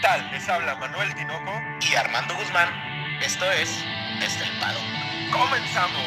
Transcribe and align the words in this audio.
tal? 0.00 0.30
Les 0.30 0.48
habla 0.48 0.76
Manuel 0.76 1.14
Tinoco 1.14 1.52
y 1.90 1.94
Armando 1.94 2.34
Guzmán. 2.36 2.68
Esto 3.20 3.44
es 3.50 3.84
Desde 4.20 4.44
el 4.44 4.60
Pado. 4.60 4.78
¡Comenzamos! 5.32 6.02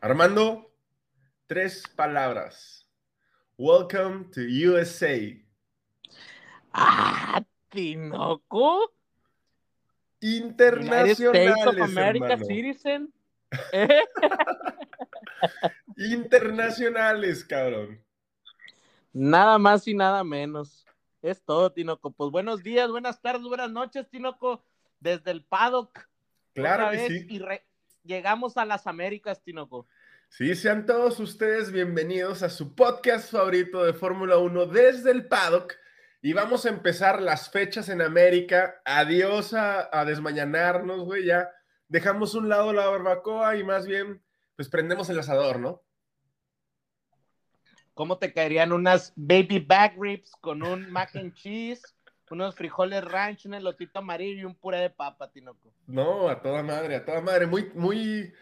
Armando, 0.00 0.70
tres 1.46 1.82
palabras. 1.96 2.86
Welcome 3.56 4.26
to 4.32 4.40
USA. 4.40 5.36
Ah, 6.72 7.42
Tinoco. 7.70 8.92
Internacionales, 10.20 11.20
United 11.20 11.50
States 11.50 11.66
of 11.66 11.80
America 11.80 12.32
hermano. 12.32 12.46
Citizen. 12.46 13.12
¿Eh? 13.72 13.88
Internacionales, 15.96 17.44
cabrón. 17.44 18.02
Nada 19.12 19.58
más 19.58 19.86
y 19.88 19.94
nada 19.94 20.22
menos. 20.24 20.84
Es 21.22 21.42
todo, 21.42 21.72
Tinoco. 21.72 22.10
Pues 22.12 22.30
buenos 22.30 22.62
días, 22.62 22.90
buenas 22.90 23.20
tardes, 23.20 23.42
buenas 23.42 23.70
noches, 23.70 24.08
Tinoco. 24.08 24.64
Desde 25.00 25.30
el 25.30 25.44
paddock. 25.44 25.98
Claro 26.54 26.90
que 26.90 27.06
sí. 27.08 27.26
Y 27.28 27.38
re- 27.38 27.64
llegamos 28.04 28.56
a 28.56 28.64
las 28.64 28.86
Américas, 28.86 29.42
Tinoco. 29.42 29.86
Sí, 30.28 30.54
sean 30.54 30.84
todos 30.86 31.18
ustedes 31.20 31.72
bienvenidos 31.72 32.42
a 32.42 32.50
su 32.50 32.74
podcast 32.74 33.30
favorito 33.32 33.84
de 33.84 33.94
Fórmula 33.94 34.36
1 34.38 34.66
desde 34.66 35.10
el 35.10 35.26
paddock. 35.26 35.74
Y 36.20 36.32
vamos 36.32 36.66
a 36.66 36.68
empezar 36.68 37.22
las 37.22 37.50
fechas 37.50 37.88
en 37.88 38.02
América. 38.02 38.80
Adiós 38.84 39.54
a, 39.54 39.88
a 39.96 40.04
desmañanarnos, 40.04 41.04
güey. 41.04 41.24
Ya 41.24 41.48
dejamos 41.88 42.34
un 42.34 42.48
lado 42.48 42.72
la 42.72 42.88
barbacoa 42.88 43.56
y 43.56 43.64
más 43.64 43.86
bien, 43.86 44.20
pues 44.58 44.68
prendemos 44.68 45.08
el 45.08 45.20
asador, 45.20 45.60
¿no? 45.60 45.84
¿Cómo 47.94 48.18
te 48.18 48.32
caerían 48.32 48.72
unas 48.72 49.12
baby 49.14 49.60
back 49.60 49.94
ribs 49.96 50.32
con 50.40 50.64
un 50.64 50.90
mac 50.90 51.14
and 51.14 51.32
cheese, 51.32 51.80
unos 52.28 52.56
frijoles 52.56 53.04
ranch, 53.04 53.46
un 53.46 53.54
elotito 53.54 54.00
amarillo 54.00 54.40
y 54.40 54.44
un 54.44 54.56
puré 54.56 54.78
de 54.78 54.90
papa, 54.90 55.30
Tinoco? 55.30 55.72
No, 55.86 56.28
a 56.28 56.42
toda 56.42 56.64
madre, 56.64 56.96
a 56.96 57.04
toda 57.04 57.20
madre. 57.20 57.46
Muy, 57.46 57.70
muy, 57.76 58.32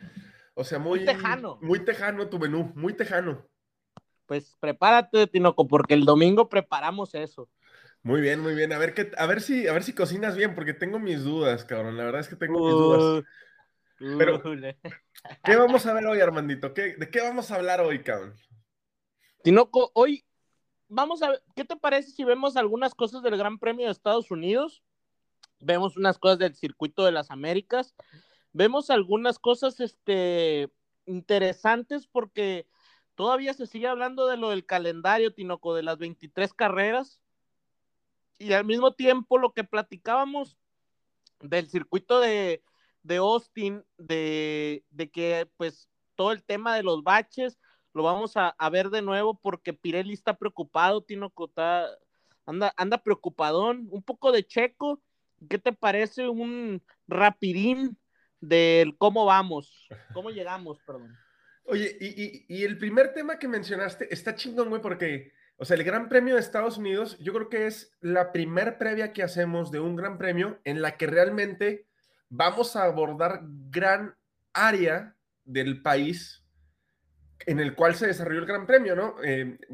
o 0.55 0.65
sea, 0.65 0.79
muy, 0.79 1.01
Muy 1.01 1.07
tejano. 1.07 1.59
Muy 1.61 1.81
tejano 1.81 2.27
tu 2.31 2.39
menú, 2.39 2.73
muy 2.75 2.95
tejano. 2.95 3.47
Pues 4.25 4.57
prepárate, 4.59 5.27
Tinoco, 5.27 5.69
porque 5.69 5.93
el 5.93 6.07
domingo 6.07 6.49
preparamos 6.49 7.15
eso. 7.15 7.47
Muy 8.03 8.23
bien, 8.23 8.41
muy 8.41 8.55
bien. 8.55 8.73
A 8.73 8.79
ver 8.79 8.95
qué, 8.95 9.11
a 9.19 9.27
ver 9.27 9.43
si, 9.43 9.69
a 9.69 9.75
ver 9.75 9.83
si 9.83 9.93
cocinas 9.93 10.35
bien, 10.35 10.55
porque 10.55 10.73
tengo 10.73 10.99
mis 10.99 11.25
dudas, 11.25 11.67
cabrón. 11.67 11.99
La 11.99 12.05
verdad 12.05 12.23
es 12.23 12.29
que 12.29 12.37
tengo 12.37 12.65
mis 12.65 12.73
dudas. 12.73 13.25
Pero-. 13.99 14.43
¿Qué 15.45 15.57
vamos 15.57 15.87
a 15.87 15.95
ver 15.95 16.07
hoy, 16.07 16.21
Armandito? 16.21 16.75
¿Qué, 16.75 16.97
¿De 16.97 17.11
qué 17.11 17.21
vamos 17.21 17.51
a 17.51 17.57
hablar 17.57 17.81
hoy, 17.81 18.03
cabrón? 18.03 18.35
Tinoco, 19.43 19.91
hoy 19.95 20.25
vamos 20.89 21.23
a 21.23 21.31
ver, 21.31 21.43
¿qué 21.55 21.65
te 21.65 21.77
parece 21.77 22.11
si 22.11 22.25
vemos 22.25 22.57
algunas 22.57 22.95
cosas 22.95 23.23
del 23.23 23.37
Gran 23.37 23.59
Premio 23.59 23.87
de 23.87 23.93
Estados 23.93 24.31
Unidos? 24.31 24.83
Vemos 25.61 25.97
unas 25.97 26.19
cosas 26.19 26.39
del 26.39 26.55
circuito 26.55 27.05
de 27.05 27.13
las 27.13 27.31
Américas, 27.31 27.95
vemos 28.53 28.91
algunas 28.91 29.39
cosas 29.39 29.81
este, 29.81 30.71
interesantes 31.07 32.07
porque 32.07 32.67
todavía 33.15 33.55
se 33.55 33.67
sigue 33.67 33.87
hablando 33.87 34.27
de 34.27 34.37
lo 34.37 34.51
del 34.51 34.67
calendario, 34.67 35.33
Tinoco, 35.33 35.75
de 35.75 35.83
las 35.83 35.99
23 35.99 36.53
carreras 36.53 37.21
y 38.39 38.53
al 38.53 38.65
mismo 38.65 38.93
tiempo 38.93 39.39
lo 39.39 39.53
que 39.53 39.65
platicábamos 39.65 40.59
del 41.41 41.69
circuito 41.69 42.21
de, 42.21 42.63
de 43.07 43.17
Austin, 43.17 43.85
de, 43.99 44.85
de 44.91 45.11
que 45.11 45.49
pues 45.57 45.89
todo 46.15 46.33
el 46.33 46.43
tema 46.43 46.75
de 46.77 46.83
los 46.83 47.03
baches 47.03 47.59
lo 47.95 48.03
vamos 48.03 48.37
a, 48.37 48.49
a 48.49 48.71
ver 48.71 48.91
de 48.91 49.01
nuevo 49.03 49.39
porque 49.41 49.73
Pirelli 49.73 50.13
está 50.13 50.37
preocupado, 50.37 51.03
Tino 51.03 51.31
Cota 51.31 51.87
anda, 52.45 52.73
anda 52.77 52.99
preocupadón, 53.03 53.87
un 53.91 54.03
poco 54.03 54.33
de 54.33 54.45
checo. 54.45 55.01
¿Qué 55.49 55.59
te 55.59 55.73
parece 55.73 56.29
un 56.29 56.83
rapidín 57.07 57.97
del 58.41 58.97
cómo 58.97 59.25
vamos? 59.25 59.87
¿Cómo 60.13 60.31
llegamos, 60.31 60.79
perdón? 60.87 61.17
Oye, 61.65 61.97
y, 62.01 62.07
y- 62.23 62.47
y 62.49 62.65
el 62.65 62.79
primer 62.79 63.13
tema 63.13 63.39
que 63.39 63.49
mencionaste 63.49 64.13
está 64.13 64.35
chingón, 64.35 64.69
güey, 64.69 64.81
porque, 64.81 65.33
o 65.57 65.65
sea, 65.65 65.77
el 65.77 65.85
Gran 65.85 66.09
Premio 66.09 66.35
de 66.35 66.41
Estados 66.41 66.79
Unidos, 66.79 67.19
yo 67.19 67.33
creo 67.33 67.49
que 67.49 67.67
es 67.67 67.97
la 68.01 68.31
primer 68.33 68.79
previa 68.79 69.13
que 69.13 69.23
hacemos 69.23 69.71
de 69.71 69.81
un 69.81 69.97
Gran 69.97 70.17
Premio 70.17 70.59
en 70.65 70.81
la 70.81 70.97
que 70.97 71.07
realmente 71.07 71.87
vamos 72.29 72.77
a 72.77 72.85
abordar 72.85 73.41
gran 73.71 74.15
área 74.53 75.15
del 75.45 75.83
país 75.83 76.43
en 77.47 77.61
el 77.61 77.75
cual 77.75 77.95
se 77.95 78.07
desarrolló 78.07 78.41
el 78.41 78.47
Gran 78.47 78.67
Premio, 78.67 78.97
¿no? 78.97 79.17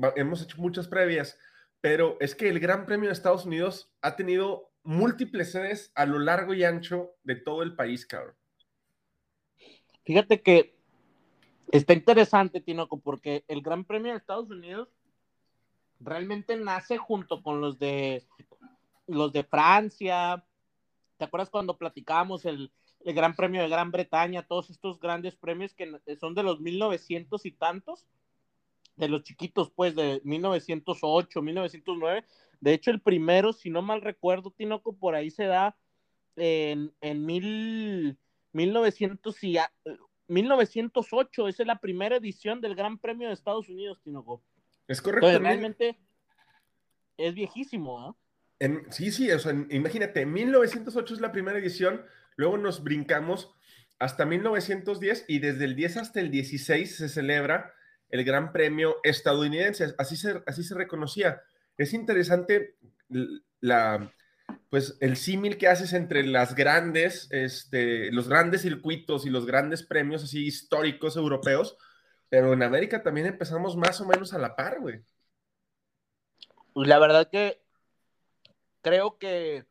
Va- 0.02 0.12
hemos 0.16 0.42
hecho 0.42 0.60
muchas 0.60 0.88
previas, 0.88 1.38
pero 1.80 2.16
es 2.20 2.34
que 2.34 2.48
el 2.48 2.60
Gran 2.60 2.84
Premio 2.86 3.08
de 3.08 3.14
Estados 3.14 3.46
Unidos 3.46 3.92
ha 4.02 4.16
tenido 4.16 4.70
múltiples 4.82 5.52
sedes 5.52 5.92
a 5.94 6.04
lo 6.04 6.18
largo 6.18 6.54
y 6.54 6.64
ancho 6.64 7.12
de 7.22 7.36
todo 7.36 7.62
el 7.62 7.74
país, 7.76 8.04
cabrón. 8.04 8.34
Fíjate 10.04 10.42
que 10.42 10.76
está 11.70 11.92
interesante, 11.94 12.60
Tinoco, 12.60 13.00
porque 13.00 13.44
el 13.46 13.62
Gran 13.62 13.84
Premio 13.84 14.12
de 14.12 14.18
Estados 14.18 14.50
Unidos 14.50 14.88
realmente 16.00 16.56
nace 16.56 16.98
junto 16.98 17.42
con 17.42 17.60
los 17.60 17.78
de 17.78 18.24
los 19.06 19.32
de 19.32 19.44
Francia. 19.44 20.44
¿Te 21.16 21.24
acuerdas 21.24 21.50
cuando 21.50 21.76
platicábamos 21.78 22.44
el, 22.44 22.72
el 23.00 23.14
Gran 23.14 23.34
Premio 23.36 23.62
de 23.62 23.68
Gran 23.68 23.90
Bretaña? 23.90 24.46
Todos 24.46 24.70
estos 24.70 24.98
grandes 24.98 25.36
premios 25.36 25.74
que 25.74 25.90
son 26.18 26.34
de 26.34 26.42
los 26.42 26.60
1900 26.60 27.46
y 27.46 27.52
tantos, 27.52 28.06
de 28.96 29.08
los 29.08 29.22
chiquitos, 29.22 29.70
pues, 29.70 29.94
de 29.94 30.20
1908, 30.24 31.42
1909. 31.42 32.24
De 32.60 32.74
hecho, 32.74 32.90
el 32.90 33.00
primero, 33.00 33.52
si 33.52 33.70
no 33.70 33.82
mal 33.82 34.02
recuerdo, 34.02 34.50
Tinoco, 34.50 34.94
por 34.96 35.14
ahí 35.14 35.30
se 35.30 35.44
da 35.46 35.76
en, 36.36 36.92
en 37.00 37.24
mil, 37.24 38.18
1900 38.52 39.42
y 39.44 39.58
a- 39.58 39.72
1908. 40.28 41.48
Esa 41.48 41.62
es 41.62 41.66
la 41.66 41.78
primera 41.78 42.16
edición 42.16 42.60
del 42.60 42.74
Gran 42.74 42.98
Premio 42.98 43.28
de 43.28 43.34
Estados 43.34 43.68
Unidos, 43.68 44.00
Tinoco. 44.02 44.42
Es 44.88 45.00
correcto. 45.00 45.26
Entonces, 45.28 45.48
realmente 45.48 45.98
es 47.16 47.34
viejísimo, 47.34 48.00
¿no? 48.00 48.16
En- 48.62 48.86
sí, 48.92 49.10
sí, 49.10 49.28
o 49.32 49.40
sea, 49.40 49.52
imagínate, 49.70 50.24
1908 50.24 51.14
es 51.14 51.20
la 51.20 51.32
primera 51.32 51.58
edición, 51.58 52.06
luego 52.36 52.58
nos 52.58 52.84
brincamos 52.84 53.52
hasta 53.98 54.24
1910 54.24 55.24
y 55.26 55.40
desde 55.40 55.64
el 55.64 55.74
10 55.74 55.96
hasta 55.96 56.20
el 56.20 56.30
16 56.30 56.96
se 56.96 57.08
celebra 57.08 57.74
el 58.08 58.22
Gran 58.22 58.52
Premio 58.52 58.98
estadounidense, 59.02 59.92
así 59.98 60.16
se, 60.16 60.44
así 60.46 60.62
se 60.62 60.76
reconocía. 60.76 61.42
Es 61.76 61.92
interesante 61.92 62.76
la, 63.60 64.12
pues, 64.70 64.96
el 65.00 65.16
símil 65.16 65.58
que 65.58 65.66
haces 65.66 65.92
entre 65.92 66.24
las 66.24 66.54
grandes, 66.54 67.26
este, 67.32 68.12
los 68.12 68.28
grandes 68.28 68.62
circuitos 68.62 69.26
y 69.26 69.30
los 69.30 69.44
grandes 69.44 69.82
premios 69.82 70.22
así 70.22 70.46
históricos 70.46 71.16
europeos, 71.16 71.76
pero 72.28 72.52
en 72.52 72.62
América 72.62 73.02
también 73.02 73.26
empezamos 73.26 73.76
más 73.76 74.00
o 74.00 74.06
menos 74.06 74.32
a 74.32 74.38
la 74.38 74.54
par, 74.54 74.78
güey. 74.78 75.02
Pues 76.72 76.86
la 76.86 77.00
verdad 77.00 77.28
que 77.28 77.61
creo 78.82 79.18
que 79.18 79.64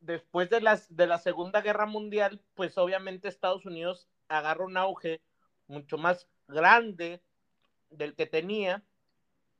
después 0.00 0.48
de, 0.50 0.60
las, 0.60 0.94
de 0.94 1.06
la 1.06 1.18
Segunda 1.18 1.60
Guerra 1.60 1.86
Mundial, 1.86 2.40
pues 2.54 2.78
obviamente 2.78 3.28
Estados 3.28 3.66
Unidos 3.66 4.08
agarra 4.28 4.64
un 4.64 4.76
auge 4.76 5.20
mucho 5.66 5.98
más 5.98 6.28
grande 6.46 7.22
del 7.90 8.14
que 8.14 8.26
tenía 8.26 8.84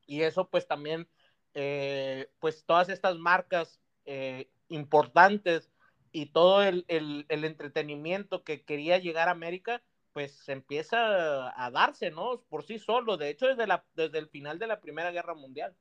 y 0.06 0.22
eso 0.22 0.49
pues 0.49 0.66
también, 0.66 1.09
eh, 1.55 2.31
pues 2.39 2.65
todas 2.65 2.89
estas 2.89 3.19
marcas 3.19 3.81
eh, 4.05 4.49
importantes 4.69 5.71
y 6.12 6.27
todo 6.27 6.62
el, 6.62 6.84
el, 6.89 7.27
el 7.28 7.45
entretenimiento 7.45 8.45
que 8.45 8.65
quería 8.65 8.99
llegar 8.99 9.28
a 9.28 9.33
América, 9.33 9.83
pues 10.12 10.49
empieza 10.49 11.62
a 11.62 11.71
darse, 11.71 12.10
¿no? 12.10 12.42
Por 12.48 12.65
sí 12.65 12.78
solo, 12.78 13.16
de 13.16 13.30
hecho 13.30 13.47
desde, 13.47 13.66
la, 13.66 13.84
desde 13.95 14.19
el 14.19 14.28
final 14.28 14.59
de 14.59 14.66
la 14.66 14.80
Primera 14.80 15.10
Guerra 15.10 15.34
Mundial. 15.34 15.77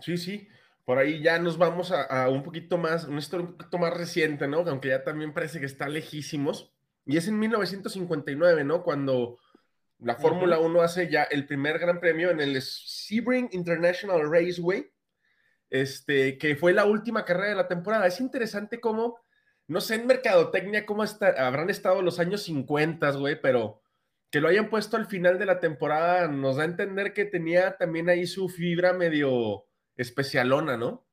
Sí, 0.00 0.16
sí. 0.16 0.48
Por 0.84 0.98
ahí 0.98 1.22
ya 1.22 1.38
nos 1.38 1.58
vamos 1.58 1.92
a, 1.92 2.02
a 2.02 2.28
un 2.28 2.42
poquito 2.42 2.78
más, 2.78 3.04
una 3.04 3.18
historia 3.18 3.46
un 3.46 3.56
poquito 3.56 3.78
más 3.78 3.94
reciente, 3.94 4.48
¿no? 4.48 4.58
Aunque 4.60 4.88
ya 4.88 5.04
también 5.04 5.32
parece 5.32 5.60
que 5.60 5.66
está 5.66 5.88
lejísimos. 5.88 6.72
Y 7.06 7.16
es 7.16 7.28
en 7.28 7.38
1959, 7.38 8.64
¿no? 8.64 8.82
Cuando 8.82 9.38
la 10.02 10.16
Fórmula 10.16 10.58
1 10.58 10.80
hace 10.80 11.10
ya 11.10 11.24
el 11.24 11.46
primer 11.46 11.78
gran 11.78 12.00
premio 12.00 12.30
en 12.30 12.40
el 12.40 12.60
Sebring 12.62 13.50
International 13.52 14.30
Raceway, 14.30 14.90
este, 15.68 16.38
que 16.38 16.56
fue 16.56 16.72
la 16.72 16.86
última 16.86 17.24
carrera 17.24 17.50
de 17.50 17.54
la 17.56 17.68
temporada. 17.68 18.06
Es 18.06 18.20
interesante 18.20 18.80
cómo, 18.80 19.18
no 19.66 19.80
sé 19.80 19.96
en 19.96 20.06
mercadotecnia 20.06 20.86
cómo 20.86 21.04
está, 21.04 21.28
habrán 21.46 21.68
estado 21.68 22.00
los 22.02 22.18
años 22.18 22.42
50, 22.44 23.10
güey, 23.12 23.40
pero 23.40 23.82
que 24.30 24.40
lo 24.40 24.48
hayan 24.48 24.70
puesto 24.70 24.96
al 24.96 25.06
final 25.06 25.38
de 25.38 25.46
la 25.46 25.60
temporada 25.60 26.28
nos 26.28 26.56
da 26.56 26.62
a 26.62 26.66
entender 26.66 27.12
que 27.12 27.24
tenía 27.24 27.76
también 27.76 28.08
ahí 28.08 28.26
su 28.26 28.48
fibra 28.48 28.92
medio 28.92 29.66
especialona, 30.00 30.76
¿no? 30.76 31.04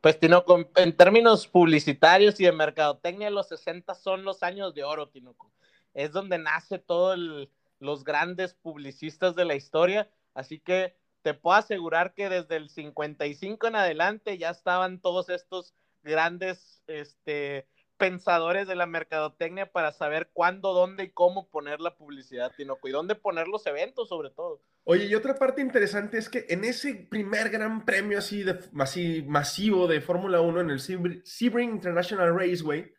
Pues, 0.00 0.18
Tinoco, 0.18 0.70
en 0.76 0.96
términos 0.96 1.46
publicitarios 1.46 2.38
y 2.38 2.44
de 2.44 2.52
mercadotecnia, 2.52 3.30
los 3.30 3.48
60 3.48 3.94
son 3.94 4.24
los 4.24 4.42
años 4.42 4.74
de 4.74 4.84
oro, 4.84 5.08
Tinoco. 5.08 5.52
Es 5.94 6.12
donde 6.12 6.38
nace 6.38 6.78
todo 6.78 7.14
el, 7.14 7.50
los 7.78 8.04
grandes 8.04 8.54
publicistas 8.54 9.34
de 9.34 9.44
la 9.44 9.54
historia, 9.54 10.10
así 10.34 10.58
que 10.58 10.96
te 11.22 11.32
puedo 11.32 11.56
asegurar 11.56 12.12
que 12.12 12.28
desde 12.28 12.56
el 12.56 12.68
55 12.68 13.66
en 13.66 13.76
adelante 13.76 14.36
ya 14.36 14.50
estaban 14.50 15.00
todos 15.00 15.30
estos 15.30 15.74
grandes 16.02 16.82
este, 16.86 17.66
pensadores 17.96 18.66
de 18.66 18.74
la 18.74 18.86
mercadotecnia 18.86 19.70
para 19.70 19.92
saber 19.92 20.30
cuándo, 20.32 20.72
dónde 20.72 21.04
y 21.04 21.10
cómo 21.10 21.48
poner 21.48 21.80
la 21.80 21.96
publicidad, 21.96 22.52
Tinoco, 22.56 22.88
y 22.88 22.92
dónde 22.92 23.14
poner 23.14 23.48
los 23.48 23.66
eventos 23.66 24.08
sobre 24.08 24.30
todo. 24.30 24.62
Oye, 24.84 25.06
y 25.06 25.14
otra 25.14 25.36
parte 25.36 25.62
interesante 25.62 26.18
es 26.18 26.28
que 26.28 26.46
en 26.48 26.64
ese 26.64 26.94
primer 26.94 27.50
gran 27.50 27.84
premio 27.84 28.18
así, 28.18 28.42
de, 28.42 28.58
así 28.78 29.24
masivo 29.26 29.86
de 29.86 30.00
Fórmula 30.00 30.40
1 30.40 30.60
en 30.60 30.70
el 30.70 30.80
Sebring 30.80 31.70
International 31.70 32.38
Raceway, 32.38 32.92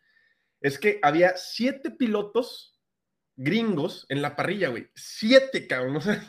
es 0.60 0.78
que 0.78 0.98
había 1.02 1.36
siete 1.36 1.90
pilotos 1.90 2.80
gringos 3.36 4.06
en 4.08 4.22
la 4.22 4.34
parrilla, 4.34 4.68
güey. 4.68 4.88
Siete, 4.94 5.66
cabrón. 5.66 5.96
O 5.96 6.00
sea, 6.00 6.20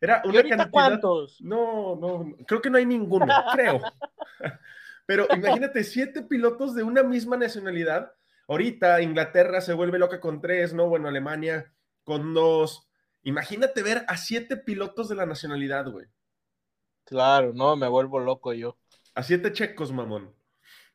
era 0.00 0.22
una 0.24 0.42
cantidad... 0.42 0.70
cuántos? 0.70 1.40
No, 1.40 1.96
no, 1.96 2.36
creo 2.46 2.62
que 2.62 2.70
no 2.70 2.78
hay 2.78 2.86
ninguno, 2.86 3.26
creo. 3.52 3.80
Pero 5.10 5.26
imagínate, 5.34 5.82
siete 5.82 6.22
pilotos 6.22 6.76
de 6.76 6.84
una 6.84 7.02
misma 7.02 7.36
nacionalidad. 7.36 8.12
Ahorita 8.46 9.02
Inglaterra 9.02 9.60
se 9.60 9.72
vuelve 9.72 9.98
loca 9.98 10.20
con 10.20 10.40
tres, 10.40 10.72
¿no? 10.72 10.88
Bueno, 10.88 11.08
Alemania 11.08 11.74
con 12.04 12.32
dos. 12.32 12.88
Imagínate 13.24 13.82
ver 13.82 14.04
a 14.06 14.16
siete 14.16 14.56
pilotos 14.56 15.08
de 15.08 15.16
la 15.16 15.26
nacionalidad, 15.26 15.90
güey. 15.90 16.06
Claro, 17.02 17.52
no, 17.52 17.74
me 17.74 17.88
vuelvo 17.88 18.20
loco 18.20 18.52
yo. 18.52 18.78
A 19.16 19.24
siete 19.24 19.52
checos, 19.52 19.90
mamón. 19.90 20.32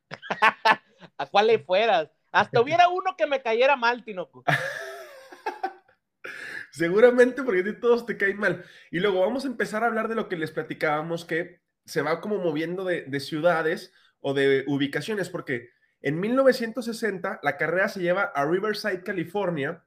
¿A 1.17 1.25
cuál 1.25 1.47
le 1.47 1.59
fueras? 1.59 2.09
Hasta 2.31 2.61
hubiera 2.61 2.87
uno 2.87 3.17
que 3.17 3.27
me 3.27 3.41
cayera 3.41 3.75
mal, 3.75 4.05
Tinoco. 4.05 4.45
Seguramente 6.71 7.43
porque 7.43 7.63
ti 7.63 7.73
todos 7.81 8.05
te 8.05 8.15
caen 8.15 8.37
mal. 8.37 8.63
Y 8.91 9.01
luego 9.01 9.19
vamos 9.19 9.43
a 9.43 9.49
empezar 9.49 9.83
a 9.83 9.87
hablar 9.87 10.07
de 10.07 10.15
lo 10.15 10.29
que 10.29 10.37
les 10.37 10.51
platicábamos, 10.51 11.25
que 11.25 11.65
se 11.85 12.01
va 12.01 12.21
como 12.21 12.37
moviendo 12.37 12.83
de, 12.83 13.19
ciudades 13.19 13.93
o 14.27 14.33
de 14.33 14.63
ubicaciones, 14.65 15.29
porque 15.29 15.69
en 16.01 16.19
1960 16.19 17.41
la 17.43 17.57
carrera 17.57 17.89
se 17.89 17.99
lleva 17.99 18.23
a 18.23 18.43
Riverside, 18.43 19.03
California. 19.03 19.85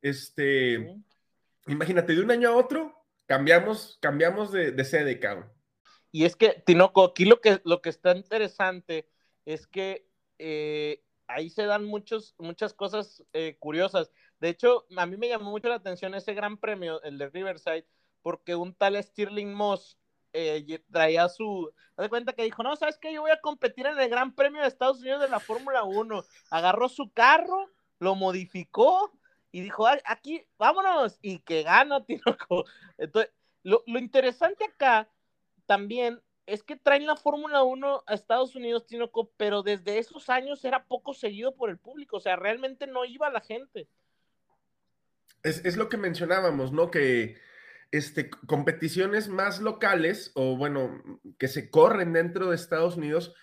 Este, 0.00 0.96
imagínate, 1.66 2.14
de 2.14 2.22
un 2.22 2.30
año 2.30 2.48
a 2.48 2.56
otro 2.56 3.04
cambiamos, 3.26 3.98
cambiamos 4.00 4.50
de, 4.50 4.72
de 4.72 4.84
sede, 4.86 5.20
cabrón. 5.20 5.52
Y 6.10 6.24
es 6.24 6.36
que, 6.36 6.62
Tinoco, 6.64 7.04
aquí 7.04 7.26
lo 7.26 7.42
que, 7.42 7.60
lo 7.64 7.82
que 7.82 7.90
está 7.90 8.16
interesante 8.16 9.10
es 9.44 9.66
que 9.66 10.08
eh, 10.38 11.02
ahí 11.26 11.50
se 11.50 11.66
dan 11.66 11.84
muchos, 11.84 12.34
muchas 12.38 12.72
cosas 12.72 13.22
eh, 13.34 13.58
curiosas. 13.58 14.10
De 14.40 14.48
hecho, 14.48 14.86
a 14.96 15.04
mí 15.04 15.18
me 15.18 15.28
llamó 15.28 15.50
mucho 15.50 15.68
la 15.68 15.74
atención 15.74 16.14
ese 16.14 16.32
gran 16.32 16.56
premio, 16.56 17.02
el 17.02 17.18
de 17.18 17.28
Riverside, 17.28 17.86
porque 18.22 18.54
un 18.54 18.72
tal 18.72 18.96
Stirling 19.04 19.52
Moss 19.52 19.98
eh, 20.36 20.84
traía 20.90 21.28
su. 21.28 21.72
de 21.96 22.08
cuenta 22.08 22.32
que 22.32 22.44
dijo: 22.44 22.62
No, 22.62 22.76
¿sabes 22.76 22.98
qué? 22.98 23.12
Yo 23.12 23.22
voy 23.22 23.30
a 23.30 23.40
competir 23.40 23.86
en 23.86 23.98
el 23.98 24.08
Gran 24.08 24.34
Premio 24.34 24.62
de 24.62 24.68
Estados 24.68 25.00
Unidos 25.00 25.22
de 25.22 25.28
la 25.28 25.40
Fórmula 25.40 25.84
1. 25.84 26.24
Agarró 26.50 26.88
su 26.88 27.10
carro, 27.12 27.70
lo 27.98 28.14
modificó 28.14 29.12
y 29.50 29.60
dijo: 29.60 29.86
Aquí, 30.04 30.46
vámonos. 30.58 31.18
Y 31.22 31.40
que 31.40 31.62
gana, 31.62 32.04
Tinoco. 32.06 32.64
Entonces, 32.98 33.32
lo, 33.62 33.82
lo 33.86 33.98
interesante 33.98 34.64
acá 34.64 35.08
también 35.66 36.22
es 36.46 36.62
que 36.62 36.76
traen 36.76 37.06
la 37.06 37.16
Fórmula 37.16 37.62
1 37.64 38.04
a 38.06 38.14
Estados 38.14 38.54
Unidos, 38.54 38.86
Tinoco, 38.86 39.32
pero 39.36 39.62
desde 39.62 39.98
esos 39.98 40.30
años 40.30 40.64
era 40.64 40.84
poco 40.84 41.12
seguido 41.12 41.54
por 41.54 41.70
el 41.70 41.78
público, 41.78 42.18
o 42.18 42.20
sea, 42.20 42.36
realmente 42.36 42.86
no 42.86 43.04
iba 43.04 43.30
la 43.30 43.40
gente. 43.40 43.88
Es, 45.42 45.76
lo 45.76 45.88
que 45.88 45.96
mencionábamos, 45.96 46.72
¿no? 46.72 46.90
Que 46.90 47.36
este, 47.90 48.30
competiciones 48.30 49.28
más 49.28 49.60
locales 49.60 50.32
o 50.34 50.56
bueno, 50.56 51.02
que 51.38 51.48
se 51.48 51.70
corren 51.70 52.12
dentro 52.12 52.50
de 52.50 52.56
Estados 52.56 52.96
Unidos 52.96 53.34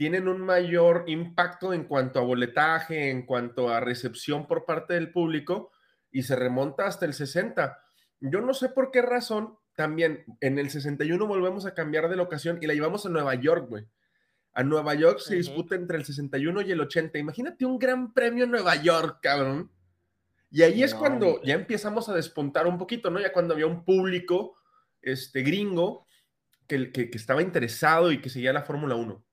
tienen 0.00 0.28
un 0.28 0.40
mayor 0.40 1.04
impacto 1.08 1.74
en 1.74 1.84
cuanto 1.84 2.20
a 2.20 2.22
boletaje, 2.22 3.10
en 3.10 3.26
cuanto 3.26 3.68
a 3.68 3.80
recepción 3.80 4.46
por 4.46 4.64
parte 4.64 4.94
del 4.94 5.12
público 5.12 5.72
y 6.10 6.22
se 6.22 6.36
remonta 6.36 6.86
hasta 6.86 7.04
el 7.04 7.12
60. 7.12 7.78
Yo 8.20 8.40
no 8.40 8.54
sé 8.54 8.70
por 8.70 8.92
qué 8.92 9.02
razón, 9.02 9.58
también 9.76 10.24
en 10.40 10.58
el 10.58 10.70
61 10.70 11.26
volvemos 11.26 11.66
a 11.66 11.74
cambiar 11.74 12.08
de 12.08 12.16
locación 12.16 12.58
y 12.62 12.66
la 12.66 12.72
llevamos 12.72 13.04
a 13.04 13.10
Nueva 13.10 13.34
York, 13.34 13.68
güey. 13.68 13.86
A 14.54 14.62
Nueva 14.62 14.94
York 14.94 15.18
se 15.18 15.36
disputa 15.36 15.74
entre 15.74 15.98
el 15.98 16.06
61 16.06 16.62
y 16.62 16.72
el 16.72 16.80
80. 16.80 17.18
Imagínate 17.18 17.66
un 17.66 17.78
gran 17.78 18.14
premio 18.14 18.44
en 18.44 18.52
Nueva 18.52 18.76
York, 18.76 19.18
cabrón. 19.20 19.70
Y 20.50 20.62
ahí 20.62 20.82
es 20.82 20.94
cuando 20.94 21.40
ya 21.42 21.54
empezamos 21.54 22.08
a 22.08 22.14
despuntar 22.14 22.66
un 22.66 22.78
poquito, 22.78 23.10
¿no? 23.10 23.20
Ya 23.20 23.32
cuando 23.32 23.54
había 23.54 23.66
un 23.66 23.84
público 23.84 24.56
este, 25.00 25.42
gringo 25.42 26.06
que, 26.66 26.90
que, 26.92 27.10
estaba 27.14 27.42
interesado 27.42 28.10
y 28.10 28.20
que 28.20 28.30
seguía 28.30 28.52
la 28.52 28.62
Fórmula 28.62 28.96
1. 28.96 29.24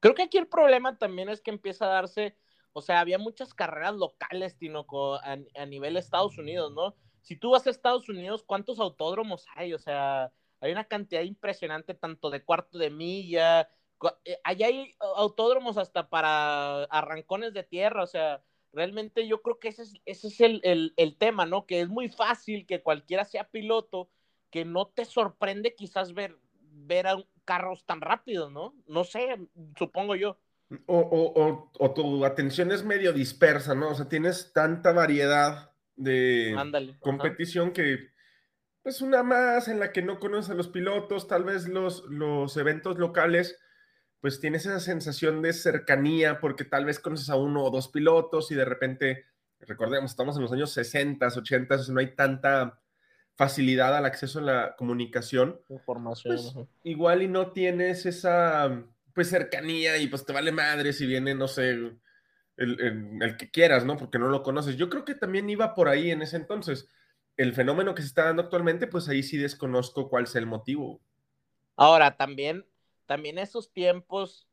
Creo 0.00 0.14
que 0.14 0.22
aquí 0.22 0.38
el 0.38 0.48
problema 0.48 0.96
también 0.98 1.28
es 1.28 1.40
que 1.40 1.50
empieza 1.50 1.86
a 1.86 1.94
darse, 1.94 2.36
o 2.72 2.82
sea, 2.82 3.00
había 3.00 3.18
muchas 3.18 3.54
carreras 3.54 3.94
locales, 3.94 4.56
Tinoco, 4.56 5.16
a, 5.16 5.38
a 5.54 5.66
nivel 5.66 5.96
Estados 5.96 6.38
Unidos, 6.38 6.72
¿no? 6.72 6.96
si 7.22 7.36
tú 7.36 7.50
vas 7.50 7.66
a 7.66 7.70
Estados 7.70 8.08
Unidos, 8.08 8.44
¿cuántos 8.44 8.78
autódromos 8.80 9.46
hay? 9.54 9.72
O 9.74 9.78
sea, 9.78 10.32
hay 10.60 10.72
una 10.72 10.84
cantidad 10.84 11.22
impresionante 11.22 11.94
tanto 11.94 12.30
de 12.30 12.44
cuarto 12.44 12.78
de 12.78 12.90
milla, 12.90 13.70
eh, 14.24 14.38
allá 14.44 14.66
hay 14.66 14.94
autódromos 15.00 15.78
hasta 15.78 16.08
para 16.10 16.84
arrancones 16.84 17.54
de 17.54 17.62
tierra, 17.62 18.02
o 18.02 18.06
sea, 18.06 18.42
realmente 18.72 19.26
yo 19.26 19.42
creo 19.42 19.58
que 19.58 19.68
ese 19.68 19.82
es, 19.82 19.94
ese 20.06 20.28
es 20.28 20.40
el, 20.40 20.92
el, 20.96 21.16
tema, 21.16 21.46
¿no? 21.46 21.66
Que 21.66 21.80
es 21.80 21.88
muy 21.88 22.08
fácil 22.08 22.66
que 22.66 22.82
cualquiera 22.82 23.24
sea 23.24 23.44
piloto, 23.44 24.10
que 24.50 24.64
no 24.64 24.86
te 24.86 25.04
sorprende 25.04 25.74
quizás 25.74 26.14
ver, 26.14 26.38
ver 26.60 27.06
a 27.06 27.16
carros 27.44 27.84
tan 27.84 28.00
rápidos, 28.00 28.50
¿no? 28.50 28.74
No 28.86 29.04
sé, 29.04 29.38
supongo 29.78 30.16
yo. 30.16 30.38
O, 30.86 30.98
o, 30.98 31.70
o, 31.78 31.90
tu 31.92 32.24
atención 32.24 32.72
es 32.72 32.82
medio 32.82 33.12
dispersa, 33.12 33.74
¿no? 33.74 33.90
O 33.90 33.94
sea, 33.94 34.08
tienes 34.08 34.52
tanta 34.54 34.92
variedad 34.92 35.70
de 35.96 36.56
competición 37.00 37.72
que 37.72 38.12
pues 38.82 39.00
una 39.00 39.22
más 39.22 39.68
en 39.68 39.78
la 39.78 39.92
que 39.92 40.02
no 40.02 40.18
conoces 40.18 40.50
a 40.50 40.54
los 40.54 40.68
pilotos, 40.68 41.28
tal 41.28 41.44
vez 41.44 41.68
los, 41.68 42.04
los 42.08 42.56
eventos 42.56 42.98
locales, 42.98 43.60
pues 44.22 44.38
tienes 44.38 44.64
esa 44.64 44.78
sensación 44.78 45.42
de 45.42 45.52
cercanía 45.52 46.38
porque 46.38 46.64
tal 46.64 46.84
vez 46.84 47.00
conoces 47.00 47.28
a 47.28 47.34
uno 47.34 47.64
o 47.64 47.70
dos 47.70 47.88
pilotos 47.88 48.52
y 48.52 48.54
de 48.54 48.64
repente, 48.64 49.26
recordemos, 49.58 50.12
estamos 50.12 50.36
en 50.36 50.42
los 50.42 50.52
años 50.52 50.70
60, 50.70 51.26
80, 51.26 51.76
no 51.88 51.98
hay 51.98 52.14
tanta 52.14 52.80
facilidad 53.34 53.96
al 53.96 54.04
acceso 54.04 54.38
a 54.38 54.42
la 54.42 54.76
comunicación. 54.76 55.60
Información. 55.68 56.36
Pues, 56.36 56.68
igual 56.84 57.22
y 57.22 57.28
no 57.28 57.50
tienes 57.50 58.06
esa 58.06 58.84
pues 59.12 59.28
cercanía 59.28 59.98
y 59.98 60.06
pues 60.06 60.24
te 60.24 60.32
vale 60.32 60.52
madre 60.52 60.92
si 60.92 61.04
viene, 61.04 61.34
no 61.34 61.48
sé, 61.48 61.70
el, 62.56 63.36
que 63.36 63.50
quieras, 63.50 63.84
¿no? 63.84 63.96
Porque 63.96 64.20
no 64.20 64.28
lo 64.28 64.44
conoces. 64.44 64.76
Yo 64.76 64.88
creo 64.88 65.04
que 65.04 65.16
también 65.16 65.50
iba 65.50 65.74
por 65.74 65.88
ahí 65.88 66.12
en 66.12 66.22
ese 66.22 66.36
entonces. 66.36 66.88
El 67.36 67.54
fenómeno 67.54 67.92
que 67.96 68.02
se 68.02 68.08
está 68.08 68.26
dando 68.26 68.42
actualmente, 68.42 68.86
pues 68.86 69.08
ahí 69.08 69.24
sí 69.24 69.36
desconozco 69.36 70.08
cuál 70.08 70.24
es 70.24 70.36
el 70.36 70.46
motivo. 70.46 71.00
Ahora, 71.76 72.16
también, 72.16 72.64
también 73.12 73.38
esos 73.38 73.70
tiempos, 73.70 74.48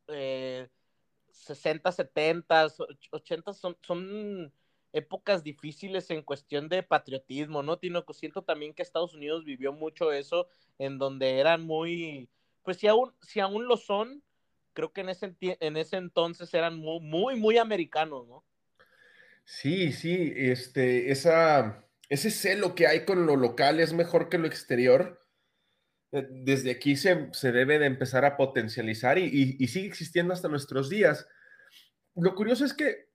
60, 1.30 1.92
70, 1.92 2.66
80 3.10 3.54
son, 3.54 3.74
son 3.80 4.52
épocas 4.92 5.42
difíciles 5.42 6.10
en 6.10 6.20
cuestión 6.20 6.68
de 6.68 6.82
patriotismo, 6.82 7.62
¿no? 7.62 7.78
Tino, 7.78 8.04
siento 8.12 8.42
también 8.42 8.74
que 8.74 8.82
Estados 8.82 9.14
Unidos 9.14 9.46
vivió 9.46 9.72
mucho 9.72 10.12
eso, 10.12 10.46
en 10.78 10.98
donde 10.98 11.38
eran 11.38 11.62
muy, 11.62 12.28
pues 12.62 12.76
si 12.76 12.86
aún, 12.86 13.14
si 13.22 13.40
aún 13.40 13.66
lo 13.66 13.78
son, 13.78 14.22
creo 14.74 14.92
que 14.92 15.00
en 15.00 15.08
ese, 15.08 15.34
en 15.40 15.78
ese 15.78 15.96
entonces 15.96 16.52
eran 16.52 16.76
muy, 16.76 17.00
muy, 17.00 17.36
muy 17.36 17.56
americanos, 17.56 18.28
¿no? 18.28 18.44
Sí, 19.46 19.90
sí, 19.94 20.34
este, 20.36 21.10
esa, 21.10 21.88
ese 22.10 22.30
celo 22.30 22.74
que 22.74 22.86
hay 22.86 23.06
con 23.06 23.24
lo 23.24 23.36
local 23.36 23.80
es 23.80 23.94
mejor 23.94 24.28
que 24.28 24.36
lo 24.36 24.46
exterior. 24.46 25.19
Eh, 26.12 26.26
desde 26.30 26.70
aquí 26.72 26.96
se, 26.96 27.30
debe 27.42 27.78
de 27.78 27.86
empezar 27.86 28.24
a 28.24 28.36
potencializar 28.36 29.18
y, 29.18 29.56
y, 29.58 29.68
sigue 29.68 29.86
existiendo 29.86 30.32
hasta 30.32 30.48
nuestros 30.48 30.88
días. 30.88 31.26
Lo 32.16 32.34
curioso 32.34 32.64
es 32.64 32.74
que 32.74 33.10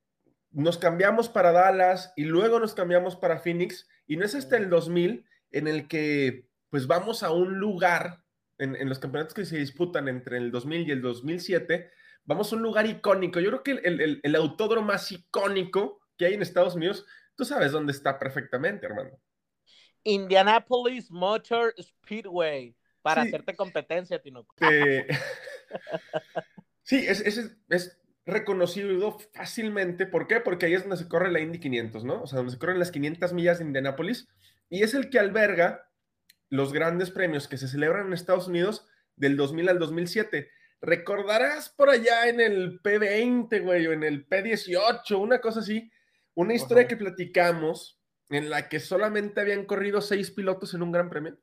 nos 0.52 0.78
cambiamos 0.78 1.28
para 1.28 1.52
Dallas 1.52 2.14
y 2.16 2.24
luego 2.24 2.60
nos 2.60 2.74
cambiamos 2.74 3.16
para 3.16 3.40
Phoenix 3.40 3.88
y 4.08 4.16
no 4.16 4.25
es 4.25 4.36
hasta 4.36 4.58
el 4.58 4.70
2000 4.70 5.25
en 5.52 5.68
el 5.68 5.88
que 5.88 6.48
pues 6.70 6.88
vamos 6.88 7.24
a 7.24 7.32
un 7.32 7.60
lugar 7.60 8.25
en, 8.58 8.88
los 8.88 9.00
campeonatos 9.00 9.34
que 9.34 9.46
se 9.46 9.58
disputan 9.58 10.08
entre 10.08 10.38
el 10.38 10.52
2000 10.52 10.88
y 10.88 10.92
el 10.92 11.02
2007, 11.02 11.92
vamos 12.24 12.52
a 12.52 12.56
un 12.56 12.62
lugar 12.62 12.86
icónico. 12.86 13.40
Yo 13.40 13.50
creo 13.50 13.64
que 13.64 13.72
el, 13.88 14.22
el, 14.24 14.36
autódromo 14.36 14.88
más 14.88 15.12
icónico 15.12 16.02
que 16.18 16.25
hay 16.25 16.34
en 16.34 16.42
Estados 16.42 16.75
Unidos, 16.75 17.06
tú 17.36 17.46
sabes 17.46 17.72
dónde 17.72 17.92
está 17.92 18.18
perfectamente, 18.18 18.86
hermano. 18.86 19.12
Indianapolis 20.04 21.10
Motor 21.12 21.74
Speedway, 21.82 22.75
para 23.06 23.22
hacerte 23.22 23.56
competencia, 23.56 24.20
Tinoco. 24.20 24.56
sí, 26.82 27.06
es, 27.08 27.22
es, 27.22 27.56
es, 27.70 28.00
reconocido 28.26 29.20
fácilmente. 29.36 30.08
¿Por 30.08 30.26
qué? 30.26 30.40
Porque 30.40 30.66
ahí 30.66 30.74
es 30.74 30.82
donde 30.82 30.98
se 30.98 31.08
corre 31.08 31.32
la 31.32 31.40
Indy 31.40 31.60
500, 31.60 32.04
¿no? 32.04 32.24
O 32.24 32.26
sea, 32.26 32.38
donde 32.38 32.52
se 32.52 32.58
corren 32.58 32.80
las 32.80 32.90
500 32.90 33.32
millas 33.34 33.60
de 33.60 33.66
Indianapolis. 33.66 34.28
y 34.72 34.82
es 34.82 34.96
el 34.96 35.12
que 35.12 35.20
alberga 35.20 35.88
los 36.50 36.74
grandes 36.74 37.12
premios 37.12 37.48
que 37.48 37.60
se 37.60 37.68
celebran 37.68 38.08
en 38.08 38.14
Estados 38.14 38.48
Unidos 38.48 38.88
del 39.16 39.38
2000 39.38 39.70
al 39.70 39.78
2007. 39.78 40.50
Recordarás 40.82 41.70
por 41.70 41.92
allá 41.92 42.28
en 42.28 42.42
el 42.42 42.82
P20, 42.82 43.62
güey, 43.62 43.86
o 43.86 43.94
en 43.94 44.04
el 44.04 44.28
P18, 44.28 45.20
una 45.20 45.42
cosa 45.42 45.60
así, 45.60 45.92
una 46.34 46.56
historia 46.56 46.88
que 46.88 46.98
platicamos 46.98 48.02
en 48.30 48.50
la 48.50 48.68
que 48.68 48.80
solamente 48.80 49.42
habían 49.42 49.66
corrido 49.66 50.02
seis 50.02 50.32
pilotos 50.32 50.74
en 50.74 50.82
un 50.82 50.92
gran 50.92 51.12
premio. 51.12 51.38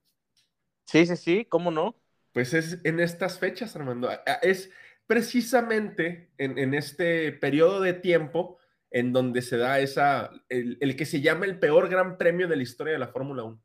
Sí, 0.85 1.07
sí, 1.07 1.17
sí, 1.17 1.45
¿cómo 1.45 1.71
no? 1.71 1.97
Pues 2.33 2.55
es 2.55 2.79
en 2.85 3.01
estas 3.01 3.39
fechas, 3.39 3.77
Armando. 3.77 4.09
Es 4.43 4.71
precisamente 5.07 6.31
en, 6.39 6.75
este 6.75 7.33
periodo 7.33 7.81
de 7.81 7.93
tiempo 7.93 8.59
en 8.91 9.13
donde 9.13 9.43
se 9.43 9.59
da 9.59 9.81
esa, 9.81 10.31
el, 10.49 10.97
que 10.97 11.05
se 11.05 11.21
llama 11.21 11.45
el 11.45 11.59
peor 11.59 11.89
gran 11.89 12.17
premio 12.17 12.49
de 12.49 12.57
la 12.57 12.63
historia 12.63 12.95
de 12.95 12.99
la 12.99 13.09
Fórmula 13.09 13.43
1. 13.43 13.63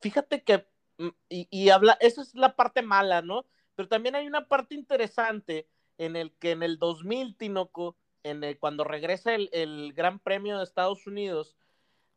Fíjate 0.00 0.42
que, 0.42 0.66
mm, 0.98 1.08
y, 1.28 1.68
habla, 1.68 1.98
esa 2.00 2.22
es 2.22 2.34
la 2.34 2.56
parte 2.56 2.82
mala, 2.82 3.20
¿no? 3.20 3.46
Pero 3.74 3.88
también 3.88 4.14
hay 4.14 4.26
una 4.26 4.48
parte 4.48 4.74
interesante 4.74 5.68
en 5.98 6.16
el 6.16 6.32
que 6.32 6.52
en 6.52 6.62
el 6.62 6.78
2000, 6.78 7.36
Tinoco, 7.36 7.98
en 8.22 8.42
el, 8.44 8.58
cuando 8.58 8.84
regresa 8.84 9.34
el, 9.34 9.50
el 9.52 9.92
Gran 9.92 10.18
Premio 10.18 10.56
de 10.56 10.64
Estados 10.64 11.06
Unidos, 11.06 11.56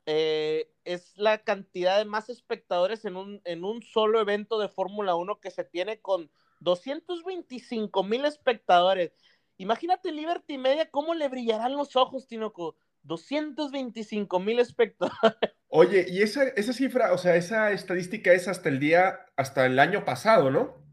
eh, 0.05 0.69
es 0.83 1.13
la 1.17 1.43
cantidad 1.43 1.97
de 1.97 2.05
más 2.05 2.29
espectadores 2.29 3.05
en 3.05 3.15
un, 3.15 3.41
en 3.45 3.63
un 3.63 3.81
solo 3.81 4.19
evento 4.19 4.59
de 4.59 4.67
Fórmula 4.67 5.15
1 5.15 5.39
que 5.39 5.51
se 5.51 5.63
tiene 5.63 6.01
con 6.01 6.29
225 6.59 8.03
mil 8.03 8.25
espectadores. 8.25 9.13
Imagínate 9.57 10.11
Liberty 10.11 10.57
Media, 10.57 10.89
¿cómo 10.89 11.13
le 11.13 11.29
brillarán 11.29 11.73
los 11.73 11.95
ojos, 11.95 12.27
Tinoco? 12.27 12.75
225 13.03 14.39
mil 14.39 14.59
espectadores. 14.59 15.37
Oye, 15.67 16.05
y 16.07 16.21
esa, 16.21 16.43
esa 16.43 16.73
cifra, 16.73 17.13
o 17.13 17.17
sea, 17.17 17.35
esa 17.35 17.71
estadística 17.71 18.31
es 18.33 18.47
hasta 18.47 18.69
el 18.69 18.79
día, 18.79 19.25
hasta 19.35 19.65
el 19.65 19.79
año 19.79 20.05
pasado, 20.05 20.51
¿no? 20.51 20.83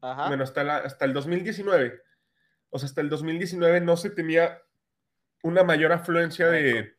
Ajá. 0.00 0.28
Bueno, 0.28 0.44
hasta, 0.44 0.78
hasta 0.78 1.04
el 1.04 1.12
2019. 1.12 2.00
O 2.70 2.78
sea, 2.78 2.86
hasta 2.86 3.00
el 3.00 3.08
2019 3.08 3.80
no 3.80 3.96
se 3.96 4.10
tenía 4.10 4.62
una 5.42 5.64
mayor 5.64 5.92
afluencia 5.92 6.48
de, 6.48 6.94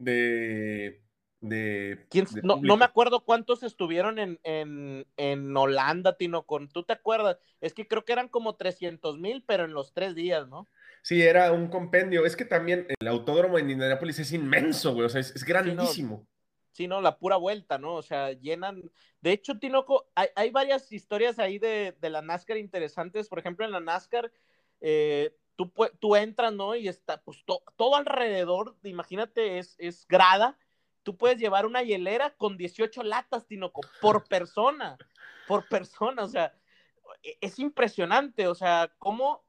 de... 0.00 1.00
de, 1.40 2.06
no, 2.42 2.76
me 2.76 2.84
acuerdo 2.84 3.24
cuántos 3.24 3.62
estuvieron 3.62 4.18
en, 4.18 4.40
en, 4.42 5.06
en, 5.16 5.56
Holanda, 5.56 6.16
Tino, 6.16 6.42
con, 6.42 6.68
¿tú 6.68 6.82
te 6.82 6.92
acuerdas? 6.92 7.38
Es 7.60 7.74
que 7.74 7.86
creo 7.86 8.04
que 8.04 8.12
eran 8.12 8.28
como 8.28 8.56
300 8.56 9.18
mil, 9.18 9.44
pero 9.46 9.64
en 9.64 9.72
los 9.72 9.92
tres 9.92 10.14
días, 10.14 10.48
¿no? 10.48 10.66
Sí, 11.02 11.22
era 11.22 11.52
un 11.52 11.68
compendio. 11.68 12.26
Es 12.26 12.36
que 12.36 12.44
también 12.44 12.86
el 12.98 13.08
autódromo 13.08 13.58
en 13.58 13.70
Indianapolis 13.70 14.18
es 14.18 14.32
inmenso, 14.32 14.92
güey, 14.94 15.06
o 15.06 15.08
sea, 15.08 15.20
es, 15.20 15.44
grandísimo. 15.44 16.26
Sí 16.72 16.86
no, 16.86 17.00
la 17.00 17.18
pura 17.18 17.36
vuelta, 17.36 17.78
¿no? 17.78 17.94
O 17.94 18.02
sea, 18.02 18.32
llenan. 18.32 18.90
De 19.20 19.32
hecho, 19.32 19.58
Tinoco, 19.58 20.08
hay, 20.14 20.28
hay 20.36 20.50
varias 20.50 20.90
historias 20.92 21.38
ahí 21.38 21.58
de, 21.58 21.94
de, 22.00 22.10
la 22.10 22.22
NASCAR 22.22 22.56
interesantes. 22.56 23.28
Por 23.28 23.38
ejemplo, 23.38 23.64
en 23.66 23.72
la 23.72 23.80
NASCAR, 23.80 24.30
eh, 24.80 25.34
tú, 25.68 26.16
entras, 26.16 26.52
¿no? 26.52 26.74
Y 26.74 26.88
está, 26.88 27.22
pues 27.22 27.44
todo 27.76 27.96
alrededor, 27.96 28.76
imagínate, 28.82 29.58
es, 29.58 29.74
es 29.78 30.06
grada. 30.06 30.58
Tú 31.02 31.16
puedes 31.16 31.38
llevar 31.38 31.66
una 31.66 31.82
hielera 31.82 32.34
con 32.36 32.56
18 32.56 33.02
latas, 33.02 33.46
Tinoco, 33.46 33.80
por 34.00 34.26
persona, 34.28 34.96
por 35.46 35.66
persona, 35.68 36.24
o 36.24 36.28
sea, 36.28 36.54
e, 37.22 37.38
es 37.40 37.58
impresionante, 37.58 38.46
o 38.46 38.54
sea, 38.54 38.92
cómo 38.98 39.44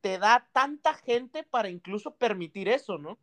te 0.00 0.18
da 0.18 0.48
tanta 0.52 0.94
gente 0.94 1.42
para 1.42 1.68
incluso 1.68 2.16
permitir 2.16 2.68
eso, 2.68 2.98
¿no? 2.98 3.18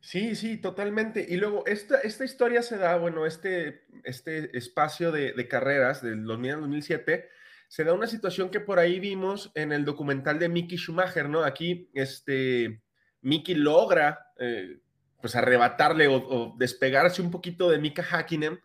Sí, 0.00 0.36
sí, 0.36 0.58
totalmente. 0.58 1.24
Y 1.28 1.36
luego, 1.36 1.64
esta, 1.66 1.98
esta 2.00 2.24
historia 2.24 2.62
se 2.62 2.76
da, 2.76 2.98
bueno, 2.98 3.24
este, 3.24 3.86
este 4.04 4.56
espacio 4.56 5.10
de, 5.12 5.32
de 5.32 5.48
carreras 5.48 6.02
del 6.02 6.24
2000 6.24 6.52
al 6.52 6.60
2007 6.60 7.30
se 7.74 7.82
da 7.82 7.92
una 7.92 8.06
situación 8.06 8.50
que 8.50 8.60
por 8.60 8.78
ahí 8.78 9.00
vimos 9.00 9.50
en 9.56 9.72
el 9.72 9.84
documental 9.84 10.38
de 10.38 10.48
Mickey 10.48 10.78
Schumacher, 10.78 11.28
¿no? 11.28 11.42
Aquí, 11.42 11.90
este, 11.92 12.80
Mickey 13.20 13.56
logra, 13.56 14.28
eh, 14.38 14.78
pues, 15.20 15.34
arrebatarle 15.34 16.06
o, 16.06 16.54
despegarse 16.56 17.20
un 17.20 17.32
poquito 17.32 17.68
de 17.68 17.78
Mika 17.78 18.04
Hakkinen 18.04 18.60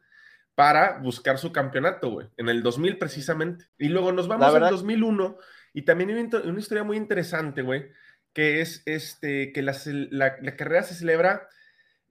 para 0.54 1.00
buscar 1.00 1.40
su 1.40 1.52
campeonato, 1.52 2.12
güey, 2.12 2.28
en 2.38 2.50
el 2.50 2.62
2000 2.62 3.00
precisamente. 3.00 3.66
Y 3.80 3.88
luego 3.88 4.12
nos 4.12 4.28
vamos 4.28 4.54
al 4.54 4.70
2001 4.70 5.38
y 5.74 5.82
también 5.82 6.12
hay 6.12 6.48
una 6.48 6.60
historia 6.60 6.84
muy 6.84 6.98
interesante, 6.98 7.64
güey, 7.64 7.90
que 8.32 8.62
es 8.62 8.84
este, 8.86 9.52
que 9.54 9.64
la, 9.64 9.76
la, 10.12 10.56
carrera 10.56 10.84
se 10.84 10.94
celebra 10.94 11.50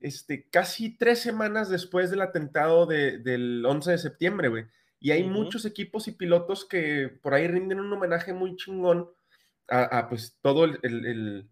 este, 0.01 0.49
casi 0.49 0.97
tres 0.97 1.19
semanas 1.19 1.69
después 1.69 2.11
del 2.11 2.19
atentado 2.19 2.85
del 2.87 3.65
11 3.65 3.91
de 3.91 3.97
septiembre, 3.99 4.49
güey. 4.49 4.65
Y 4.99 5.11
hay 5.11 5.23
muchos 5.23 5.65
equipos 5.65 6.07
y 6.07 6.11
pilotos 6.11 6.65
que 6.65 7.09
por 7.21 7.33
ahí 7.33 7.47
rinden 7.47 7.79
un 7.79 7.93
homenaje 7.93 8.33
muy 8.33 8.55
chingón 8.55 9.09
a, 9.69 10.07
pues 10.09 10.37
todo 10.41 10.65
el, 10.65 10.79
el, 10.83 11.49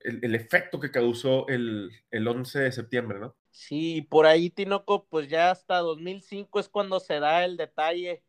el, 0.00 0.34
efecto 0.34 0.80
que 0.80 0.90
causó 0.90 1.46
el, 1.48 1.90
11 2.12 2.60
de 2.60 2.72
septiembre, 2.72 3.18
¿no? 3.18 3.36
Sí, 3.50 4.02
por 4.02 4.26
ahí 4.26 4.50
Tinoco, 4.50 5.06
pues 5.06 5.28
ya 5.28 5.50
hasta 5.50 5.78
2005 5.78 6.60
es 6.60 6.68
cuando 6.68 7.00
se 7.00 7.20
da 7.20 7.44
el 7.44 7.56
detalle, 7.56 8.22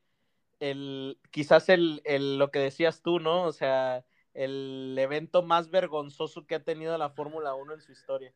el, 0.59 1.19
quizás 1.31 1.69
el, 1.69 2.01
lo 2.37 2.51
que 2.51 2.59
decías 2.59 3.01
tú, 3.01 3.19
¿no? 3.19 3.43
O 3.43 3.51
sea, 3.51 4.05
el 4.33 4.95
evento 4.99 5.41
más 5.41 5.69
vergonzoso 5.69 6.45
que 6.45 6.55
ha 6.55 6.63
tenido 6.63 6.97
la 6.97 7.09
Fórmula 7.09 7.55
1 7.55 7.73
en 7.73 7.81
su 7.81 7.91
historia. 7.91 8.33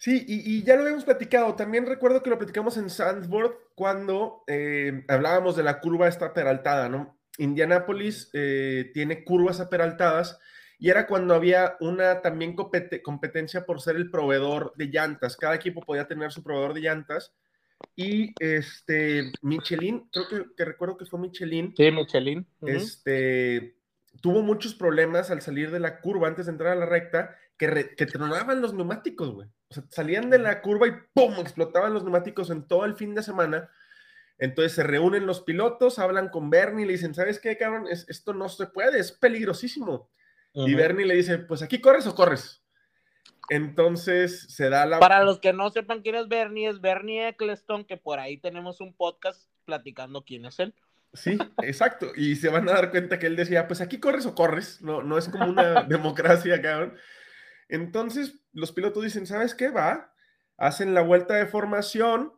Sí, 0.00 0.24
y, 0.26 0.62
ya 0.62 0.76
lo 0.76 0.82
habíamos 0.82 1.04
platicado. 1.04 1.54
También 1.56 1.84
recuerdo 1.84 2.22
que 2.22 2.30
lo 2.30 2.38
platicamos 2.38 2.78
en 2.78 2.88
Sandsburg 2.88 3.54
cuando 3.74 4.44
eh, 4.46 5.04
hablábamos 5.08 5.56
de 5.56 5.62
la 5.62 5.78
curva 5.78 6.08
esta 6.08 6.32
peraltada, 6.32 6.88
¿no? 6.88 7.20
Indianápolis 7.36 8.30
eh, 8.32 8.92
tiene 8.94 9.24
curvas 9.24 9.60
aperaltadas 9.60 10.38
y 10.78 10.88
era 10.88 11.06
cuando 11.06 11.34
había 11.34 11.76
una 11.80 12.22
también 12.22 12.56
competencia 12.56 13.66
por 13.66 13.82
ser 13.82 13.96
el 13.96 14.10
proveedor 14.10 14.72
de 14.74 14.86
llantas. 14.86 15.36
Cada 15.36 15.54
equipo 15.54 15.82
podía 15.82 16.08
tener 16.08 16.32
su 16.32 16.42
proveedor 16.42 16.72
de 16.72 16.80
llantas. 16.80 17.34
Y 17.94 18.32
este, 18.40 19.30
Michelin, 19.42 20.08
creo 20.10 20.46
que, 20.56 20.64
recuerdo 20.64 20.96
que 20.96 21.04
fue 21.04 21.20
Michelin. 21.20 21.74
Sí, 21.76 21.90
Michelin. 21.90 22.46
Este, 22.62 23.76
tuvo 24.22 24.40
muchos 24.40 24.74
problemas 24.74 25.30
al 25.30 25.42
salir 25.42 25.70
de 25.70 25.80
la 25.80 26.00
curva 26.00 26.26
antes 26.26 26.46
de 26.46 26.52
entrar 26.52 26.72
a 26.72 26.80
la 26.80 26.86
recta, 26.86 27.36
que, 27.58 27.94
que 27.94 28.06
tronaban 28.06 28.62
los 28.62 28.72
neumáticos, 28.72 29.34
güey. 29.34 29.48
O 29.70 29.74
sea, 29.74 29.84
salían 29.88 30.30
de 30.30 30.38
la 30.38 30.60
curva 30.62 30.88
y 30.88 30.92
¡pum! 31.14 31.34
explotaban 31.38 31.94
los 31.94 32.02
neumáticos 32.02 32.50
en 32.50 32.66
todo 32.66 32.84
el 32.84 32.96
fin 32.96 33.14
de 33.14 33.22
semana. 33.22 33.70
Entonces 34.38 34.72
se 34.72 34.82
reúnen 34.82 35.26
los 35.26 35.42
pilotos, 35.42 35.98
hablan 35.98 36.30
con 36.30 36.50
Bernie 36.50 36.84
y 36.84 36.86
le 36.86 36.92
dicen, 36.94 37.14
¿sabes 37.14 37.38
qué, 37.38 37.56
cabrón? 37.56 37.86
esto 37.88 38.32
no 38.32 38.48
se 38.48 38.66
puede, 38.66 38.98
es 38.98 39.12
peligrosísimo. 39.12 40.10
Y 40.54 40.74
Bernie 40.74 41.06
le 41.06 41.14
dice, 41.14 41.38
pues 41.38 41.62
aquí 41.62 41.80
corres 41.80 42.06
o 42.06 42.14
corres. 42.14 42.64
Entonces 43.50 44.52
se 44.52 44.68
da 44.68 44.86
la... 44.86 44.98
Para 44.98 45.22
los 45.22 45.38
que 45.38 45.52
no 45.52 45.70
sepan 45.70 46.02
quién 46.02 46.14
es 46.14 46.28
Bernie, 46.28 46.68
es 46.68 46.80
Bernie 46.80 47.28
Eccleston, 47.28 47.84
que 47.84 47.96
por 47.96 48.18
ahí 48.18 48.38
tenemos 48.38 48.80
un 48.80 48.94
podcast 48.94 49.48
platicando 49.64 50.24
quién 50.24 50.46
es 50.46 50.58
él. 50.58 50.74
Sí, 51.12 51.36
exacto. 51.62 52.12
Y 52.16 52.36
se 52.36 52.48
van 52.48 52.68
a 52.68 52.72
dar 52.72 52.90
cuenta 52.90 53.18
que 53.18 53.26
él 53.26 53.36
decía, 53.36 53.68
pues 53.68 53.80
aquí 53.80 53.98
corres 53.98 54.26
o 54.26 54.34
corres. 54.34 54.80
No, 54.82 55.02
no 55.02 55.18
es 55.18 55.28
como 55.28 55.46
una 55.46 55.82
democracia, 55.88 56.62
cabrón. 56.62 56.96
Entonces, 57.70 58.34
los 58.52 58.72
pilotos 58.72 59.04
dicen, 59.04 59.26
¿sabes 59.26 59.54
qué? 59.54 59.70
Va, 59.70 60.12
hacen 60.56 60.92
la 60.92 61.02
vuelta 61.02 61.34
de 61.34 61.46
formación 61.46 62.32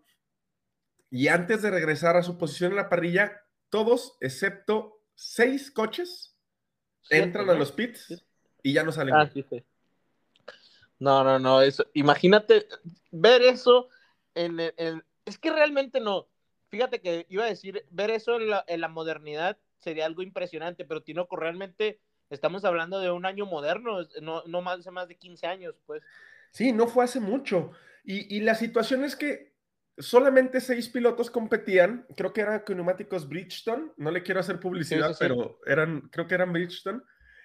y 1.11 1.29
antes 1.29 1.63
de 1.63 1.71
regresar 1.71 2.17
a 2.17 2.23
su 2.23 2.39
posición 2.39 2.73
en 2.73 2.77
la 2.77 2.89
parrilla, 2.89 3.43
todos, 3.71 4.17
excepto 4.21 5.03
seis 5.15 5.71
coches, 5.71 6.37
entran 7.11 7.49
a 7.51 7.55
los 7.55 7.73
pits 7.73 8.25
y 8.63 8.73
ya 8.73 8.85
no 8.85 8.93
salen. 8.93 9.15
Ah, 9.15 9.29
sí, 9.33 9.45
sí. 9.49 9.63
No, 10.99 11.25
no, 11.25 11.39
no, 11.39 11.63
eso, 11.63 11.85
imagínate 11.95 12.69
ver 13.11 13.43
eso 13.43 13.89
en, 14.35 14.61
es 15.25 15.39
que 15.39 15.51
realmente 15.51 15.99
no. 16.01 16.29
Fíjate 16.69 17.01
que 17.01 17.27
iba 17.29 17.45
a 17.45 17.49
decir, 17.49 17.85
ver 17.91 18.11
eso 18.11 18.37
en 18.37 18.51
la, 18.51 18.65
en 18.69 18.81
la 18.81 18.89
modernidad 18.89 19.59
sería 19.79 20.07
algo 20.07 20.23
impresionante, 20.23 20.85
pero 20.85 21.03
Tinoco 21.03 21.37
realmente 21.37 22.01
estamos 22.33 22.65
hablando 22.65 22.99
de 23.01 23.11
un 23.11 23.27
año 23.27 23.47
moderno, 23.47 23.99
no, 24.21 24.43
no 24.47 24.63
más, 24.63 24.87
más 24.91 25.09
de 25.09 25.17
15 25.17 25.47
años, 25.47 25.75
pues. 25.87 26.03
Sí, 26.51 26.73
no 26.73 26.87
fue 26.87 27.05
hace 27.05 27.21
mucho. 27.21 27.73
Y, 28.05 28.41
la 28.41 28.57
situación 28.57 29.05
es 29.05 29.15
que 29.15 29.55
solamente 29.97 30.61
seis 30.61 30.89
pilotos 30.89 31.31
competían, 31.31 32.05
creo 32.17 32.33
que 32.33 32.41
eran 32.41 32.61
con 32.61 32.77
neumáticos 32.77 33.29
Bridgestone, 33.29 33.93
no 33.97 34.11
le 34.11 34.25
quiero 34.25 34.41
hacer 34.41 34.59
publicidad, 34.59 35.15
pero 35.21 35.61
eran, 35.67 36.09
creo 36.11 36.27
que 36.27 36.35
eran 36.35 36.53
Bridgestone. 36.53 37.01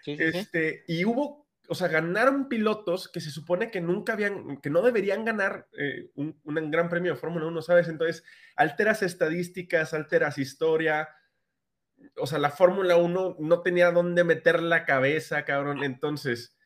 este, 0.06 0.84
y 0.88 1.06
hubo, 1.06 1.48
o 1.68 1.76
sea, 1.76 1.90
ganaron 1.90 2.50
pilotos 2.50 3.08
que 3.08 3.22
se 3.22 3.30
supone 3.30 3.70
que 3.70 3.82
nunca 3.82 4.14
habían, 4.14 4.58
que 4.58 4.72
no 4.72 4.82
deberían 4.82 5.24
ganar 5.26 5.68
eh, 5.78 6.10
un, 6.16 6.40
un, 6.44 6.72
gran 6.72 6.90
premio 6.90 7.14
de 7.14 7.20
Fórmula 7.20 7.46
1, 7.46 7.62
¿sabes? 7.62 7.88
Entonces, 7.88 8.24
alteras 8.56 9.04
estadísticas, 9.04 9.94
alteras 9.94 10.40
historia, 10.40 11.08
o 12.20 12.28
sea, 12.28 12.40
la 12.40 12.50
Fórmula 12.50 12.98
1 12.98 13.38
no 13.40 13.62
tenía 13.62 13.92
dónde 13.92 14.24
meter 14.24 14.62
la 14.62 14.86
cabeza, 14.86 15.46
cabrón. 15.46 15.84
Entonces, 15.84 16.58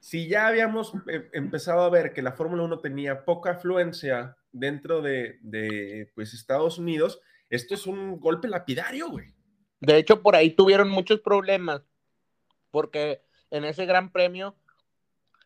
si 0.00 0.28
ya 0.28 0.46
habíamos 0.46 0.92
eh, 1.08 1.28
empezado 1.32 1.82
a 1.82 1.90
ver 1.90 2.12
que 2.12 2.22
la 2.22 2.32
Fórmula 2.32 2.62
1 2.62 2.80
tenía 2.80 3.24
poca 3.24 3.52
afluencia 3.52 4.36
dentro 4.52 5.02
de, 5.02 5.38
de, 5.42 6.10
pues 6.14 6.34
Estados 6.34 6.78
Unidos, 6.78 7.20
esto 7.50 7.74
es 7.74 7.86
un 7.86 8.20
golpe 8.20 8.48
lapidario, 8.48 9.10
güey. 9.10 9.34
De 9.80 9.96
hecho, 9.96 10.22
por 10.22 10.34
ahí 10.34 10.50
tuvieron 10.50 10.90
muchos 10.90 11.20
problemas, 11.20 11.82
porque 12.70 13.22
en 13.50 13.64
ese 13.64 13.86
gran 13.86 14.10
premio 14.10 14.56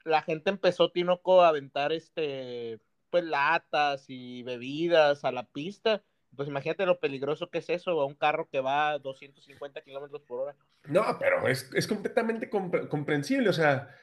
la 0.04 0.23
gente 0.23 0.50
empezó, 0.50 0.90
Tinoco, 0.90 1.42
a 1.42 1.49
aventar 1.49 1.92
este, 1.92 2.81
pues 3.11 3.25
latas 3.25 4.07
y 4.09 4.42
bebidas 4.42 5.25
a 5.25 5.33
la 5.33 5.45
pista. 5.45 6.02
Pues 6.35 6.49
imagínate 6.49 6.87
lo 6.87 6.99
peligroso 6.99 7.51
que 7.51 7.59
es 7.59 7.69
eso, 7.69 7.91
a 8.01 8.07
un 8.07 8.15
carro 8.15 8.49
que 8.49 8.61
va 8.61 8.91
a 8.91 8.99
250 8.99 9.83
kilómetros 9.83 10.23
por 10.23 10.41
hora. 10.41 10.57
No, 10.85 11.05
pero 11.19 11.47
es, 11.47 11.71
es 11.75 11.87
completamente 11.87 12.51
compre- 12.51 12.89
comprensible. 12.89 13.49
O 13.51 13.53
sea, 13.53 13.95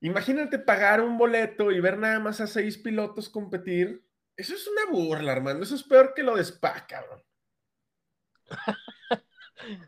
imagínate 0.00 0.58
pagar 0.58 1.00
un 1.00 1.16
boleto 1.16 1.70
y 1.70 1.80
ver 1.80 1.98
nada 1.98 2.18
más 2.18 2.40
a 2.40 2.46
seis 2.46 2.76
pilotos 2.76 3.28
competir. 3.28 4.04
Eso 4.36 4.54
es 4.54 4.66
una 4.66 4.90
burla, 4.90 5.32
Armando. 5.32 5.62
Eso 5.62 5.76
es 5.76 5.84
peor 5.84 6.12
que 6.14 6.22
lo 6.22 6.36
de 6.36 6.42
Spa, 6.44 6.86
cabrón. 6.86 7.22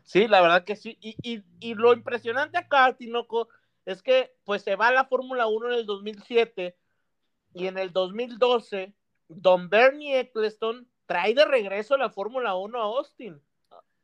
Sí, 0.03 0.27
la 0.27 0.41
verdad 0.41 0.63
que 0.65 0.75
sí. 0.75 0.97
Y, 0.99 1.15
y, 1.21 1.43
y 1.59 1.75
lo 1.75 1.93
impresionante 1.93 2.57
acá, 2.57 2.95
Tinoco, 2.97 3.49
es 3.85 4.01
que 4.01 4.33
pues 4.43 4.63
se 4.63 4.75
va 4.75 4.87
a 4.87 4.93
la 4.93 5.05
Fórmula 5.05 5.47
1 5.47 5.67
en 5.67 5.73
el 5.79 5.85
2007 5.85 6.75
y 7.53 7.67
en 7.67 7.77
el 7.77 7.93
2012 7.93 8.93
Don 9.27 9.69
Bernie 9.69 10.19
Eccleston 10.19 10.87
trae 11.09 11.33
de 11.33 11.43
regreso 11.43 11.97
la 11.97 12.11
Fórmula 12.11 12.53
1 12.53 12.77
a 12.79 12.83
Austin. 12.83 13.41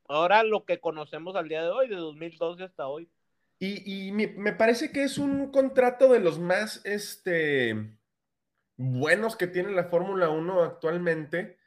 Ahora 0.07 0.41
lo 0.41 0.65
que 0.65 0.79
conocemos 0.79 1.35
al 1.35 1.47
día 1.47 1.61
de 1.61 1.69
hoy, 1.69 1.87
de 1.87 1.97
2012 1.97 2.63
hasta 2.63 2.87
hoy. 2.87 3.07
Y, 3.59 4.11
me, 4.11 4.53
parece 4.53 4.91
que 4.91 5.03
es 5.03 5.19
un 5.19 5.51
contrato 5.51 6.11
de 6.11 6.19
los 6.19 6.39
más 6.39 6.81
este, 6.83 7.95
buenos 8.75 9.35
que 9.35 9.45
tiene 9.45 9.71
la 9.71 9.83
Fórmula 9.83 10.29
1 10.29 10.63
actualmente, 10.63 11.59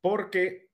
porque, 0.00 0.70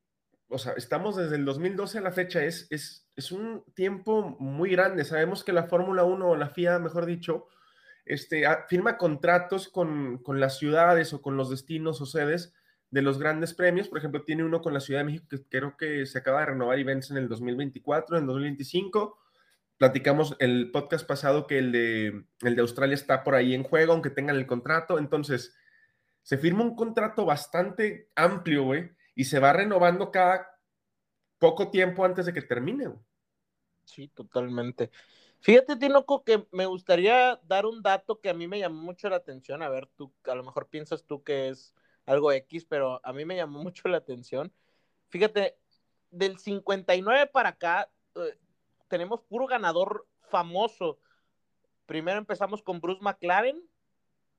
o 0.49 0.59
sea, 0.59 0.75
estamos 0.75 1.16
desde 1.16 1.35
el 1.35 1.44
2012 1.44 1.99
a 1.99 2.02
la 2.02 2.12
fecha, 2.12 2.44
es, 2.44 3.04
un 3.33 3.64
tiempo 3.75 4.37
muy 4.38 4.71
grande. 4.71 5.04
Sabemos 5.04 5.42
que 5.42 5.52
la 5.52 5.64
Fórmula 5.64 6.04
1 6.04 6.28
o 6.28 6.37
la 6.37 6.50
FIA, 6.50 6.78
mejor 6.78 7.06
dicho, 7.06 7.49
este, 8.04 8.44
firma 8.68 8.97
contratos 8.97 9.68
con, 9.68 10.18
con 10.18 10.38
las 10.38 10.56
ciudades 10.56 11.12
o 11.12 11.21
con 11.21 11.37
los 11.37 11.50
destinos 11.50 12.00
o 12.00 12.06
sedes 12.06 12.54
de 12.90 13.02
los 13.02 13.18
grandes 13.18 13.54
premios. 13.54 13.88
Por 13.88 13.98
ejemplo, 13.98 14.24
tiene 14.24 14.44
uno 14.44 14.60
con 14.60 14.74
la 14.74 14.80
Ciudad 14.80 15.00
de 15.00 15.06
México 15.06 15.26
que 15.28 15.42
creo 15.48 15.76
que 15.76 16.06
se 16.06 16.18
acaba 16.18 16.40
de 16.40 16.46
renovar 16.46 16.78
y 16.78 16.84
vence 16.84 17.12
en 17.12 17.18
el 17.18 17.28
2024, 17.28 18.16
en 18.16 18.22
el 18.22 18.26
2025 18.26 19.18
platicamos 19.76 20.36
el 20.38 20.70
podcast 20.70 21.06
pasado 21.06 21.46
que 21.46 21.58
el 21.58 21.72
de, 21.72 22.24
el 22.42 22.54
de 22.56 22.62
Australia 22.62 22.94
está 22.94 23.24
por 23.24 23.34
ahí 23.34 23.54
en 23.54 23.64
juego, 23.64 23.92
aunque 23.92 24.10
tengan 24.10 24.36
el 24.36 24.46
contrato. 24.46 24.98
Entonces, 24.98 25.54
se 26.22 26.38
firma 26.38 26.62
un 26.62 26.76
contrato 26.76 27.24
bastante 27.24 28.10
amplio, 28.14 28.64
güey, 28.64 28.90
y 29.14 29.24
se 29.24 29.38
va 29.38 29.52
renovando 29.52 30.10
cada 30.10 30.48
poco 31.38 31.70
tiempo 31.70 32.04
antes 32.04 32.26
de 32.26 32.32
que 32.32 32.42
termine. 32.42 32.92
Sí, 33.84 34.08
totalmente. 34.08 34.90
Fíjate, 35.40 35.76
Tinoco, 35.76 36.24
que 36.24 36.46
me 36.52 36.64
gustaría 36.64 37.38
dar 37.44 37.66
un 37.66 37.82
dato 37.82 38.20
que 38.20 38.30
a 38.30 38.34
mí 38.34 38.48
me 38.48 38.58
llamó 38.58 38.80
mucho 38.80 39.10
la 39.10 39.16
atención. 39.16 39.62
A 39.62 39.68
ver, 39.68 39.88
tú, 39.94 40.10
a 40.24 40.34
lo 40.34 40.42
mejor 40.42 40.68
piensas 40.68 41.04
tú 41.04 41.22
que 41.22 41.50
es 41.50 41.74
algo 42.06 42.32
X, 42.32 42.64
pero 42.64 43.00
a 43.04 43.12
mí 43.12 43.25
me 43.25 43.37
llamó 43.37 43.58
mucho 43.62 43.88
la 43.88 43.99
atención. 43.99 44.52
Fíjate, 45.08 45.56
del 46.11 46.38
59 46.38 47.26
para 47.26 47.50
acá, 47.50 47.90
eh, 48.14 48.38
tenemos 48.88 49.20
puro 49.23 49.46
ganador 49.46 50.06
famoso. 50.28 50.99
Primero 51.87 52.18
empezamos 52.18 52.62
con 52.62 52.80
Bruce 52.80 53.02
McLaren, 53.02 53.61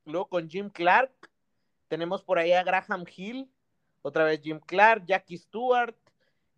luego 0.05 0.27
con 0.27 0.49
Jim 0.49 0.69
Clark, 0.69 1.11
tenemos 1.87 2.23
por 2.23 2.39
ahí 2.39 2.51
a 2.51 2.63
Graham 2.63 3.05
Hill, 3.15 3.49
otra 4.01 4.23
vez 4.23 4.41
Jim 4.41 4.59
Clark, 4.59 5.05
Jackie 5.05 5.37
Stewart, 5.37 5.95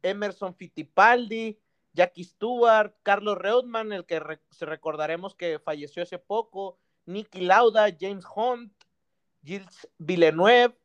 Emerson 0.02 0.56
Fittipaldi, 0.56 1.60
Jackie 1.94 2.24
Stewart, 2.24 2.94
Carlos 3.04 3.38
Reutemann, 3.38 3.92
el 3.92 4.06
que 4.06 4.20
re 4.20 4.40
recordaremos 4.60 5.36
que 5.36 5.60
falleció 5.60 6.04
hace 6.04 6.20
poco, 6.20 6.78
Nicky 7.06 7.42
Lauda, 7.42 7.88
James 8.00 8.26
Hunt, 8.36 8.72
Gilles 9.44 9.88
Villeneuve, 9.98 10.78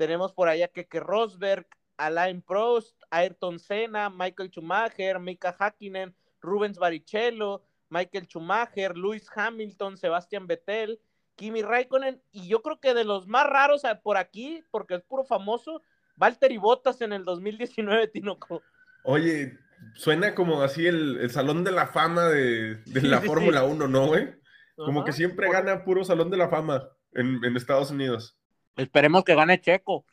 tenemos 0.00 0.32
por 0.32 0.48
allá 0.48 0.66
Keke 0.66 0.98
Rosberg, 0.98 1.66
Alain 1.98 2.40
Prost, 2.40 2.96
Ayrton 3.10 3.58
Senna, 3.58 4.08
Michael 4.08 4.50
Schumacher, 4.50 5.18
Mika 5.18 5.54
Hakkinen, 5.58 6.14
Rubens 6.40 6.78
Barrichello, 6.78 7.62
Michael 7.90 8.26
Schumacher, 8.26 8.96
Lewis 8.96 9.28
Hamilton, 9.36 9.98
Sebastian 9.98 10.46
Vettel, 10.46 10.98
Kimi 11.36 11.60
Raikkonen, 11.60 12.22
y 12.32 12.48
yo 12.48 12.62
creo 12.62 12.80
que 12.80 12.94
de 12.94 13.04
los 13.04 13.26
más 13.26 13.46
raros 13.46 13.82
por 14.02 14.16
aquí, 14.16 14.64
porque 14.70 14.94
es 14.94 15.02
puro 15.02 15.22
famoso, 15.22 15.82
Valtteri 16.16 16.56
Bottas 16.56 17.02
en 17.02 17.12
el 17.12 17.26
2019, 17.26 18.08
Tinoco. 18.14 18.62
Oye, 19.04 19.58
suena 19.96 20.34
como 20.34 20.62
así 20.62 20.86
el, 20.86 21.18
el 21.18 21.30
salón 21.30 21.62
de 21.62 21.72
la 21.72 21.88
fama 21.88 22.24
de, 22.24 22.76
de 22.86 23.02
la 23.02 23.20
sí, 23.20 23.26
Fórmula 23.26 23.60
sí. 23.60 23.66
1, 23.66 23.86
¿no, 23.86 24.06
güey? 24.06 24.34
Como 24.76 25.00
Ajá. 25.00 25.08
que 25.08 25.12
siempre 25.12 25.52
gana 25.52 25.84
puro 25.84 26.04
salón 26.04 26.30
de 26.30 26.38
la 26.38 26.48
fama 26.48 26.88
en, 27.12 27.44
en 27.44 27.54
Estados 27.54 27.90
Unidos. 27.90 28.39
Esperemos 28.76 29.24
que 29.24 29.34
gane 29.34 29.60
Checo. 29.60 30.04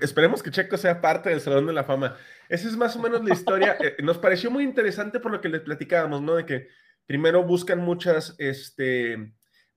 Esperemos 0.00 0.42
que 0.42 0.50
Checo 0.50 0.76
sea 0.76 1.00
parte 1.00 1.30
del 1.30 1.40
Salón 1.40 1.66
de 1.66 1.72
la 1.72 1.84
Fama. 1.84 2.16
Esa 2.48 2.68
es 2.68 2.76
más 2.76 2.96
o 2.96 3.00
menos 3.00 3.24
la 3.24 3.34
historia. 3.34 3.76
Eh, 3.80 3.96
Nos 4.02 4.18
pareció 4.18 4.50
muy 4.50 4.64
interesante 4.64 5.20
por 5.20 5.30
lo 5.30 5.40
que 5.40 5.48
les 5.48 5.60
platicábamos, 5.60 6.22
¿no? 6.22 6.34
De 6.36 6.46
que 6.46 6.68
primero 7.06 7.42
buscan 7.42 7.80
muchas 7.80 8.34
este, 8.38 9.32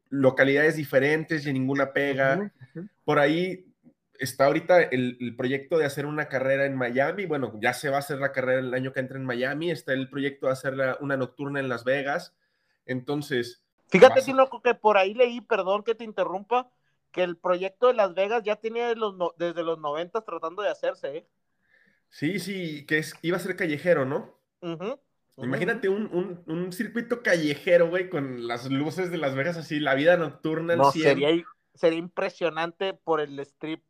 localidades 0.09 0.75
diferentes 0.75 1.45
y 1.45 1.53
ninguna 1.53 1.91
pega. 1.91 2.37
Uh 2.37 2.41
-huh, 2.41 2.51
uh 2.75 2.79
-huh. 2.79 2.89
Por 3.03 3.19
ahí 3.19 3.65
está 4.19 4.45
ahorita 4.45 4.81
el, 4.81 5.17
el, 5.19 5.35
proyecto 5.35 5.77
de 5.77 5.85
hacer 5.85 6.05
una 6.05 6.27
carrera 6.27 6.65
en 6.65 6.75
Miami. 6.75 7.25
Bueno, 7.25 7.53
ya 7.61 7.73
se 7.73 7.89
va 7.89 7.97
a 7.97 7.99
hacer 7.99 8.19
la 8.19 8.31
carrera 8.31 8.59
el 8.59 8.73
año 8.73 8.93
que 8.93 8.99
entra 8.99 9.17
en 9.17 9.25
Miami. 9.25 9.71
Está 9.71 9.93
el 9.93 10.09
proyecto 10.09 10.47
de 10.47 10.53
hacer 10.53 10.75
la, 10.75 10.97
una 11.01 11.17
nocturna 11.17 11.59
en 11.59 11.69
Las 11.69 11.83
Vegas. 11.83 12.35
Entonces. 12.85 13.63
Fíjate, 13.87 14.19
a... 14.19 14.33
loco, 14.33 14.61
que 14.61 14.73
por 14.73 14.97
ahí 14.97 15.13
leí, 15.13 15.41
perdón 15.41 15.83
que 15.83 15.95
te 15.95 16.03
interrumpa, 16.03 16.69
que 17.11 17.23
el 17.23 17.37
proyecto 17.37 17.87
de 17.87 17.93
Las 17.93 18.13
Vegas 18.13 18.43
ya 18.43 18.55
tenía 18.55 18.93
los 18.95 19.15
no, 19.15 19.33
desde 19.37 19.63
los 19.63 19.79
90 19.79 20.21
tratando 20.21 20.61
de 20.61 20.69
hacerse, 20.69 21.17
¿eh? 21.17 21.27
Sí, 22.09 22.39
sí, 22.39 22.85
que 22.85 22.97
es, 22.97 23.13
iba 23.21 23.37
a 23.37 23.39
ser 23.39 23.55
callejero, 23.55 24.05
¿no? 24.05 24.39
Uh 24.61 24.69
-huh. 24.69 24.99
Imagínate 25.37 25.87
un, 25.87 26.09
un, 26.11 26.43
un, 26.47 26.73
circuito 26.73 27.23
callejero, 27.23 27.89
güey, 27.89 28.09
con 28.09 28.47
las 28.47 28.69
luces 28.69 29.09
de 29.09 29.17
Las 29.17 29.35
Vegas 29.35 29.55
así, 29.55 29.79
la 29.79 29.95
vida 29.95 30.17
nocturna. 30.17 30.75
No, 30.75 30.91
sería, 30.91 31.29
sería 31.73 31.99
impresionante 31.99 32.93
por 32.93 33.21
el 33.21 33.39
strip, 33.39 33.81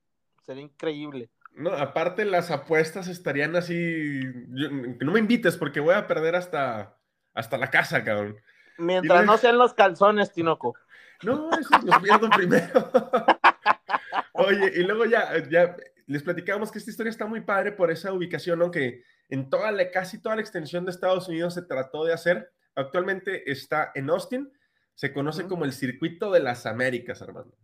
sería 0.43 0.63
increíble. 0.63 1.29
No, 1.53 1.71
aparte 1.71 2.23
las 2.25 2.51
apuestas 2.51 3.08
estarían 3.08 3.55
así, 3.55 4.21
yo, 4.49 4.69
no 4.69 5.12
me 5.12 5.19
invites 5.19 5.58
porque 5.58 5.79
voy 5.79 5.95
a 5.95 6.08
perder 6.08 6.36
hasta, 6.36 6.97
hasta 7.34 7.58
la 7.58 7.71
casa, 7.71 8.03
cabrón. 8.03 8.38
Mientras 8.77 9.25
no 9.25 9.38
sean 9.38 9.58
los 9.58 9.73
calzones, 9.73 10.32
Tinoco. 10.32 10.75
No, 11.23 11.49
esos 11.51 11.84
los 11.84 11.99
pierdo 11.99 12.29
primero. 12.29 12.91
Oye, 14.34 14.71
y 14.75 14.84
luego 14.84 15.05
ya, 15.05 15.43
ya 15.49 15.75
les 16.08 16.23
platicábamos 16.23 16.71
que 16.71 16.79
esta 16.79 16.91
historia 16.91 17.10
está 17.10 17.25
muy 17.25 17.41
padre 17.41 17.71
por 17.71 17.91
esa 17.91 18.13
ubicación, 18.13 18.60
¿no? 18.60 18.71
Que 18.71 19.03
en 19.29 19.49
toda 19.49 19.71
la, 19.71 19.91
casi 19.91 20.21
toda 20.21 20.36
la 20.36 20.41
extensión 20.41 20.86
de 20.86 20.91
Estados 20.91 21.27
Unidos 21.27 21.53
se 21.53 21.62
trató 21.62 22.05
de 22.05 22.13
hacer. 22.13 22.51
Actualmente 22.75 23.51
está 23.51 23.91
en 23.93 24.10
Austin, 24.10 24.51
se 24.95 25.13
conoce 25.13 25.45
como 25.47 25.65
el 25.65 25.73
Circuito 25.73 26.32
de 26.32 26.39
las 26.39 26.65
Américas, 26.65 27.21
Armando. 27.21 27.55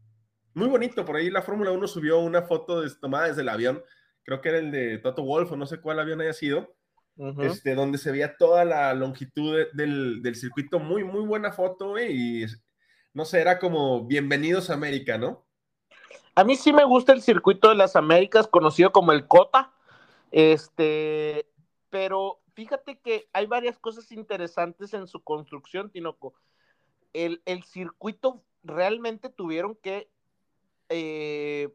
Muy 0.54 0.68
bonito, 0.68 1.06
por 1.06 1.16
ahí 1.16 1.30
la 1.30 1.42
Fórmula 1.42 1.72
1 1.72 1.88
subió 1.88 2.20
una 2.20 2.44
foto 2.44 2.82
de, 2.82 2.90
tomada 3.02 3.28
desde 3.28 3.42
el 3.42 3.50
avión, 3.50 3.84
creo 4.24 4.42
que 4.42 4.50
era 4.50 4.58
el 4.60 4.72
de 4.72 5.00
Toto 5.00 5.24
Wolf 5.24 5.52
o 5.52 5.58
no 5.58 5.66
sé 5.66 5.82
cuál 5.82 6.00
avión 6.00 6.22
haya 6.22 6.34
sido, 6.34 6.76
uh 7.18 7.32
-huh. 7.32 7.46
este, 7.46 7.76
donde 7.76 7.98
se 7.98 8.12
veía 8.12 8.38
toda 8.38 8.64
la 8.64 8.94
longitud 8.94 9.58
de, 9.58 9.68
del, 9.74 10.22
del, 10.22 10.36
circuito, 10.36 10.80
muy, 10.80 11.04
muy 11.04 11.26
buena 11.26 11.52
foto, 11.52 11.98
¿eh? 11.98 12.12
y 12.12 12.46
no 13.16 13.24
sé, 13.24 13.40
era 13.40 13.60
como 13.60 14.06
Bienvenidos 14.06 14.70
a 14.70 14.74
América, 14.74 15.18
¿no? 15.18 15.42
A 16.36 16.44
mí 16.44 16.58
sí 16.58 16.74
me 16.74 16.84
gusta 16.84 17.14
el 17.14 17.22
circuito 17.22 17.70
de 17.70 17.76
las 17.76 17.96
Américas, 17.96 18.46
conocido 18.46 18.92
como 18.92 19.14
el 19.14 19.26
COTA, 19.26 19.74
este, 20.32 21.48
pero 21.90 22.42
fíjate 22.56 23.00
que 23.00 23.30
hay 23.32 23.46
varias 23.46 23.80
cosas 23.80 24.12
interesantes 24.12 24.94
en 24.94 25.08
su 25.08 25.24
construcción, 25.24 25.90
Tinoco. 25.90 26.34
El, 27.14 27.42
el 27.46 27.64
circuito 27.64 28.44
realmente 28.64 29.30
tuvieron 29.30 29.76
que 29.76 30.10
eh, 30.90 31.74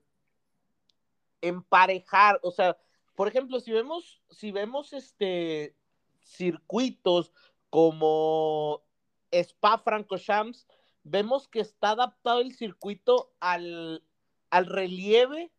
emparejar, 1.40 2.38
o 2.42 2.50
sea, 2.50 2.76
por 3.16 3.28
ejemplo, 3.28 3.60
si 3.60 3.72
vemos, 3.72 4.20
si 4.28 4.52
vemos 4.52 4.92
este 4.92 5.74
circuitos 6.22 7.32
como 7.70 8.82
Spa 9.30 9.78
Francorchamps, 9.78 10.66
vemos 11.02 11.48
que 11.48 11.60
está 11.60 11.90
adaptado 11.90 12.40
el 12.40 12.54
circuito 12.54 13.32
al, 13.40 14.04
al 14.50 14.66
relieve 14.66 15.52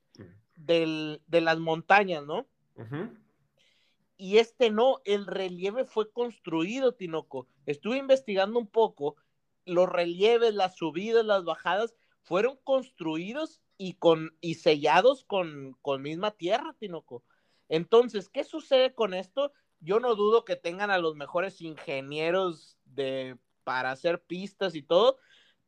del, 0.55 1.21
de 1.27 1.41
las 1.41 1.59
montañas, 1.59 2.25
¿no? 2.25 2.47
Uh 2.75 2.83
-huh. 2.83 3.17
Y 4.17 4.37
este 4.37 4.69
no, 4.69 5.01
el 5.03 5.25
relieve 5.25 5.83
fue 5.85 6.11
construido, 6.11 6.93
Tinoco. 6.93 7.47
Estuve 7.65 7.97
investigando 7.97 8.59
un 8.59 8.67
poco, 8.67 9.15
los 9.65 9.89
relieves, 9.89 10.53
las 10.53 10.75
subidas, 10.75 11.25
las 11.25 11.43
bajadas, 11.43 11.95
fueron 12.21 12.57
construidos 12.63 13.61
y, 13.79 13.95
con, 13.95 14.37
y 14.39 14.55
sellados 14.55 15.25
con, 15.25 15.75
con 15.81 16.03
misma 16.03 16.31
tierra, 16.31 16.75
Tinoco. 16.77 17.23
Entonces, 17.67 18.29
¿qué 18.29 18.43
sucede 18.43 18.93
con 18.93 19.15
esto? 19.15 19.53
Yo 19.79 19.99
no 19.99 20.13
dudo 20.13 20.45
que 20.45 20.55
tengan 20.55 20.91
a 20.91 20.99
los 20.99 21.15
mejores 21.15 21.59
ingenieros 21.61 22.77
de, 22.85 23.39
para 23.63 23.89
hacer 23.89 24.21
pistas 24.21 24.75
y 24.75 24.83
todo, 24.83 25.17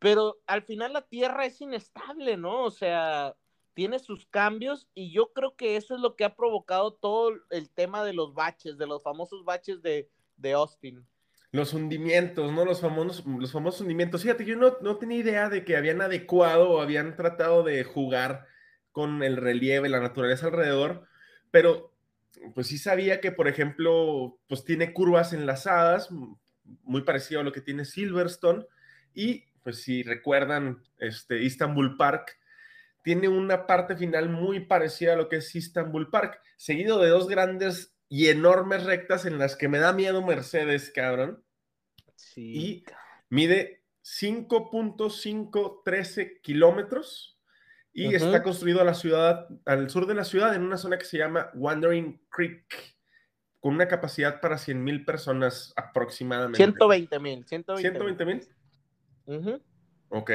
pero 0.04 0.38
al 0.48 0.64
final 0.64 0.92
la 0.92 1.02
tierra 1.02 1.46
es 1.46 1.62
inestable, 1.62 2.36
¿no? 2.36 2.66
O 2.66 2.72
sea, 2.72 3.38
tiene 3.74 4.00
sus 4.00 4.26
cambios 4.26 4.90
y 4.94 5.14
yo 5.14 5.32
creo 5.32 5.56
que 5.56 5.78
eso 5.78 5.96
es 5.96 6.02
lo 6.02 6.18
que 6.18 6.26
ha 6.26 6.36
provocado 6.36 6.94
todo 6.94 7.32
el 7.50 7.70
tema 7.70 8.04
de 8.04 8.12
los 8.12 8.34
baches, 8.34 8.78
de 8.78 8.86
los 8.86 9.02
famosos 9.02 9.46
baches 9.46 9.82
de, 9.82 10.10
de 10.36 10.52
Austin. 10.52 11.08
Los 11.52 11.74
hundimientos, 11.74 12.52
¿no? 12.52 12.66
Los 12.66 12.82
famosos, 12.82 13.26
los 13.26 13.54
famosos 13.54 13.80
hundimientos. 13.80 14.24
Fíjate, 14.24 14.44
yo 14.44 14.58
no, 14.58 14.76
no 14.82 14.98
tenía 14.98 15.20
idea 15.20 15.48
de 15.48 15.64
que 15.64 15.78
habían 15.78 16.02
adecuado 16.02 16.70
o 16.70 16.82
habían 16.82 17.16
tratado 17.16 17.64
de 17.64 17.86
jugar 17.86 18.46
con 18.92 19.24
el 19.24 19.38
relieve, 19.38 19.88
la 19.88 20.02
naturaleza 20.02 20.48
alrededor, 20.48 21.08
pero 21.50 21.94
pues 22.54 22.68
sí 22.68 22.78
sabía 22.78 23.22
que, 23.22 23.32
por 23.32 23.48
ejemplo, 23.48 24.38
pues 24.50 24.66
tiene 24.66 24.92
curvas 24.92 25.32
enlazadas, 25.32 26.10
muy 26.84 27.04
parecido 27.04 27.40
a 27.40 27.44
lo 27.44 27.54
que 27.54 27.62
tiene 27.62 27.86
Silverstone, 27.86 28.66
y 29.14 29.46
pues 29.64 29.82
si 29.82 30.04
recuerdan, 30.04 30.84
este, 30.98 31.42
Istanbul 31.42 31.98
Park 31.98 32.38
tiene 33.04 33.28
una 33.28 33.68
parte 33.68 33.96
final 33.96 34.30
muy 34.30 34.62
parecida 34.62 35.14
a 35.14 35.18
lo 35.18 35.30
que 35.30 35.36
es 35.38 35.56
Istanbul 35.56 36.10
Park, 36.10 36.42
seguido 36.58 37.00
de 37.02 37.10
dos 37.10 37.28
grandes 37.28 37.96
y 38.08 38.30
enormes 38.30 38.86
rectas 38.86 39.26
en 39.26 39.40
las 39.40 39.56
que 39.56 39.68
me 39.68 39.80
da 39.80 39.94
miedo 39.94 40.22
Mercedes, 40.22 40.92
cabrón. 40.94 41.44
Sí. 42.16 42.54
Y 42.56 42.86
mide 43.30 43.84
5.513 44.04 46.42
kilómetros 46.42 47.40
y 47.92 48.14
está 48.16 48.42
construido 48.42 48.82
a 48.82 48.86
la 48.86 48.96
ciudad, 48.96 49.48
al 49.66 49.90
sur 49.90 50.08
de 50.08 50.16
la 50.16 50.24
ciudad, 50.24 50.56
en 50.56 50.64
una 50.64 50.78
zona 50.78 50.98
que 50.98 51.04
se 51.06 51.18
llama 51.18 51.52
Wandering 51.54 52.26
Creek, 52.30 52.96
con 53.60 53.76
una 53.76 53.88
capacidad 53.88 54.42
para 54.42 54.58
100 54.58 54.84
mil 54.84 55.06
personas 55.06 55.74
aproximadamente. 55.76 56.58
120 56.58 57.20
mil. 57.20 57.46
120 57.48 58.26
mil. 58.26 58.42
Ok. 60.10 60.32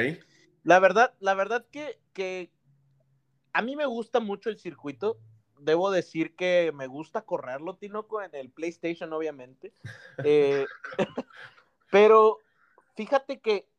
La 0.63 0.79
verdad, 0.79 1.13
la 1.19 1.33
verdad 1.33 1.65
que, 1.71 1.99
que 2.13 2.51
a 3.53 3.61
mí 3.61 3.75
me 3.75 3.85
gusta 3.85 4.19
mucho 4.19 4.49
el 4.49 4.57
circuito. 4.57 5.19
Debo 5.59 5.91
decir 5.91 6.35
que 6.35 6.71
me 6.73 6.87
gusta 6.87 7.23
correrlo, 7.23 7.75
Tinoco, 7.75 8.21
en 8.21 8.33
el 8.33 8.49
PlayStation, 8.49 9.11
obviamente. 9.13 9.73
Eh, 10.25 10.65
pero 11.91 12.39
fíjate 12.95 13.39
que 13.39 13.69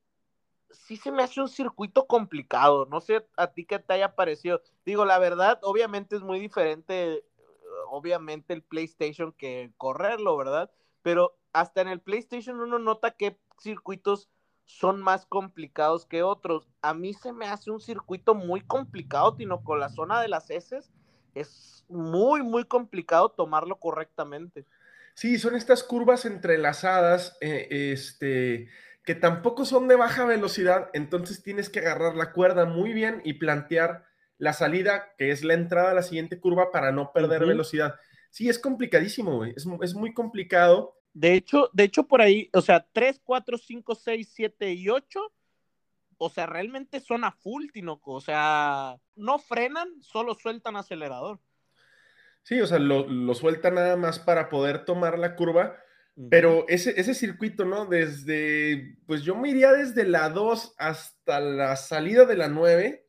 sí 0.70 0.96
se 0.96 1.12
me 1.12 1.22
hace 1.22 1.40
un 1.40 1.48
circuito 1.48 2.06
complicado. 2.06 2.86
No 2.86 3.00
sé 3.00 3.26
a 3.36 3.48
ti 3.48 3.66
qué 3.66 3.78
te 3.78 3.92
haya 3.92 4.14
parecido. 4.14 4.62
Digo, 4.86 5.04
la 5.04 5.18
verdad, 5.18 5.58
obviamente 5.62 6.16
es 6.16 6.22
muy 6.22 6.40
diferente, 6.40 7.22
obviamente 7.90 8.54
el 8.54 8.62
PlayStation 8.62 9.32
que 9.32 9.72
correrlo, 9.76 10.36
¿verdad? 10.36 10.70
Pero 11.02 11.38
hasta 11.52 11.82
en 11.82 11.88
el 11.88 12.00
PlayStation 12.00 12.60
uno 12.60 12.78
nota 12.78 13.10
que 13.10 13.38
circuitos 13.58 14.30
son 14.78 15.00
más 15.02 15.26
complicados 15.26 16.06
que 16.06 16.22
otros. 16.22 16.68
A 16.80 16.94
mí 16.94 17.12
se 17.14 17.32
me 17.32 17.46
hace 17.46 17.70
un 17.70 17.80
circuito 17.80 18.34
muy 18.34 18.60
complicado, 18.60 19.34
Tino, 19.34 19.62
con 19.62 19.80
la 19.80 19.88
zona 19.88 20.20
de 20.20 20.28
las 20.28 20.50
heces 20.50 20.90
es 21.34 21.84
muy, 21.88 22.42
muy 22.42 22.64
complicado 22.64 23.30
tomarlo 23.30 23.76
correctamente. 23.76 24.64
Sí, 25.14 25.38
son 25.38 25.54
estas 25.54 25.82
curvas 25.82 26.24
entrelazadas, 26.24 27.36
eh, 27.40 27.92
este, 27.92 28.68
que 29.04 29.14
tampoco 29.14 29.64
son 29.64 29.88
de 29.88 29.96
baja 29.96 30.24
velocidad, 30.24 30.88
entonces 30.92 31.42
tienes 31.42 31.68
que 31.68 31.80
agarrar 31.80 32.16
la 32.16 32.32
cuerda 32.32 32.64
muy 32.64 32.92
bien 32.92 33.20
y 33.24 33.34
plantear 33.34 34.04
la 34.38 34.52
salida, 34.52 35.12
que 35.18 35.30
es 35.30 35.44
la 35.44 35.54
entrada 35.54 35.90
a 35.90 35.94
la 35.94 36.02
siguiente 36.02 36.40
curva 36.40 36.70
para 36.70 36.92
no 36.92 37.12
perder 37.12 37.44
velocidad. 37.44 37.96
Sí, 38.30 38.48
es 38.48 38.58
complicadísimo, 38.58 39.44
Es, 39.44 39.66
es 39.82 39.94
muy 39.94 40.14
complicado 40.14 40.99
de 41.12 41.34
hecho, 41.34 41.70
de 41.72 41.84
hecho, 41.84 42.04
por 42.06 42.20
ahí, 42.20 42.48
o 42.52 42.60
sea, 42.60 42.86
3, 42.92 43.20
4, 43.24 43.58
5, 43.58 43.94
6, 43.94 44.32
7 44.32 44.72
y 44.72 44.88
8, 44.88 45.20
o 46.18 46.30
sea, 46.30 46.46
realmente 46.46 47.00
son 47.00 47.24
a 47.24 47.32
full, 47.32 47.66
Tinoco. 47.72 48.12
O 48.12 48.20
sea, 48.20 48.96
no 49.16 49.38
frenan, 49.38 49.88
solo 50.02 50.34
sueltan 50.34 50.76
acelerador. 50.76 51.40
Sí, 52.42 52.60
o 52.60 52.66
sea, 52.66 52.78
lo, 52.78 53.34
sueltan 53.34 53.74
nada 53.74 53.96
más 53.96 54.18
para 54.18 54.48
poder 54.48 54.84
tomar 54.84 55.18
la 55.18 55.34
curva. 55.34 55.76
Pero 56.28 56.66
ese, 56.68 57.00
ese 57.00 57.14
circuito, 57.14 57.64
¿no? 57.64 57.86
Desde, 57.86 58.98
pues 59.06 59.22
yo 59.22 59.34
me 59.34 59.48
iría 59.48 59.72
desde 59.72 60.04
la 60.04 60.28
2 60.28 60.74
hasta 60.76 61.40
la 61.40 61.76
salida 61.76 62.26
de 62.26 62.36
la 62.36 62.48
9. 62.48 63.06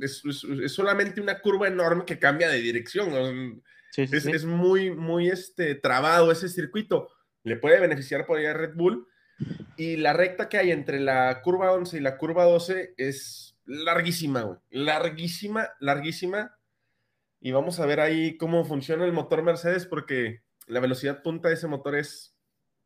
es, 0.00 0.22
solamente 0.68 1.20
una 1.20 1.40
curva 1.40 1.66
enorme 1.66 2.04
que 2.04 2.20
cambia 2.20 2.48
de 2.48 2.60
dirección 2.60 3.62
es, 3.96 4.44
muy, 4.44 4.90
muy 4.90 5.28
este, 5.28 5.74
trabado 5.74 6.32
ese 6.32 6.48
circuito. 6.48 7.08
Le 7.42 7.56
puede 7.56 7.80
beneficiar 7.80 8.26
por 8.26 8.38
ahí 8.38 8.46
a 8.46 8.54
Red 8.54 8.74
Bull. 8.74 9.06
Y 9.76 9.96
la 9.96 10.12
recta 10.12 10.48
que 10.48 10.58
hay 10.58 10.70
entre 10.70 11.00
la 11.00 11.42
curva 11.42 11.72
11 11.72 11.96
y 11.96 12.00
la 12.00 12.16
curva 12.16 12.44
12 12.44 12.94
es 12.96 13.56
larguísima, 13.64 14.42
güey. 14.42 14.58
Larguísima, 14.70 15.70
larguísima. 15.80 16.56
Y 17.40 17.52
vamos 17.52 17.80
a 17.80 17.86
ver 17.86 18.00
ahí 18.00 18.36
cómo 18.36 18.64
funciona 18.64 19.04
el 19.04 19.12
motor 19.12 19.42
Mercedes 19.42 19.86
porque 19.86 20.42
la 20.66 20.80
velocidad 20.80 21.22
punta 21.22 21.48
de 21.48 21.54
ese 21.54 21.66
motor 21.66 21.96
es 21.96 22.34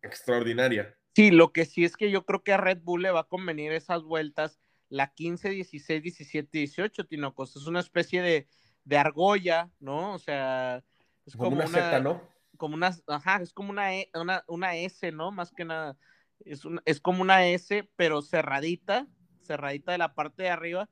extraordinaria. 0.03 0.97
Sí, 1.15 1.31
lo 1.31 1.53
que 1.53 1.65
sí 1.65 1.85
es 1.85 1.97
que 1.97 2.11
yo 2.11 2.25
creo 2.25 2.43
que 2.43 2.53
a 2.53 2.57
Red 2.57 2.79
Bull 2.83 3.03
le 3.03 3.11
va 3.11 3.21
a 3.21 3.29
convenir 3.29 3.73
esas 3.73 4.03
vueltas, 4.03 4.61
la 4.89 5.13
15, 5.13 5.51
16, 5.51 6.03
17, 6.03 6.59
18, 6.59 7.07
Tinocos. 7.07 7.57
Es 7.57 7.67
una 7.67 7.81
especie 7.81 8.23
de, 8.23 8.47
de 8.85 8.97
argolla, 8.97 9.71
¿no? 9.81 10.15
O 10.15 10.19
sea, 10.19 10.83
es 11.29 11.37
como, 11.37 11.57
una, 11.57 11.67
Z, 11.67 12.01
¿no? 12.01 12.23
Como 12.57 12.75
una, 12.75 12.97
ajá, 13.07 13.43
es 13.43 13.53
como 13.53 13.71
una, 13.71 13.95
e, 13.95 14.11
una, 14.15 14.45
una 14.49 14.77
S, 14.77 15.13
¿no? 15.13 15.31
Más 15.31 15.53
que 15.53 15.67
nada. 15.67 15.99
Es, 16.41 16.63
es 16.87 17.01
como 17.01 17.21
una 17.21 17.47
S, 17.47 17.89
pero 17.97 18.23
cerradita, 18.23 19.07
cerradita 19.43 19.93
de 19.93 19.99
la 19.99 20.15
parte 20.15 20.45
de 20.45 20.49
arriba. 20.49 20.89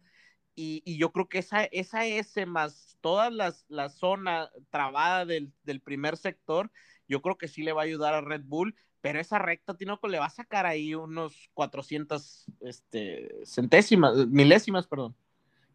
Y, 0.54 0.82
y 0.84 0.98
yo 0.98 1.10
creo 1.12 1.28
que 1.28 1.38
esa, 1.38 1.64
esa 1.64 2.04
S 2.04 2.44
más 2.44 2.98
toda 3.00 3.30
las, 3.30 3.64
la 3.68 3.88
zona 3.88 4.50
trabada 4.70 5.24
del, 5.24 5.52
del, 5.64 5.80
primer 5.80 6.18
sector, 6.18 6.70
yo 7.08 7.22
creo 7.22 7.38
que 7.38 7.48
sí 7.48 7.62
le 7.62 7.72
va 7.72 7.82
a 7.82 7.84
ayudar 7.84 8.12
a 8.12 8.20
Red 8.20 8.42
Bull, 8.44 8.74
pero 9.00 9.20
esa 9.20 9.38
recta, 9.38 9.76
Tinoco, 9.76 10.08
le 10.08 10.18
va 10.18 10.26
a 10.26 10.30
sacar 10.30 10.66
ahí 10.66 10.94
unos 10.94 11.48
400 11.54 12.46
este, 12.60 13.34
centésimas, 13.44 14.26
milésimas, 14.26 14.86
perdón. 14.86 15.16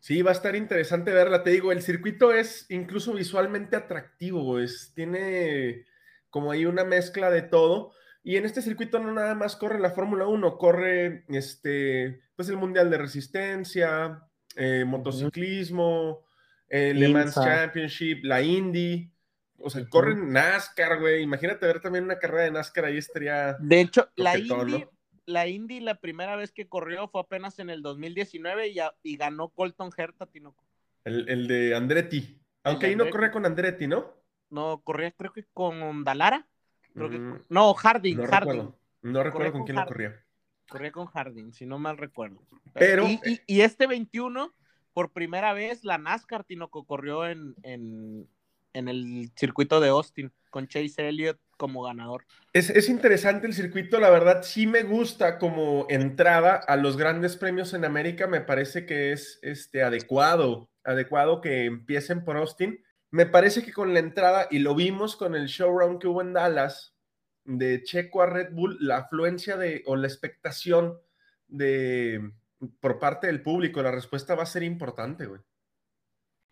Sí, 0.01 0.23
va 0.23 0.31
a 0.31 0.33
estar 0.33 0.55
interesante 0.55 1.13
verla. 1.13 1.43
Te 1.43 1.51
digo, 1.51 1.71
el 1.71 1.83
circuito 1.83 2.33
es 2.33 2.65
incluso 2.69 3.13
visualmente 3.13 3.75
atractivo, 3.75 4.57
es, 4.59 4.93
tiene 4.95 5.85
como 6.31 6.51
ahí 6.51 6.65
una 6.65 6.83
mezcla 6.83 7.29
de 7.29 7.43
todo. 7.43 7.93
Y 8.23 8.37
en 8.37 8.45
este 8.45 8.63
circuito 8.63 8.97
no 8.97 9.13
nada 9.13 9.35
más 9.35 9.55
corre 9.55 9.79
la 9.79 9.91
Fórmula 9.91 10.25
1, 10.25 10.57
corre 10.57 11.23
este, 11.29 12.19
pues 12.35 12.49
el 12.49 12.57
Mundial 12.57 12.89
de 12.89 12.97
Resistencia, 12.97 14.27
eh, 14.55 14.85
motociclismo, 14.87 16.25
el 16.67 16.99
Le 16.99 17.09
Mans 17.09 17.35
Championship, 17.35 18.23
la 18.23 18.41
Indy. 18.41 19.13
O 19.59 19.69
sea, 19.69 19.87
corren 19.87 20.33
NASCAR, 20.33 20.99
güey. 20.99 21.21
Imagínate 21.21 21.67
ver 21.67 21.79
también 21.79 22.05
una 22.05 22.17
carrera 22.17 22.45
de 22.45 22.51
NASCAR 22.51 22.85
ahí 22.85 22.97
estaría. 22.97 23.55
De 23.59 23.81
hecho, 23.81 24.09
la 24.15 24.35
Indy, 24.35 24.83
la 25.31 25.47
Indy 25.47 25.79
la 25.79 25.95
primera 25.95 26.35
vez 26.35 26.51
que 26.51 26.67
corrió 26.67 27.07
fue 27.07 27.21
apenas 27.21 27.59
en 27.59 27.69
el 27.69 27.81
2019 27.81 28.69
y, 28.69 28.77
y 29.03 29.17
ganó 29.17 29.49
Colton 29.49 29.89
Herta, 29.95 30.25
Tinoco. 30.25 30.63
El, 31.03 31.47
de 31.47 31.75
Andretti. 31.75 32.39
Aunque 32.63 32.87
ahí 32.87 32.95
no 32.95 33.09
corría 33.09 33.31
con 33.31 33.45
Andretti, 33.45 33.87
¿no? 33.87 34.13
No, 34.49 34.81
corría 34.83 35.11
creo 35.11 35.33
que 35.33 35.45
con 35.53 36.03
Dalara. 36.03 36.47
Mm. 36.93 37.35
no, 37.49 37.73
Harding. 37.73 38.17
No 38.17 38.23
Harding. 38.27 38.51
recuerdo, 38.51 38.79
no 39.01 39.23
recuerdo 39.23 39.51
con, 39.53 39.63
quién 39.63 39.77
lo 39.77 39.85
corría. 39.85 40.23
Corría 40.69 40.91
con 40.91 41.07
Harding, 41.07 41.53
si 41.53 41.65
no 41.65 41.79
mal 41.79 41.97
recuerdo. 41.97 42.39
Pero, 42.73 43.07
y, 43.07 43.61
este 43.61 43.87
21, 43.87 44.53
por 44.93 45.11
primera 45.11 45.53
vez, 45.53 45.83
la 45.83 45.97
NASCAR 45.97 46.43
Tinoco 46.43 46.85
corrió 46.85 47.25
en, 47.27 47.55
en, 47.63 48.27
en 48.73 48.87
el 48.87 49.31
circuito 49.35 49.79
de 49.79 49.89
Austin 49.89 50.31
con 50.49 50.67
Chase 50.67 51.07
Elliott 51.07 51.39
como 51.61 51.83
ganador. 51.83 52.25
Es, 52.53 52.89
interesante 52.89 53.45
el 53.45 53.53
circuito, 53.53 53.99
la 53.99 54.09
verdad 54.09 54.41
sí 54.41 54.65
me 54.65 54.81
gusta 54.81 55.37
como 55.37 55.85
entrada 55.89 56.55
a 56.55 56.75
los 56.75 56.97
grandes 56.97 57.37
premios 57.37 57.75
en 57.75 57.85
América, 57.85 58.25
me 58.25 58.41
parece 58.41 58.87
que 58.87 59.11
es 59.11 59.37
este, 59.43 59.83
adecuado, 59.83 60.71
adecuado 60.83 61.39
que 61.39 61.65
empiecen 61.65 62.23
por 62.23 62.35
Austin. 62.35 62.83
Me 63.11 63.27
parece 63.27 63.61
que 63.61 63.73
con 63.73 63.93
la 63.93 63.99
entrada, 63.99 64.47
y 64.49 64.57
lo 64.57 64.73
vimos 64.73 65.15
con 65.15 65.35
el 65.35 65.45
showroom 65.45 65.99
que 65.99 66.07
hubo 66.07 66.23
en 66.23 66.33
Dallas, 66.33 66.95
de 67.43 67.83
Checo 67.83 68.23
a 68.23 68.25
Red 68.25 68.53
Bull, 68.53 68.77
la 68.79 68.97
afluencia 68.97 69.55
de, 69.55 69.83
o 69.85 69.95
la 69.95 70.07
expectación 70.07 70.97
de, 71.47 72.31
por 72.79 72.97
parte 72.97 73.27
del 73.27 73.43
público, 73.43 73.83
la 73.83 73.91
respuesta 73.91 74.33
va 74.33 74.41
a 74.43 74.47
ser 74.47 74.63
importante, 74.63 75.27
güey. 75.27 75.41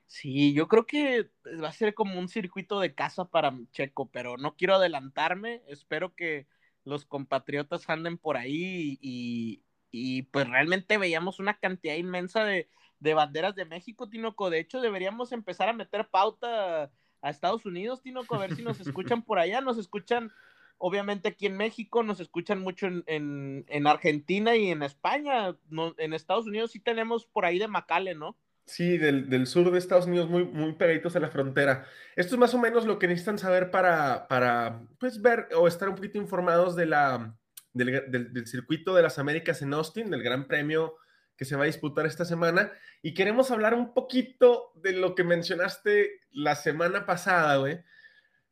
Sí, 0.09 0.53
yo 0.55 0.67
creo 0.67 0.87
que 0.87 1.29
va 1.63 1.69
a 1.69 1.71
ser 1.71 1.93
como 1.93 2.19
un 2.19 2.29
circuito 2.29 2.79
de 2.79 2.95
casa 2.95 3.25
para 3.25 3.55
Checo, 3.71 4.09
pero 4.09 4.37
no 4.37 4.55
quiero 4.55 4.73
adelantarme. 4.75 5.61
Espero 5.67 6.15
que 6.15 6.47
los 6.83 7.05
compatriotas 7.05 7.87
anden 7.89 8.17
por 8.17 8.35
ahí 8.35 8.97
y, 9.01 9.63
y 9.91 10.23
pues 10.23 10.49
realmente 10.49 10.97
veíamos 10.97 11.37
una 11.39 11.59
cantidad 11.59 11.93
inmensa 11.93 12.43
de, 12.43 12.67
de 12.99 13.13
banderas 13.13 13.53
de 13.53 13.65
México, 13.65 14.09
Tinoco. 14.09 14.49
De 14.49 14.59
hecho, 14.59 14.81
deberíamos 14.81 15.31
empezar 15.31 15.69
a 15.69 15.73
meter 15.73 16.09
pauta 16.09 16.91
a 17.21 17.29
Estados 17.29 17.67
Unidos, 17.67 18.01
Tinoco, 18.01 18.33
a 18.33 18.39
ver 18.39 18.55
si 18.55 18.63
nos 18.63 18.79
escuchan 18.79 19.21
por 19.21 19.37
allá. 19.37 19.61
Nos 19.61 19.77
escuchan, 19.77 20.31
obviamente, 20.79 21.29
aquí 21.29 21.45
en 21.45 21.55
México, 21.55 22.01
nos 22.01 22.19
escuchan 22.19 22.61
mucho 22.61 22.87
en, 22.87 23.87
Argentina 23.87 24.55
y 24.55 24.71
en 24.71 24.81
España. 24.81 25.55
en 25.97 26.13
Estados 26.13 26.47
Unidos 26.47 26.71
sí 26.71 26.79
tenemos 26.79 27.27
por 27.27 27.45
ahí 27.45 27.59
de 27.59 27.67
Macale, 27.67 28.15
¿no? 28.15 28.35
Sí, 28.69 28.99
del, 28.99 29.47
sur 29.47 29.71
de 29.71 29.79
Estados 29.79 30.05
Unidos, 30.05 30.29
muy, 30.29 30.45
muy 30.45 30.73
pegaditos 30.73 31.15
a 31.15 31.19
la 31.19 31.29
frontera. 31.29 31.87
Esto 32.15 32.35
es 32.35 32.39
más 32.39 32.53
o 32.53 32.59
menos 32.59 32.85
lo 32.85 32.99
que 32.99 33.07
necesitan 33.07 33.39
saber 33.39 33.71
para, 33.71 34.27
para 34.27 34.83
pues, 34.99 35.23
ver 35.23 35.49
o 35.55 35.67
estar 35.67 35.89
un 35.89 35.95
poquito 35.95 36.19
informados 36.19 36.75
de 36.75 36.85
la, 36.85 37.35
del, 37.73 38.45
circuito 38.45 38.93
de 38.93 39.01
las 39.01 39.17
Américas 39.17 39.63
en 39.63 39.73
Austin, 39.73 40.11
del 40.11 40.21
Gran 40.21 40.47
Premio 40.47 40.97
que 41.35 41.45
se 41.45 41.55
va 41.55 41.63
a 41.63 41.65
disputar 41.65 42.05
esta 42.05 42.25
semana. 42.25 42.71
Y 43.01 43.15
queremos 43.15 43.49
hablar 43.49 43.73
un 43.73 43.95
poquito 43.95 44.71
de 44.75 44.93
lo 44.93 45.15
que 45.15 45.23
mencionaste 45.23 46.21
la 46.29 46.53
semana 46.53 47.07
pasada, 47.07 47.57
güey, 47.57 47.83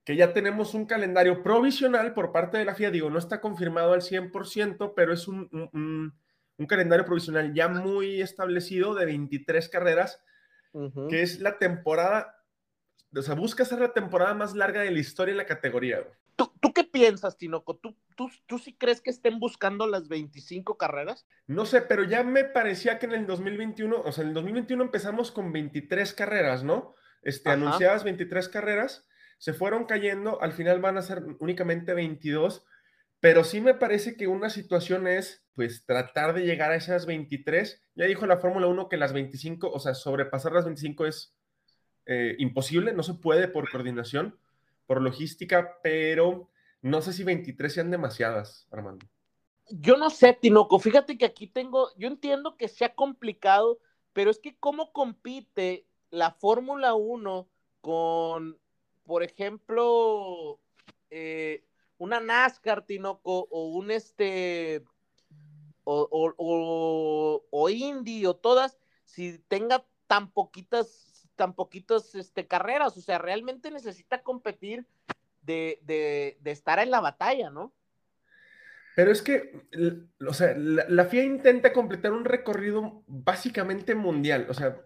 que 0.03 0.15
ya 0.15 0.33
tenemos 0.33 0.73
un 0.73 0.87
calendario 0.87 1.43
provisional 1.43 2.15
por 2.15 2.31
parte 2.31 2.57
de 2.57 2.65
la 2.65 2.73
FIA. 2.73 2.89
Digo, 2.89 3.11
no 3.11 3.19
está 3.19 3.39
confirmado 3.39 3.93
al 3.93 4.01
100%, 4.01 4.93
pero 4.95 5.13
es 5.13 5.27
un, 5.27 5.47
un, 5.73 6.17
calendario 6.65 7.05
provisional 7.05 7.53
ya 7.53 7.67
muy 7.67 8.21
establecido 8.21 8.95
de 8.95 9.05
23 9.05 9.69
carreras, 9.69 10.23
que 11.09 11.21
es 11.21 11.39
la 11.39 11.57
temporada, 11.57 12.43
o 13.15 13.21
sea, 13.21 13.35
busca 13.35 13.65
ser 13.65 13.79
la 13.79 13.93
temporada 13.93 14.33
más 14.33 14.55
larga 14.55 14.81
de 14.81 14.91
la 14.91 14.99
historia 14.99 15.31
en 15.31 15.37
la 15.37 15.45
categoría. 15.45 15.99
Güey. 16.01 16.13
¿Tú, 16.37 16.73
qué 16.73 16.83
piensas, 16.83 17.37
Tinoco? 17.37 17.77
¿Tú, 17.77 17.97
tú, 18.15 18.29
¿Tú 18.45 18.59
sí 18.59 18.75
crees 18.77 19.01
que 19.01 19.09
estén 19.09 19.39
buscando 19.39 19.87
las 19.87 20.07
25 20.07 20.77
carreras? 20.77 21.25
No 21.47 21.65
sé, 21.65 21.81
pero 21.81 22.03
ya 22.03 22.23
me 22.23 22.43
parecía 22.43 22.99
que 22.99 23.07
en 23.07 23.13
el 23.13 23.25
2021, 23.25 24.01
o 24.01 24.11
sea, 24.11 24.21
en 24.21 24.29
el 24.29 24.33
2021 24.35 24.83
empezamos 24.83 25.31
con 25.31 25.51
23 25.51 26.13
carreras, 26.13 26.63
¿no? 26.63 26.93
Este, 27.23 27.49
anunciadas 27.49 28.03
23 28.03 28.49
carreras, 28.49 29.07
se 29.39 29.53
fueron 29.53 29.85
cayendo, 29.85 30.39
al 30.41 30.53
final 30.53 30.79
van 30.79 30.97
a 30.97 31.01
ser 31.01 31.23
únicamente 31.39 31.95
22, 31.95 32.63
pero 33.19 33.43
sí 33.43 33.61
me 33.61 33.73
parece 33.73 34.15
que 34.15 34.27
una 34.27 34.49
situación 34.49 35.07
es, 35.07 35.43
pues, 35.55 35.85
tratar 35.85 36.33
de 36.33 36.45
llegar 36.45 36.71
a 36.71 36.75
esas 36.75 37.05
23. 37.05 37.81
Ya 37.95 38.05
dijo 38.05 38.25
la 38.25 38.37
Fórmula 38.37 38.67
1 38.67 38.89
que 38.89 38.97
las 38.97 39.13
25, 39.13 39.71
o 39.71 39.79
sea, 39.79 39.93
sobrepasar 39.93 40.51
las 40.51 40.65
25 40.65 41.05
es 41.05 41.35
eh, 42.05 42.35
imposible, 42.39 42.93
no 42.93 43.03
se 43.03 43.15
puede 43.15 43.47
por 43.47 43.69
coordinación 43.69 44.37
por 44.87 45.01
logística, 45.01 45.79
pero 45.83 46.49
no 46.81 47.01
sé 47.01 47.13
si 47.13 47.23
23 47.23 47.71
sean 47.71 47.91
demasiadas, 47.91 48.67
Armando. 48.71 49.05
Yo 49.69 49.97
no 49.97 50.09
sé, 50.09 50.33
Tinoco, 50.33 50.79
fíjate 50.79 51.17
que 51.17 51.25
aquí 51.25 51.45
tengo, 51.45 51.89
yo 51.97 52.07
entiendo 52.07 52.55
que 52.55 52.69
sea 52.69 52.95
complicado, 52.95 53.79
pero 54.13 54.31
es 54.31 54.39
que 54.39 54.55
cómo 54.57 54.93
compite 54.93 55.85
la 56.09 56.31
Fórmula 56.31 56.93
1 56.93 57.49
con, 57.81 58.57
por 59.03 59.23
ejemplo, 59.23 60.59
eh, 61.09 61.65
una 61.97 62.19
NASCAR, 62.19 62.85
Tinoco, 62.85 63.47
o 63.49 63.69
un 63.69 63.91
este, 63.91 64.83
o, 65.83 66.07
o, 66.11 67.43
o, 67.49 67.69
Indy, 67.69 68.25
o 68.25 68.35
todas, 68.35 68.77
si 69.05 69.39
tenga 69.47 69.85
tan 70.07 70.31
poquitas 70.31 71.07
tan 71.37 71.53
poquitas 71.53 72.15
este, 72.15 72.47
carreras, 72.47 72.97
o 72.97 73.01
sea, 73.01 73.19
realmente 73.19 73.71
necesita 73.71 74.21
competir 74.23 74.85
de, 75.43 76.37
estar 76.43 76.79
en 76.79 76.91
la 76.91 76.99
batalla, 76.99 77.49
¿no? 77.49 77.73
Pero 78.95 79.11
es 79.11 79.21
que, 79.21 79.53
o 80.27 80.33
sea, 80.33 80.55
la, 80.57 81.05
FIA 81.05 81.23
intenta 81.23 81.71
completar 81.71 82.11
un 82.11 82.25
recorrido 82.25 83.03
básicamente 83.07 83.95
mundial, 83.95 84.47
o 84.49 84.53
sea, 84.53 84.81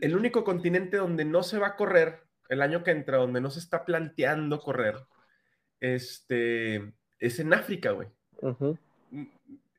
el 0.00 0.16
único 0.16 0.44
continente 0.44 0.96
donde 0.96 1.24
no 1.24 1.44
se 1.44 1.58
va 1.58 1.68
a 1.68 1.76
correr 1.76 2.24
el 2.48 2.60
año 2.60 2.82
que 2.82 2.90
entra, 2.90 3.18
donde 3.18 3.40
no 3.40 3.50
se 3.50 3.60
está 3.60 3.84
planteando 3.84 4.60
correr, 4.60 4.96
este, 5.80 6.92
es 7.18 7.38
en 7.38 7.54
África, 7.54 7.92
güey. 7.92 8.08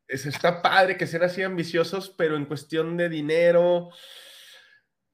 es, 0.08 0.26
está 0.26 0.62
padre 0.62 0.98
que 0.98 1.08
sean 1.08 1.24
así 1.24 1.42
ambiciosos, 1.42 2.10
pero 2.10 2.36
en 2.36 2.46
cuestión 2.46 2.98
de 2.98 3.10
dinero, 3.10 3.90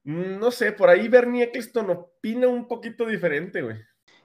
no 0.04 0.52
sé, 0.52 0.72
por 0.72 0.90
ahí 0.90 1.08
Bernie 1.08 1.44
Eccleston 1.44 1.90
opina 1.90 2.48
un 2.48 2.68
poquito 2.68 3.06
diferente, 3.06 3.62
güey. 3.62 3.78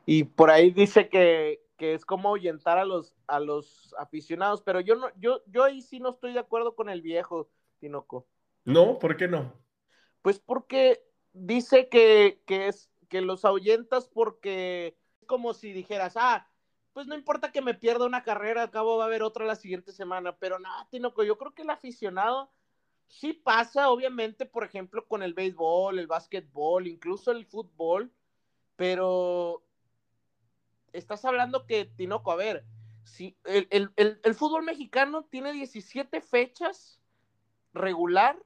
Y 0.07 0.25
por 0.25 0.51
ahí 0.51 0.71
dice 0.71 1.09
que, 1.09 1.61
es 1.79 2.05
como 2.05 2.29
ahuyentar 2.29 2.77
a 2.79 2.85
los, 2.85 3.15
a 3.27 3.41
los 3.41 3.95
aficionados, 3.99 4.61
pero 4.61 4.81
yo 4.81 4.97
no, 4.97 5.09
yo, 5.19 5.43
yo 5.47 5.65
ahí 5.65 5.81
sí 5.81 5.99
no 5.99 6.11
estoy 6.11 6.35
de 6.35 6.41
acuerdo 6.41 6.75
con 6.75 6.91
el 6.91 7.01
viejo, 7.01 7.49
Tinoco. 7.79 8.27
No, 8.65 8.99
¿por 8.99 9.17
qué 9.17 9.29
no? 9.29 9.55
Pues 10.21 10.39
porque 10.39 11.03
dice 11.33 11.89
que, 11.89 12.43
es 12.47 12.91
que 13.09 13.21
los 13.23 13.45
ahuyentas 13.45 14.09
porque 14.09 14.99
es 15.21 15.27
como 15.27 15.55
si 15.55 15.73
dijeras, 15.73 16.15
ah, 16.17 16.50
pues 16.93 17.07
no 17.07 17.15
importa 17.15 17.53
que 17.53 17.63
me 17.63 17.75
pierda 17.75 18.07
una 18.07 18.23
carrera, 18.23 18.63
al 18.63 18.71
cabo 18.71 18.97
va 18.97 19.05
a 19.05 19.07
haber 19.07 19.23
otra 19.23 19.45
la 19.45 19.57
siguiente 19.57 19.93
semana, 19.93 20.37
pero 20.37 20.59
nada, 20.59 20.89
Tinoco, 20.91 21.23
yo 21.23 21.39
creo 21.39 21.55
que 21.55 21.63
el 21.63 21.71
aficionado 21.71 22.51
sí 23.07 23.33
pasa, 23.33 23.91
obviamente, 23.91 24.47
por 24.47 24.65
ejemplo, 24.65 25.07
con 25.07 25.23
el 25.23 25.35
béisbol, 25.35 25.99
el 25.99 26.07
básquetbol, 26.07 26.87
incluso 26.87 27.31
el 27.31 27.47
fútbol, 27.47 28.13
pero 28.77 29.63
estás 30.93 31.25
hablando 31.25 31.67
que, 31.67 31.85
Tinoco, 31.85 32.33
a 32.33 32.37
ver, 32.37 32.65
si 33.05 33.37
el, 33.45 34.35
fútbol 34.35 34.65
mexicano 34.65 35.25
tiene 35.25 35.53
17 35.53 36.21
fechas 36.21 37.01
regular, 37.73 38.37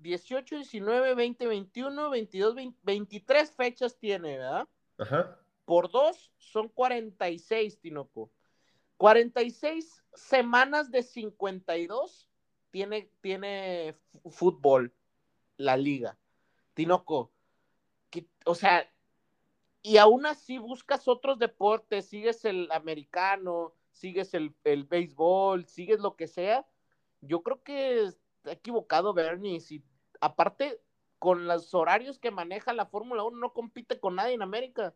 18, 0.00 0.56
19, 0.56 1.14
20, 1.14 1.46
21, 1.46 2.10
22, 2.10 2.54
23 2.82 3.50
fechas 3.52 3.98
tiene, 3.98 4.38
¿verdad? 4.38 4.68
Ajá. 4.98 5.38
Por 5.64 5.90
dos 5.90 6.32
son 6.38 6.68
46, 6.68 7.80
Tinoco. 7.80 8.30
46 8.96 10.04
semanas 10.14 10.90
de 10.90 11.02
52 11.02 12.28
tiene, 12.70 13.94
fútbol, 14.30 14.94
la 15.56 15.76
liga. 15.76 16.18
Tinoco, 16.74 17.32
o 18.44 18.54
sea, 18.54 18.90
y 19.82 19.96
aún 19.98 20.26
así 20.26 20.58
buscas 20.58 21.08
otros 21.08 21.38
deportes, 21.38 22.06
sigues 22.06 22.44
el 22.44 22.70
americano, 22.72 23.74
sigues 23.92 24.34
el, 24.34 24.54
el 24.64 24.84
béisbol, 24.84 25.66
sigues 25.66 26.00
lo 26.00 26.16
que 26.16 26.26
sea, 26.26 26.66
yo 27.20 27.42
creo 27.42 27.62
que 27.62 28.04
está 28.04 28.52
equivocado 28.52 29.14
Bernie. 29.14 29.60
Si, 29.60 29.82
aparte, 30.20 30.80
con 31.18 31.46
los 31.46 31.74
horarios 31.74 32.18
que 32.18 32.30
maneja 32.30 32.72
la 32.72 32.86
Fórmula 32.86 33.24
1, 33.24 33.38
no 33.38 33.52
compite 33.52 33.98
con 33.98 34.16
nadie 34.16 34.34
en 34.34 34.42
América. 34.42 34.94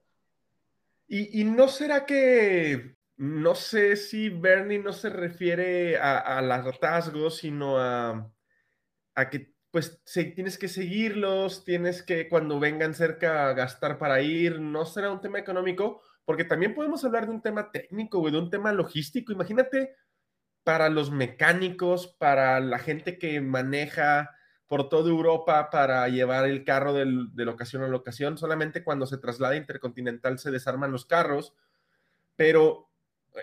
¿Y, 1.11 1.45
no 1.45 1.69
será 1.69 2.05
que 2.05 2.97
no 3.17 3.55
sé 3.55 3.97
si 3.97 4.29
Bernie 4.29 4.79
no 4.79 4.93
se 4.93 5.09
refiere 5.09 5.97
a, 5.97 6.19
a 6.19 6.39
hartazgo, 6.39 7.31
sino 7.31 7.79
a, 7.79 8.31
que 9.31 9.55
pues 9.71 10.03
tienes 10.35 10.59
que 10.59 10.69
seguirlos, 10.69 11.65
tienes 11.65 12.03
que 12.03 12.29
cuando 12.29 12.61
vengan 12.61 12.95
cerca 12.95 13.53
gastar 13.55 13.99
para 13.99 14.21
ir, 14.21 14.61
no 14.61 14.85
será 14.85 15.11
un 15.11 15.21
tema 15.21 15.39
económico, 15.39 16.03
porque 16.27 16.45
también 16.45 16.75
podemos 16.75 17.05
hablar 17.05 17.27
de 17.27 17.33
un 17.33 17.43
tema 17.43 17.73
técnico, 17.73 18.31
de 18.31 18.39
un 18.39 18.51
tema 18.51 18.73
logístico. 18.73 19.33
Imagínate 19.33 19.95
para 20.63 20.91
los 20.91 21.11
mecánicos, 21.11 22.07
para 22.19 22.61
la 22.61 22.79
gente 22.79 23.19
que 23.19 23.41
maneja 23.41 24.38
por 24.69 24.89
toda 24.89 25.11
Europa 25.11 25.71
para 25.71 26.09
llevar 26.09 26.45
el 26.45 26.63
carro 26.63 26.93
de 26.93 27.45
locación 27.45 27.83
a 27.83 27.89
locación, 27.89 28.39
solamente 28.39 28.85
cuando 28.85 29.07
se 29.07 29.19
traslada 29.19 29.57
intercontinental 29.57 30.39
se 30.39 30.51
desarman 30.51 30.93
los 30.93 31.07
carros, 31.07 31.55
pero 32.37 32.89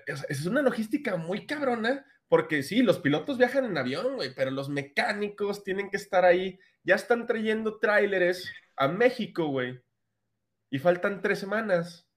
es 0.08 0.46
una 0.46 0.62
logística 0.62 1.18
muy 1.18 1.46
cabrona, 1.46 2.06
porque 2.28 2.64
sí, 2.64 2.82
los 2.82 3.00
pilotos 3.00 3.38
viajan 3.38 3.66
en 3.66 3.78
avión, 3.78 4.16
güey, 4.16 4.34
pero 4.34 4.52
los 4.52 4.70
mecánicos 4.70 5.64
tienen 5.64 5.90
que 5.90 5.98
estar 5.98 6.26
ahí. 6.26 6.60
Ya 6.84 6.96
están 6.96 7.28
trayendo 7.28 7.78
tráileres 7.78 8.52
a 8.76 8.88
México, 8.88 9.48
güey. 9.48 9.82
Y 10.70 10.80
faltan 10.80 11.22
tres 11.22 11.40
semanas. 11.40 12.08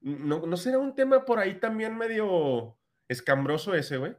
¿No, 0.00 0.46
¿No 0.46 0.56
será 0.56 0.78
un 0.78 0.94
tema 0.94 1.24
por 1.24 1.38
ahí 1.38 1.60
también 1.60 1.96
medio 1.96 2.76
escambroso 3.08 3.74
ese, 3.74 3.98
güey? 3.98 4.16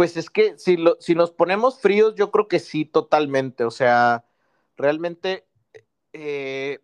Pues 0.00 0.16
es 0.16 0.30
que 0.30 0.56
si, 0.56 0.78
nos 1.14 1.30
ponemos 1.30 1.78
fríos, 1.78 2.14
yo 2.14 2.30
creo 2.30 2.48
que 2.48 2.58
sí, 2.58 2.86
totalmente. 2.86 3.64
O 3.64 3.70
sea, 3.70 4.24
realmente... 4.74 5.46
Eh, 6.14 6.82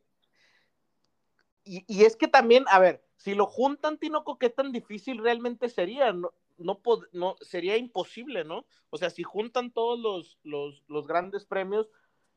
y, 1.64 2.04
es 2.04 2.14
que 2.14 2.28
también, 2.28 2.66
a 2.68 2.78
ver, 2.78 3.02
si 3.16 3.34
lo 3.34 3.46
juntan, 3.46 3.96
Tinoco, 3.96 4.38
¿qué 4.38 4.50
tan 4.50 4.70
difícil 4.70 5.16
realmente 5.16 5.70
sería? 5.70 6.14
No, 6.58 6.82
sería 7.40 7.78
imposible, 7.78 8.44
¿no? 8.44 8.66
O 8.90 8.98
sea, 8.98 9.08
si 9.08 9.22
juntan 9.22 9.70
todos 9.70 9.98
los, 9.98 10.38
los, 10.86 11.06
grandes 11.06 11.46
premios, 11.46 11.88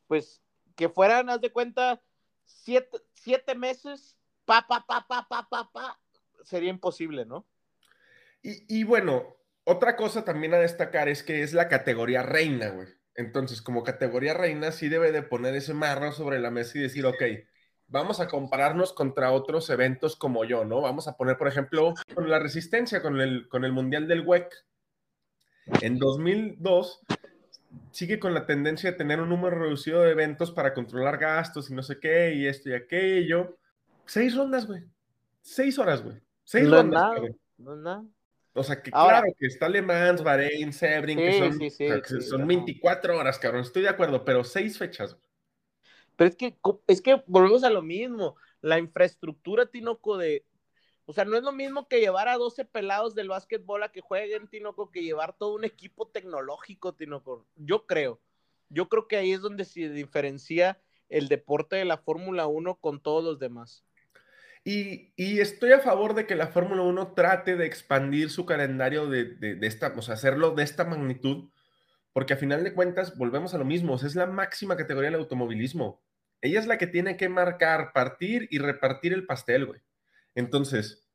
pues 0.08 0.42
que 0.78 0.88
fueran, 0.88 1.30
haz 1.30 1.42
de 1.42 1.52
cuenta, 1.52 2.02
siete, 2.46 3.00
siete 3.16 3.54
meses, 3.54 4.16
pa, 4.46 4.66
pa, 4.66 4.86
pa, 4.88 5.06
pa, 5.06 5.28
pa, 5.28 5.46
pa, 5.50 5.70
pa, 5.74 6.00
sería 6.46 6.70
imposible, 6.70 7.26
¿no? 7.26 7.46
Y, 8.42 8.80
y, 8.80 8.86
bueno, 8.86 9.39
otra 9.70 9.96
cosa 9.96 10.26
también 10.26 10.54
a 10.54 10.58
destacar 10.60 11.10
es 11.10 11.24
que 11.24 11.44
es 11.44 11.54
la 11.54 11.68
categoría 11.68 12.24
reina, 12.24 12.70
güey. 12.70 12.88
Entonces, 13.16 13.62
como 13.62 13.84
categoría 13.84 14.34
reina, 14.34 14.72
sí 14.72 14.90
debe 14.90 15.12
de 15.12 15.22
poner 15.22 15.56
ese 15.56 15.74
marro 15.74 16.12
sobre 16.12 16.40
la 16.40 16.52
mesa 16.52 16.78
y 16.78 16.82
decir, 16.82 17.06
ok, 17.06 17.22
vamos 17.88 18.20
a 18.20 18.28
compararnos 18.28 18.94
contra 18.94 19.32
otros 19.32 19.70
eventos 19.70 20.16
como 20.16 20.46
yo, 20.46 20.66
¿no? 20.66 20.82
Vamos 20.82 21.08
a 21.08 21.18
poner, 21.18 21.38
por 21.38 21.48
ejemplo, 21.48 21.94
con 22.16 22.30
la 22.30 22.40
resistencia, 22.40 23.02
con 23.02 23.20
el, 23.22 23.48
con 23.50 23.66
el 23.66 23.72
Mundial 23.72 24.08
del 24.08 24.26
WEC. 24.26 24.54
En 25.82 26.00
2002 26.00 27.02
sigue 27.92 28.20
con 28.20 28.34
la 28.34 28.46
tendencia 28.46 28.92
de 28.92 28.98
tener 28.98 29.20
un 29.20 29.30
número 29.30 29.60
reducido 29.60 30.02
de 30.02 30.12
eventos 30.12 30.52
para 30.52 30.74
controlar 30.74 31.18
gastos 31.18 31.70
y 31.70 31.76
no 31.76 31.84
sé 31.84 32.00
qué, 32.00 32.34
y 32.34 32.48
esto 32.48 32.70
y 32.70 32.74
aquello. 32.74 33.58
Seis 34.06 34.36
rondas, 34.36 34.66
güey. 34.66 34.84
Seis 35.42 35.78
horas, 35.78 36.02
güey. 36.02 36.18
Seis 36.44 36.68
No 36.68 36.78
rondas. 36.78 37.02
nada, 37.02 37.22
no. 37.58 38.10
O 38.54 38.64
sea, 38.64 38.82
que 38.82 38.90
Ahora- 38.94 39.20
claro 39.22 39.36
que 39.38 39.46
está 39.48 39.70
Le 39.70 39.82
Mans, 39.82 40.24
Bahrein, 40.24 40.74
Sebring, 40.74 41.18
que 41.18 41.38
son, 41.40 41.54
sí, 41.54 41.70
sí, 41.70 41.86
o 41.86 41.88
sea, 41.90 42.02
que 42.02 42.10
sí, 42.10 42.22
son 42.22 42.42
ajá. 42.42 42.48
24 42.48 43.18
horas, 43.18 43.40
cabrón. 43.40 43.62
Estoy 43.62 43.84
de 43.84 43.90
acuerdo, 43.90 44.26
pero 44.26 44.44
seis 44.44 44.78
fechas. 44.78 45.18
Pero 46.16 46.30
es 46.30 46.36
que, 46.36 46.58
es 46.88 47.02
que 47.02 47.24
volvemos 47.28 47.64
a 47.64 47.70
lo 47.70 47.82
mismo. 47.82 48.36
La 48.62 48.80
infraestructura, 48.80 49.68
Tinoco, 49.68 50.18
de. 50.18 50.46
O 51.06 51.14
sea, 51.14 51.26
no 51.26 51.38
es 51.38 51.44
lo 51.44 51.52
mismo 51.52 51.88
que 51.88 52.00
llevar 52.02 52.28
a 52.28 52.38
12 52.38 52.66
pelados 52.66 53.16
del 53.16 53.30
básquetbol 53.30 53.82
a 53.84 53.92
que 53.92 54.02
jueguen, 54.02 54.48
Tinoco, 54.48 54.92
que 54.92 55.02
llevar 55.02 55.36
todo 55.38 55.56
un 55.56 55.64
equipo 55.64 56.08
tecnológico, 56.08 56.94
Tinoco. 56.94 57.48
Yo 57.56 57.86
creo. 57.88 58.20
Yo 58.70 58.90
creo 58.90 59.08
que 59.08 59.16
ahí 59.18 59.32
es 59.32 59.42
donde 59.42 59.66
se 59.66 59.90
diferencia 59.90 60.80
el 61.08 61.28
deporte 61.28 61.78
de 61.78 61.86
la 61.86 61.98
Fórmula 61.98 62.46
1 62.48 62.76
con 62.76 63.00
todos 63.02 63.24
los 63.24 63.40
demás. 63.40 63.84
Y, 64.70 65.14
y 65.16 65.40
estoy 65.40 65.72
a 65.72 65.80
favor 65.80 66.14
de 66.14 66.28
que 66.28 66.36
la 66.36 66.48
Fórmula 66.48 66.82
1 66.84 67.14
trate 67.14 67.56
de 67.56 67.66
expandir 67.66 68.30
su 68.30 68.46
calendario 68.46 69.08
de, 69.10 69.26
de- 69.36 69.56
de 69.56 69.68
esta, 69.68 69.94
o 69.98 70.02
sea, 70.02 70.16
hacerlo 70.16 70.52
de 70.52 70.64
esta 70.64 70.84
magnitud, 70.86 71.50
porque 72.14 72.34
a 72.34 72.38
final 72.38 72.64
de 72.64 72.74
cuentas 72.74 73.18
volvemos 73.18 73.54
a 73.54 73.58
lo 73.58 73.66
mismo, 73.66 73.94
o 73.94 73.98
sea, 73.98 74.08
es 74.10 74.16
la 74.16 74.28
máxima 74.28 74.78
categoría 74.78 75.10
del 75.12 75.20
automovilismo. 75.22 76.04
Ella 76.42 76.60
es 76.60 76.68
la 76.68 76.78
que 76.78 76.88
tiene 76.88 77.18
que 77.18 77.30
marcar, 77.30 77.94
partir 77.94 78.48
y 78.52 78.60
repartir 78.60 79.14
el 79.14 79.26
pastel, 79.26 79.66
güey. 79.66 79.82
Entonces, 80.36 81.08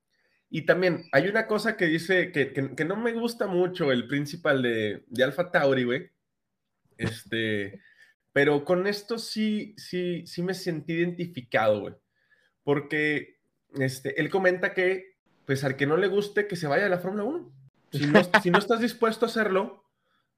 y 0.50 0.62
también 0.66 1.04
hay 1.12 1.28
una 1.28 1.46
cosa 1.46 1.76
que 1.76 1.86
dice 1.86 2.32
que, 2.32 2.52
que- 2.52 2.74
que 2.74 2.84
no 2.84 2.96
me 2.96 3.12
gusta 3.12 3.46
mucho 3.46 3.92
el 3.92 4.08
principal 4.08 4.62
de, 4.62 5.04
de 5.08 5.24
Alpha 5.24 5.50
Tauri, 5.52 5.84
güey. 5.84 6.10
Este, 6.98 7.80
pero 8.32 8.64
con 8.64 8.86
esto 8.86 9.18
sí, 9.18 9.74
sí, 9.76 10.26
sí 10.26 10.42
me 10.42 10.54
sentí 10.54 10.94
identificado, 10.94 11.80
güey. 11.80 11.94
Porque 12.64 13.33
este, 13.78 14.20
él 14.20 14.30
comenta 14.30 14.74
que, 14.74 15.16
pues 15.46 15.64
al 15.64 15.76
que 15.76 15.86
no 15.86 15.96
le 15.96 16.08
guste, 16.08 16.46
que 16.46 16.56
se 16.56 16.66
vaya 16.66 16.86
a 16.86 16.88
la 16.88 16.98
Fórmula 16.98 17.24
1. 17.24 17.52
Si 17.92 18.06
no, 18.06 18.22
si 18.42 18.50
no 18.50 18.58
estás 18.58 18.80
dispuesto 18.80 19.26
a 19.26 19.28
hacerlo, 19.28 19.84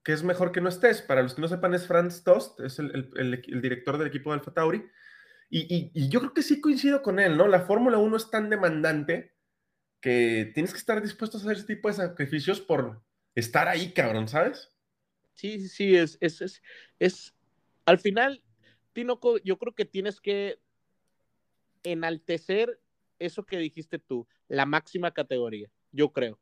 que 0.03 0.13
es 0.13 0.23
mejor 0.23 0.53
que 0.53 0.61
no 0.61 0.69
estés. 0.69 1.03
Para 1.03 1.23
los 1.23 1.35
que 1.35 1.41
no 1.43 1.49
sepan, 1.49 1.75
es 1.75 1.87
Franz 1.87 2.23
Tost, 2.23 2.61
es 2.61 2.79
el, 2.79 2.91
el- 2.95 3.11
el- 3.17 3.43
el 3.49 3.63
director 3.63 3.99
del 3.99 4.09
equipo 4.09 4.31
de 4.31 4.39
Alfa 4.39 4.53
Tauri. 4.53 4.85
Y, 5.51 5.61
y- 5.75 5.91
y 5.95 6.09
yo 6.09 6.21
creo 6.21 6.35
que 6.35 6.43
sí 6.43 6.61
coincido 6.61 7.03
con 7.03 7.19
él, 7.21 7.37
¿no? 7.37 7.47
La 7.49 7.61
Fórmula 7.61 7.99
1 7.99 8.17
es 8.17 8.31
tan 8.31 8.51
demandante 8.51 9.35
que 10.01 10.51
tienes 10.55 10.73
que 10.73 10.79
estar 10.79 11.01
dispuesto 11.03 11.39
a 11.39 11.41
hacer 11.41 11.57
ese 11.57 11.67
tipo 11.67 11.89
de 11.89 11.95
sacrificios 11.95 12.61
por 12.61 13.03
estar 13.35 13.69
ahí, 13.69 13.93
cabrón, 13.93 14.29
¿sabes? 14.29 14.73
Sí, 15.35 15.61
sí, 15.61 15.69
sí, 15.69 15.97
es, 15.97 16.19
es, 16.21 16.41
es, 16.41 16.63
es- 16.99 17.35
al 17.85 17.99
final, 17.99 18.43
Tinoco, 18.93 19.39
yo 19.39 19.59
creo 19.59 19.75
que 19.75 19.85
tienes 19.85 20.21
que 20.21 20.59
enaltecer 21.85 22.81
eso 23.19 23.45
que 23.45 23.59
dijiste 23.59 23.99
tú, 23.99 24.27
la 24.49 24.67
máxima 24.67 25.13
categoría, 25.13 25.71
yo 25.93 26.13
creo. 26.13 26.41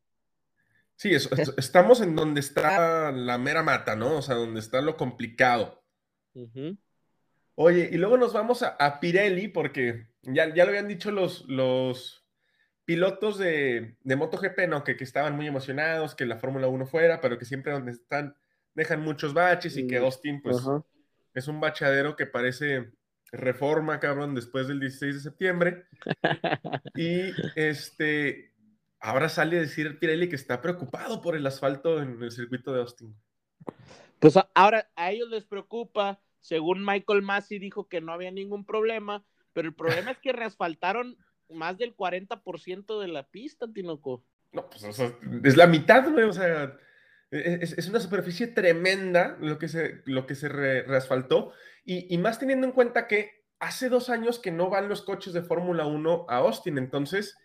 Sí, 0.96 1.14
eso, 1.14 1.30
es- 1.36 1.52
estamos 1.56 2.00
en 2.00 2.16
donde 2.16 2.40
está 2.40 3.12
la 3.12 3.38
mera 3.38 3.62
mata, 3.62 3.96
¿no? 3.96 4.18
O 4.18 4.22
sea, 4.22 4.34
donde 4.36 4.60
está 4.60 4.80
lo 4.80 4.96
complicado. 4.96 5.82
Oye, 7.56 7.88
y 7.92 7.96
luego 7.98 8.16
nos 8.16 8.32
vamos 8.32 8.62
a, 8.62 8.70
a 8.70 8.98
Pirelli, 9.00 9.48
porque 9.48 10.08
ya, 10.22 10.52
ya 10.54 10.64
lo 10.64 10.70
habían 10.70 10.88
dicho 10.88 11.10
los, 11.12 11.44
los 11.48 12.26
pilotos 12.84 13.38
de, 13.38 13.96
de 14.02 14.16
MotoGP, 14.16 14.68
¿no? 14.68 14.84
Que, 14.84 14.96
que 14.96 15.04
estaban 15.04 15.36
muy 15.36 15.46
emocionados, 15.46 16.14
que 16.14 16.26
la 16.26 16.38
Fórmula 16.38 16.68
1 16.68 16.86
fuera, 16.86 17.20
pero 17.20 17.38
que 17.38 17.44
siempre 17.44 17.72
donde 17.72 17.92
están 17.92 18.36
dejan 18.74 19.02
muchos 19.02 19.34
baches 19.34 19.76
y 19.76 19.86
que 19.86 19.98
Mm, 19.98 20.04
Austin, 20.04 20.42
pues, 20.42 20.56
es 21.34 21.48
un 21.48 21.60
bachadero 21.60 22.16
que 22.16 22.26
parece 22.26 22.92
reforma, 23.32 24.00
cabrón, 24.00 24.34
después 24.34 24.68
del 24.68 24.80
16 24.80 25.14
de 25.16 25.20
septiembre. 25.20 25.84
Y 26.96 27.32
este, 27.56 28.52
ahora 29.00 29.28
sale 29.28 29.58
a 29.58 29.62
decir 29.62 29.98
Pirelli 29.98 30.28
que 30.28 30.36
está 30.36 30.60
preocupado 30.62 31.20
por 31.20 31.34
el 31.36 31.46
asfalto 31.46 32.00
en 32.00 32.22
el 32.22 32.30
circuito 32.30 32.72
de 32.72 32.80
Austin. 32.80 33.16
Pues 34.20 34.34
ahora 34.54 34.88
a 34.94 35.10
ellos 35.10 35.28
les 35.28 35.44
preocupa, 35.44 36.20
según 36.40 36.84
Michael 36.84 37.22
Massey 37.22 37.58
dijo 37.58 37.88
que 37.88 38.00
no 38.00 38.12
había 38.12 38.30
ningún 38.30 38.64
problema, 38.64 39.24
pero 39.52 39.68
el 39.68 39.74
problema 39.74 40.12
es 40.12 40.18
que 40.18 40.32
reasfaltaron 40.32 41.16
más 41.50 41.76
del 41.78 41.96
40% 41.96 43.00
de 43.00 43.08
la 43.08 43.24
pista, 43.28 43.66
Tinoco. 43.72 44.24
No, 44.52 44.68
pues 44.70 44.84
o 44.84 44.92
sea, 44.92 45.12
es 45.42 45.56
la 45.56 45.66
mitad, 45.66 46.08
güey, 46.10 46.24
o 46.24 46.32
sea, 46.32 46.78
es, 47.30 47.76
es 47.76 47.88
una 47.88 47.98
superficie 48.00 48.46
tremenda 48.46 49.36
lo 49.40 49.58
que 49.58 49.66
se, 49.68 50.02
lo 50.06 50.26
que 50.26 50.36
se 50.36 50.48
re- 50.48 50.82
reasfaltó, 50.84 51.52
y, 51.84 52.12
y 52.12 52.18
más 52.18 52.38
teniendo 52.38 52.66
en 52.66 52.72
cuenta 52.72 53.06
que 53.06 53.44
hace 53.58 53.88
dos 53.88 54.10
años 54.10 54.38
que 54.38 54.50
no 54.50 54.70
van 54.70 54.88
los 54.88 55.02
coches 55.02 55.32
de 55.32 55.42
Fórmula 55.42 55.86
1 55.86 56.26
a 56.28 56.36
Austin, 56.38 56.78
entonces 56.78 57.36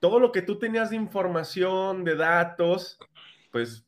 todo 0.00 0.18
lo 0.18 0.32
que 0.32 0.42
tú 0.42 0.58
tenías 0.58 0.90
de 0.90 0.96
información, 0.96 2.04
de 2.04 2.16
datos, 2.16 2.98
pues 3.50 3.84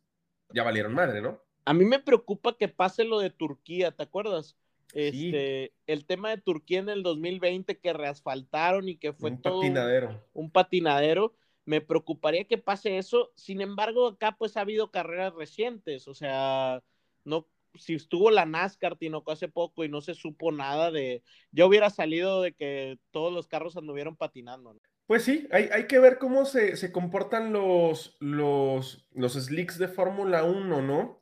ya 0.51 0.63
valieron 0.63 0.95
madre, 0.95 1.21
¿no? 1.21 1.41
A 1.65 1.75
mí 1.75 1.85
me 1.85 1.99
preocupa 1.99 2.57
que 2.57 2.69
pase 2.69 3.05
lo 3.05 3.19
de 3.19 3.31
Turquía, 3.31 3.91
¿te 3.91 4.03
acuerdas? 4.03 4.57
Sí. 4.93 5.01
Este, 5.01 5.73
el 5.89 6.05
tema 6.05 6.31
de 6.31 6.39
Turquía 6.39 6.79
en 6.79 6.89
el 6.89 7.03
2020 7.03 7.79
que 7.81 7.93
reasfaltaron 7.93 8.89
y 8.89 8.97
que 8.97 9.13
fue 9.13 9.31
Un 9.31 9.43
todo 9.43 9.55
un- 9.55 9.61
patinadero. 9.63 10.25
un 10.35 10.51
patinadero. 10.51 11.35
Me 11.65 11.81
preocuparía 11.81 12.45
que 12.45 12.59
pase 12.59 12.99
eso. 12.99 13.33
Sin 13.35 13.61
embargo, 13.63 14.07
acá 14.07 14.37
pues 14.39 14.57
ha 14.57 14.61
habido 14.61 14.91
carreras 14.93 15.35
recientes. 15.35 16.07
O 16.07 16.15
sea, 16.15 16.83
no, 17.25 17.49
si 17.77 17.95
estuvo 17.95 18.31
la 18.31 18.47
NASCAR 18.47 18.97
Tinoco 18.97 19.33
hace 19.33 19.49
poco 19.49 19.85
y 19.85 19.89
no 19.89 20.01
se 20.01 20.15
supo 20.15 20.53
nada 20.53 20.91
de. 20.91 21.23
Ya 21.53 21.67
hubiera 21.67 21.91
salido 21.91 22.43
de 22.43 22.53
que 22.53 22.99
todos 23.11 23.33
los 23.33 23.47
carros 23.47 23.77
anduvieron 23.77 24.17
patinando. 24.17 24.75
¿no? 24.75 24.81
Pues 25.07 25.23
sí, 25.25 25.49
hay, 25.53 25.69
hay 25.73 25.87
que 25.87 25.99
ver 25.99 26.19
cómo 26.19 26.45
se, 26.47 26.77
se 26.77 26.91
comportan 26.93 27.53
los, 27.53 28.17
los, 28.21 29.07
los 29.13 29.33
slicks 29.35 29.79
de 29.79 29.89
Fórmula 29.89 30.45
1, 30.45 30.83
¿no? 30.83 31.19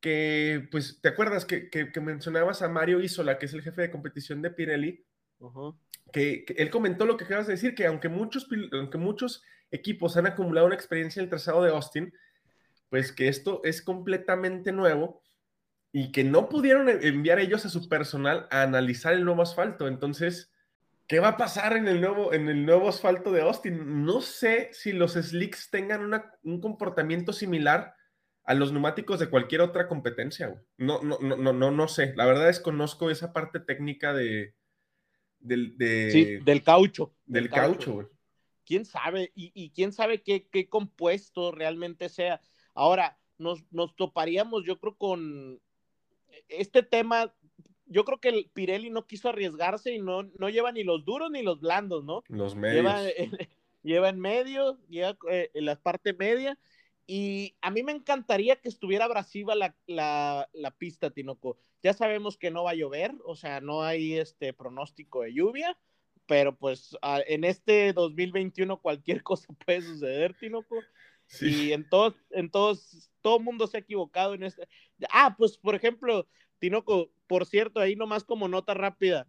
Que, 0.00 0.66
pues, 0.70 1.00
¿te 1.00 1.08
acuerdas 1.08 1.44
que, 1.44 1.70
que- 1.70 1.92
que 1.92 2.00
mencionabas 2.00 2.60
a 2.62 2.68
Mario 2.68 3.00
Isola, 3.00 3.38
que 3.38 3.46
es 3.46 3.54
el 3.54 3.62
jefe 3.62 3.82
de 3.82 3.90
competición 3.90 4.42
de 4.42 4.50
Pirelli? 4.50 5.04
Que, 6.12 6.44
que 6.44 6.54
él 6.54 6.70
comentó 6.70 7.06
lo 7.06 7.16
que 7.16 7.24
acabas 7.24 7.46
de 7.46 7.54
decir, 7.54 7.74
que 7.74 7.86
aunque 7.86 8.08
muchos, 8.08 8.48
aunque 8.72 8.98
muchos 8.98 9.42
equipos 9.70 10.16
han 10.16 10.26
acumulado 10.26 10.66
una 10.66 10.74
experiencia 10.74 11.20
en 11.20 11.24
el 11.24 11.30
trazado 11.30 11.62
de 11.62 11.70
Austin, 11.70 12.12
pues 12.90 13.12
que 13.12 13.28
esto 13.28 13.62
es 13.64 13.80
completamente 13.80 14.72
nuevo 14.72 15.21
y 15.92 16.10
que 16.12 16.24
no 16.24 16.48
pudieron 16.48 16.88
e- 16.88 17.06
enviar 17.06 17.38
ellos 17.38 17.64
a 17.66 17.68
su 17.68 17.88
personal 17.88 18.46
a 18.50 18.62
analizar 18.62 19.12
el 19.12 19.24
nuevo 19.24 19.42
asfalto. 19.42 19.86
Entonces, 19.88 20.50
¿qué 21.06 21.20
va 21.20 21.28
a 21.28 21.36
pasar 21.36 21.76
en 21.76 21.86
el 21.88 22.00
nuevo, 22.00 22.32
en 22.32 22.48
el 22.48 22.64
nuevo 22.64 22.88
asfalto 22.88 23.30
de 23.32 23.42
Austin? 23.42 24.04
No 24.04 24.20
sé 24.22 24.70
si 24.72 24.92
los 24.92 25.12
slicks 25.12 25.70
tengan 25.70 26.02
una- 26.02 26.32
un 26.42 26.60
comportamiento 26.60 27.32
similar 27.32 27.94
a 28.44 28.54
los 28.54 28.72
neumáticos 28.72 29.20
de 29.20 29.28
cualquier 29.28 29.60
otra 29.60 29.86
competencia. 29.86 30.48
güey. 30.48 30.60
No, 30.78 31.02
no, 31.02 31.18
no, 31.20 31.36
no, 31.36 31.52
no, 31.52 31.70
no 31.70 31.88
sé. 31.88 32.12
La 32.16 32.26
verdad 32.26 32.46
desconozco 32.46 33.10
esa 33.10 33.32
parte 33.32 33.60
técnica 33.60 34.12
de, 34.14 34.54
del, 35.40 35.76
de- 35.76 36.10
Sí, 36.10 36.24
del 36.44 36.62
caucho. 36.62 37.14
del 37.26 37.50
caucho. 37.50 37.92
güey. 37.94 38.06
quién 38.64 38.84
sabe, 38.84 39.32
y, 39.34 39.50
y 39.54 39.70
quién 39.70 39.92
sabe 39.92 40.22
qué, 40.22 40.46
qué 40.48 40.68
compuesto 40.68 41.50
realmente 41.52 42.08
sea. 42.08 42.40
Ahora, 42.74 43.18
nos, 43.36 43.64
nos 43.72 43.94
toparíamos, 43.96 44.64
yo 44.64 44.78
creo, 44.78 44.96
con 44.96 45.60
este 46.48 46.82
tema. 46.82 47.34
Yo 47.86 48.04
creo 48.04 48.20
que 48.20 48.28
el 48.30 48.50
Pirelli 48.52 48.90
no 48.90 49.06
quiso 49.06 49.28
arriesgarse 49.28 49.92
y 49.92 49.98
no, 50.00 50.22
no 50.38 50.48
lleva 50.48 50.72
ni 50.72 50.82
los 50.82 51.04
duros 51.04 51.30
ni 51.30 51.42
los 51.42 51.60
blandos, 51.60 52.04
¿no? 52.04 52.22
Los 52.28 52.54
medios. 52.54 52.76
Lleva, 52.84 53.02
lleva 53.82 54.08
en 54.08 54.18
medio, 54.20 54.78
lleva 54.88 55.16
eh, 55.30 55.50
en 55.54 55.64
la 55.66 55.76
parte 55.76 56.12
media. 56.14 56.58
Y 57.06 57.56
a 57.60 57.70
mí 57.70 57.82
me 57.82 57.92
encantaría 57.92 58.56
que 58.56 58.68
estuviera 58.68 59.04
abrasiva 59.06 59.54
la, 59.54 59.76
la, 59.86 60.48
la 60.52 60.70
pista, 60.70 61.10
Tinoco. 61.10 61.58
Ya 61.82 61.92
sabemos 61.92 62.38
que 62.38 62.50
no 62.50 62.64
va 62.64 62.70
a 62.70 62.74
llover, 62.76 63.12
o 63.24 63.34
sea, 63.34 63.60
no 63.60 63.82
hay 63.82 64.14
este 64.14 64.52
pronóstico 64.54 65.22
de 65.22 65.34
lluvia, 65.34 65.76
pero 66.26 66.56
pues 66.56 66.96
a- 67.02 67.20
en 67.26 67.42
este 67.44 67.92
2021 67.92 68.80
cualquier 68.80 69.22
cosa 69.24 69.52
puede 69.66 69.82
suceder, 69.82 70.34
Tinoco. 70.38 70.76
Sí. 71.26 71.68
Y 71.68 71.72
en 71.72 71.88
todos, 71.88 72.14
en 72.30 72.50
todos, 72.50 73.10
todo 73.20 73.40
mundo 73.40 73.66
se 73.66 73.78
ha 73.78 73.80
equivocado 73.80 74.34
en 74.34 74.42
este. 74.42 74.68
Ah, 75.10 75.34
pues 75.36 75.56
por 75.58 75.74
ejemplo, 75.74 76.26
Tinoco, 76.58 77.10
por 77.26 77.46
cierto, 77.46 77.80
ahí 77.80 77.96
nomás 77.96 78.24
como 78.24 78.48
nota 78.48 78.74
rápida, 78.74 79.26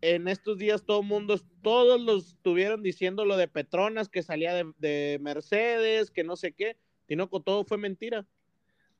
en 0.00 0.28
estos 0.28 0.58
días 0.58 0.84
todo 0.84 1.02
mundo, 1.02 1.40
todos 1.62 2.00
los 2.00 2.28
estuvieron 2.28 2.82
diciendo 2.82 3.24
lo 3.24 3.36
de 3.36 3.48
Petronas, 3.48 4.08
que 4.08 4.22
salía 4.22 4.54
de, 4.54 4.70
de 4.78 5.18
Mercedes, 5.20 6.10
que 6.10 6.24
no 6.24 6.36
sé 6.36 6.52
qué. 6.52 6.76
Tinoco, 7.06 7.40
todo 7.40 7.64
fue 7.64 7.78
mentira. 7.78 8.26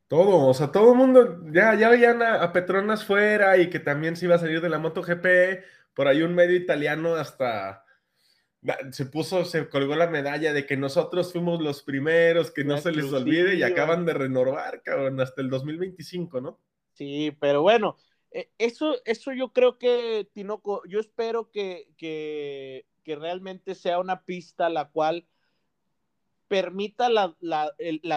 Todo, 0.09 0.47
o 0.47 0.55
sea, 0.55 0.71
todo 0.71 0.93
el 0.93 0.99
mundo 0.99 1.43
ya, 1.51 1.75
ya 1.75 1.89
veían 1.89 2.23
a, 2.23 2.53
Petronas 2.53 3.05
fuera 3.05 3.57
y 3.57 3.71
que 3.71 3.81
también 3.81 4.15
se 4.15 4.27
iba 4.27 4.37
a 4.37 4.39
salir 4.39 4.61
de 4.61 4.69
la 4.69 4.79
MotoGP. 4.79 5.65
Por 5.95 6.07
ahí 6.07 6.23
un 6.23 6.35
medio 6.35 6.57
italiano 6.57 7.15
hasta 7.17 7.85
se 8.91 9.07
puso, 9.07 9.45
se 9.45 9.69
colgó 9.69 9.95
la 9.97 10.09
medalla 10.09 10.53
de 10.53 10.67
que 10.67 10.77
nosotros 10.77 11.33
fuimos 11.33 11.63
los 11.63 11.83
primeros, 11.83 12.51
que 12.51 12.65
no 12.65 12.79
se 12.79 12.93
les 12.93 13.13
olvide 13.13 13.55
y 13.55 13.63
acaban 13.63 14.05
de 14.05 14.15
renovar, 14.15 14.83
cabrón, 14.83 15.21
hasta 15.21 15.43
el 15.43 15.51
2025, 15.51 16.41
¿no? 16.41 16.61
Sí, 16.95 17.37
pero 17.41 17.63
bueno, 17.63 17.97
e, 18.31 18.51
eso, 18.59 18.97
eso 19.05 19.33
yo 19.33 19.53
creo 19.53 19.79
que, 19.79 20.29
Tinoco, 20.33 20.83
yo 20.87 21.01
espero 21.01 21.51
que, 21.51 21.89
que, 21.97 22.87
que 23.03 23.17
realmente 23.17 23.75
sea 23.75 24.01
una 24.01 24.25
pista 24.25 24.69
la 24.69 24.89
cual 24.89 25.27
permita 26.49 27.09
la, 27.09 27.35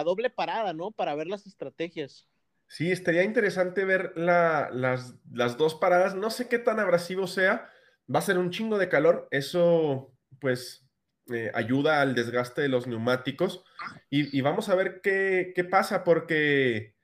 doble 0.04 0.30
parada, 0.30 0.72
¿no? 0.72 0.90
Para 0.90 1.14
ver 1.14 1.26
las 1.26 1.46
estrategias. 1.46 2.28
Sí, 2.66 2.90
estaría 2.90 3.24
interesante 3.24 3.84
ver 3.84 4.12
las, 4.16 5.14
dos 5.56 5.74
paradas. 5.74 6.14
No 6.14 6.30
sé 6.30 6.48
qué 6.48 6.58
tan 6.58 6.78
abrasivo 6.78 7.26
sea. 7.26 7.68
Va 8.12 8.20
a 8.20 8.22
ser 8.22 8.38
un 8.38 8.50
chingo 8.50 8.78
de 8.78 8.88
calor. 8.88 9.28
Eso, 9.30 10.12
pues, 10.40 10.86
eh, 11.32 11.50
ayuda 11.54 12.00
al 12.00 12.14
desgaste 12.14 12.62
de 12.62 12.68
los 12.68 12.86
neumáticos. 12.86 13.64
Y, 14.10 14.40
vamos 14.40 14.68
a 14.68 14.74
ver 14.74 15.00
qué, 15.02 15.66
pasa, 15.70 16.04
porque 16.04 16.94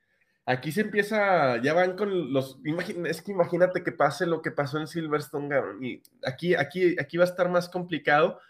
aquí 0.45 0.73
se 0.73 0.83
empieza, 0.83 1.61
ya 1.63 1.73
van 1.75 1.97
con 1.97 2.33
los, 2.33 2.59
es 3.07 3.23
que 3.23 3.33
imagínate 3.33 3.83
que 3.83 3.93
pase 3.93 4.27
lo 4.27 4.43
que 4.43 4.51
pasó 4.51 4.79
en 4.79 4.87
Silverstone, 4.87 5.55
y 5.81 6.03
aquí, 6.25 6.55
aquí, 6.55 6.97
aquí 6.99 7.17
va 7.17 7.25
a 7.25 7.29
estar 7.29 7.49
más 7.49 7.69
complicado 7.69 8.41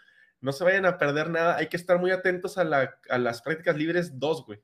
no 0.41 0.51
se 0.51 0.63
vayan 0.63 0.85
a 0.85 0.97
perder 0.97 1.29
nada. 1.29 1.57
Hay 1.57 1.67
que 1.67 1.77
estar 1.77 1.99
muy 1.99 2.11
atentos 2.11 2.57
a, 2.57 2.63
las 2.63 3.41
prácticas 3.41 3.75
libres 3.75 4.19
2, 4.19 4.45
güey. 4.45 4.59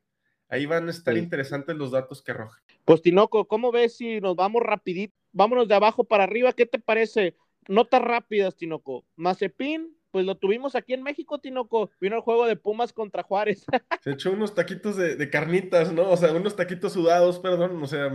Ahí 0.50 0.66
van 0.66 0.88
a 0.88 0.92
estar 0.92 1.18
interesantes 1.18 1.76
los 1.76 1.92
datos 1.92 2.22
que 2.22 2.32
arrojan. 2.32 2.62
Pues 2.86 3.02
Tinoco, 3.02 3.48
¿cómo 3.48 3.72
ves 3.72 3.98
si 3.98 4.22
nos 4.22 4.36
vamos 4.36 4.62
rapidito? 4.62 5.16
Vámonos 5.32 5.68
de 5.68 5.76
abajo 5.76 6.04
para 6.04 6.26
arriba, 6.26 6.54
¿qué 6.54 6.68
te 6.68 6.78
parece? 6.78 7.36
Notas 7.68 8.02
rápidas, 8.02 8.56
Tinoco. 8.56 9.04
Mazepin, 9.16 9.98
pues 10.14 10.28
lo 10.28 10.36
tuvimos 10.36 10.76
aquí 10.76 10.94
en 10.94 11.02
México, 11.02 11.40
Tinoco. 11.40 11.90
Vino 12.00 12.16
el 12.16 12.22
juego 12.22 12.46
de 12.46 12.56
Pumas 12.56 12.94
contra 12.94 13.24
Juárez. 13.24 13.66
Se 14.04 14.12
echó 14.12 14.32
unos 14.32 14.54
taquitos 14.54 14.96
de, 14.96 15.16
de, 15.16 15.30
carnitas, 15.32 15.92
¿no? 15.92 16.08
O 16.08 16.16
sea, 16.16 16.32
unos 16.34 16.56
taquitos 16.56 16.94
sudados, 16.94 17.40
perdón. 17.40 17.82
O 17.82 17.88
sea, 17.88 18.12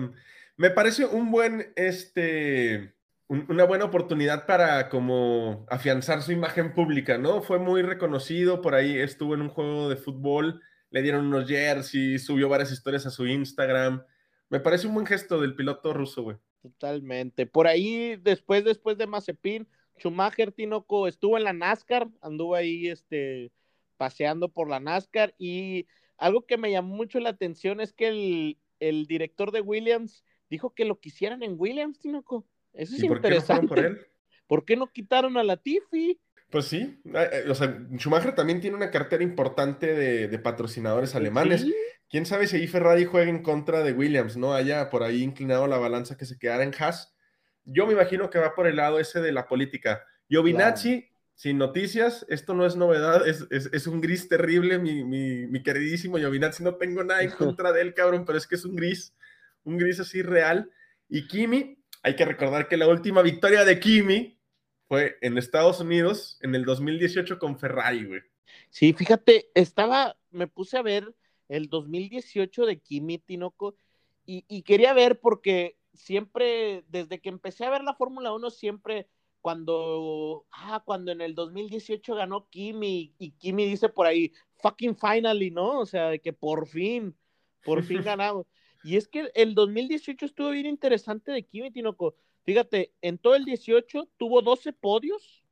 me 0.57 0.71
parece 0.71 1.07
un 1.07 1.33
buen, 1.33 1.73
este, 1.75 2.95
una 3.27 3.65
buena 3.65 3.87
oportunidad 3.87 4.47
para 4.47 4.89
como 4.89 5.67
afianzar 5.69 6.23
su 6.23 6.31
imagen 6.31 6.73
pública, 6.73 7.19
¿no? 7.19 7.43
Fue 7.43 7.59
muy 7.59 7.83
reconocido, 7.83 8.63
por 8.63 8.77
ahí 8.77 8.97
estuvo 8.97 9.35
en 9.35 9.43
un 9.43 9.49
juego 9.49 9.89
de 9.89 9.97
fútbol, 9.97 10.63
le 10.91 11.03
dieron 11.03 11.27
unos 11.27 11.49
jerseys, 11.49 12.25
subió 12.25 12.49
varias 12.49 12.71
historias 12.71 13.07
a 13.07 13.11
su 13.11 13.27
Instagram. 13.27 14.05
Me 14.51 14.61
parece 14.61 14.87
un 14.87 14.95
buen 14.95 15.07
gesto 15.07 15.41
del 15.41 15.57
piloto 15.57 15.93
ruso, 15.93 16.23
güey. 16.23 16.37
Totalmente. 16.63 17.47
Por 17.47 17.67
ahí, 17.67 18.15
después, 18.23 18.65
después 18.65 18.97
de 18.99 19.09
Mazepin, 19.09 19.67
Schumacher 19.99 20.53
Tinoco 20.53 21.09
estuvo 21.09 21.37
en 21.37 21.45
la 21.45 21.53
NASCAR, 21.53 22.09
anduvo 22.21 22.55
ahí 22.55 22.89
este, 22.89 23.53
paseando 23.97 24.49
por 24.49 24.69
la 24.69 24.81
NASCAR 24.81 25.35
y 25.39 25.87
algo 26.17 26.47
que 26.47 26.57
me 26.57 26.71
llamó 26.71 26.97
mucho 26.97 27.21
la 27.21 27.31
atención 27.31 27.81
es 27.81 27.93
que 27.93 28.09
el, 28.09 28.59
el 28.81 29.07
director 29.07 29.53
de 29.53 29.61
Williams 29.61 30.25
dijo 30.51 30.75
que 30.75 30.85
lo 30.85 30.99
quisieran 30.99 31.43
en 31.43 31.57
Williams, 31.59 31.99
Tinoco. 31.99 32.47
Eso 32.73 32.97
es 32.97 33.03
interesante. 33.03 33.61
Qué 33.61 33.63
no 33.63 33.69
por 33.69 33.79
él? 33.79 33.99
¿Por 34.47 34.65
qué 34.65 34.77
no 34.77 34.91
quitaron 34.91 35.37
a 35.37 35.43
Latifi? 35.43 36.19
Pues 36.51 36.65
sí, 36.65 36.99
eh, 37.05 37.29
eh, 37.33 37.51
o 37.51 37.55
sea, 37.55 37.87
Schumacher 37.97 38.35
también 38.35 38.61
tiene 38.61 38.77
una 38.77 38.91
cartera 38.91 39.23
importante 39.23 39.95
de, 39.95 40.39
patrocinadores 40.39 41.15
alemanes. 41.15 41.67
Quién 42.09 42.25
sabe 42.25 42.47
si 42.47 42.57
ahí 42.57 42.67
Ferrari 42.67 43.05
juega 43.05 43.29
en 43.29 43.43
contra 43.43 43.83
de 43.83 43.93
Williams, 43.93 44.39
¿no? 44.39 44.55
Haya 44.55 44.89
por 44.89 45.03
ahí 45.03 45.23
inclinado 45.23 45.67
la 45.67 45.77
balanza 45.77 46.17
que 46.17 46.25
se 46.25 46.39
quedara 46.39 46.65
en 46.65 46.73
Haas. 46.79 47.15
Yo 47.71 47.87
me 47.87 47.93
imagino 47.93 48.31
que 48.31 48.39
va 48.39 48.55
por 48.55 48.67
el 48.67 48.77
lado 48.77 48.99
ese 48.99 49.21
de 49.21 49.33
la 49.33 49.47
política. 49.47 50.05
Giovinazzi, 50.29 51.09
sin 51.35 51.59
noticias, 51.59 52.27
esto 52.29 52.55
no 52.55 52.67
es 52.67 52.77
novedad, 52.77 53.23
es, 53.27 53.87
un 53.87 54.01
gris 54.01 54.29
terrible, 54.29 54.79
mi, 54.79 55.05
mi, 55.05 55.63
queridísimo 55.63 56.19
Giovinazzi. 56.19 56.65
No 56.65 56.77
tengo 56.77 57.05
nada 57.05 57.23
en 57.23 57.31
contra 57.39 57.73
de 57.73 57.83
él, 57.83 57.95
cabrón, 57.95 58.25
pero 58.25 58.39
es 58.39 58.47
que 58.47 58.55
es 58.55 58.65
un 58.65 58.75
gris, 58.75 59.15
un 59.65 59.79
gris 59.79 60.01
así 60.01 60.23
real. 60.23 60.71
Y 61.09 61.27
Kimi, 61.27 61.79
hay 62.03 62.17
que 62.17 62.25
recordar 62.25 62.69
que 62.69 62.77
la 62.77 62.89
última 62.89 63.23
victoria 63.23 63.65
de 63.65 63.79
Kimi 63.79 64.39
fue 64.89 65.19
en 65.21 65.37
Estados 65.37 65.81
Unidos 65.81 66.39
en 66.41 66.55
el 66.55 66.65
2018 66.65 67.39
con 67.39 67.59
Ferrari, 67.59 68.05
güey. 68.05 68.21
Sí, 68.71 68.93
fíjate, 68.93 69.51
estaba, 69.55 70.17
me 70.31 70.47
puse 70.47 70.79
a 70.79 70.83
ver 70.83 71.15
el 71.49 71.69
2018 71.69 72.67
de 72.67 72.79
Kimi 72.79 73.19
Tinoco 73.19 73.77
y, 74.31 74.63
quería 74.63 74.93
ver 74.93 75.21
porque 75.21 75.78
siempre, 75.99 76.85
desde 76.89 77.21
que 77.21 77.29
empecé 77.29 77.65
a 77.65 77.71
ver 77.71 77.83
la 77.83 77.95
Fórmula 77.95 78.33
1, 78.33 78.51
siempre 78.51 79.09
cuando, 79.41 80.47
ah, 80.51 80.83
cuando 80.85 81.13
en 81.13 81.21
el 81.21 81.35
2018 81.35 82.15
ganó 82.15 82.49
Kimi 82.49 83.15
y 83.19 83.33
Kimi 83.33 83.67
dice 83.67 83.89
por 83.89 84.07
ahí, 84.07 84.33
fucking 84.57 84.97
finally, 84.97 85.51
¿no? 85.51 85.81
O 85.81 85.87
sea, 85.87 86.09
de 86.09 86.21
que 86.21 86.33
por 86.33 86.67
fin, 86.67 87.17
por 87.65 87.83
fin 87.83 88.03
ganamos. 88.05 88.47
Y 88.85 88.97
es 88.97 89.09
que 89.09 89.31
el 89.35 89.55
2018 89.55 90.27
estuvo 90.27 90.51
bien 90.51 90.67
interesante 90.67 91.33
de 91.33 91.45
Kimi 91.45 91.71
Tinoco. 91.71 92.15
Fíjate, 92.45 92.93
en 93.03 93.19
todo 93.19 93.35
el 93.35 93.45
18 93.45 94.09
tuvo 94.17 94.43
12 94.43 94.73
podios, 94.73 95.45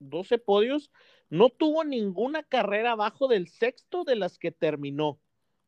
12 0.00 0.38
podios, 0.38 0.90
no 1.30 1.48
tuvo 1.48 1.84
ninguna 1.84 2.42
carrera 2.42 2.92
abajo 2.92 3.28
del 3.28 3.48
sexto 3.48 4.04
de 4.04 4.16
las 4.16 4.38
que 4.38 4.50
terminó. 4.50 5.20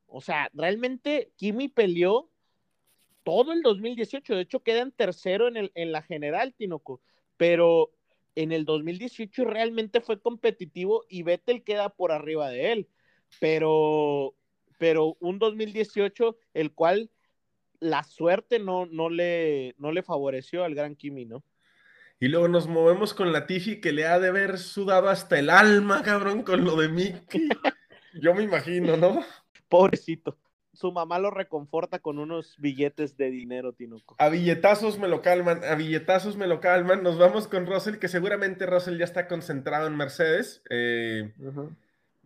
O 0.06 0.20
sea, 0.20 0.50
realmente 0.52 1.32
Kimi 1.36 1.68
peleó 1.68 2.30
todo 3.24 3.52
el 3.52 3.62
2018, 3.62 4.34
de 4.34 4.42
hecho 4.42 4.62
queda 4.62 4.80
en 4.80 4.92
tercero 4.92 5.48
en, 5.48 5.56
el, 5.56 5.72
en 5.74 5.92
la 5.92 6.02
general, 6.02 6.54
Tinoco, 6.54 7.00
pero 7.36 7.90
en 8.36 8.52
el 8.52 8.64
2018 8.64 9.44
realmente 9.44 10.00
fue 10.00 10.20
competitivo 10.20 11.04
y 11.08 11.22
Vettel 11.22 11.64
queda 11.64 11.88
por 11.88 12.12
arriba 12.12 12.48
de 12.50 12.72
él. 12.72 12.88
Pero 13.40 14.34
pero 14.78 15.16
un 15.20 15.38
2018 15.38 16.36
el 16.52 16.72
cual 16.72 17.10
la 17.80 18.02
suerte 18.04 18.58
no, 18.58 18.86
no, 18.86 19.08
le, 19.10 19.74
no 19.78 19.92
le 19.92 20.02
favoreció 20.02 20.64
al 20.64 20.74
gran 20.74 20.96
Kimi, 20.96 21.24
¿no? 21.24 21.44
Y 22.20 22.28
luego 22.28 22.48
nos 22.48 22.68
movemos 22.68 23.12
con 23.12 23.32
la 23.32 23.46
Tiffy 23.46 23.80
que 23.80 23.92
le 23.92 24.06
ha 24.06 24.18
de 24.18 24.28
haber 24.28 24.58
sudado 24.58 25.08
hasta 25.08 25.38
el 25.38 25.50
alma, 25.50 26.02
cabrón, 26.02 26.42
con 26.42 26.64
lo 26.64 26.76
de 26.76 26.88
Mickey. 26.88 27.48
Yo 28.14 28.34
me 28.34 28.44
imagino, 28.44 28.96
¿no? 28.96 29.24
Pobrecito. 29.68 30.38
Su 30.74 30.92
mamá 30.92 31.18
lo 31.18 31.30
reconforta 31.30 31.98
con 31.98 32.18
unos 32.18 32.56
billetes 32.58 33.16
de 33.16 33.30
dinero, 33.30 33.72
Tinuco. 33.72 34.16
A 34.18 34.28
billetazos 34.28 34.98
me 34.98 35.08
lo 35.08 35.22
calman, 35.22 35.64
a 35.64 35.74
billetazos 35.74 36.36
me 36.36 36.46
lo 36.46 36.60
calman. 36.60 37.02
Nos 37.02 37.18
vamos 37.18 37.48
con 37.48 37.66
Russell, 37.66 37.96
que 37.96 38.08
seguramente 38.08 38.66
Russell 38.66 38.98
ya 38.98 39.04
está 39.04 39.26
concentrado 39.28 39.86
en 39.86 39.96
Mercedes. 39.96 40.62
Eh, 40.70 41.32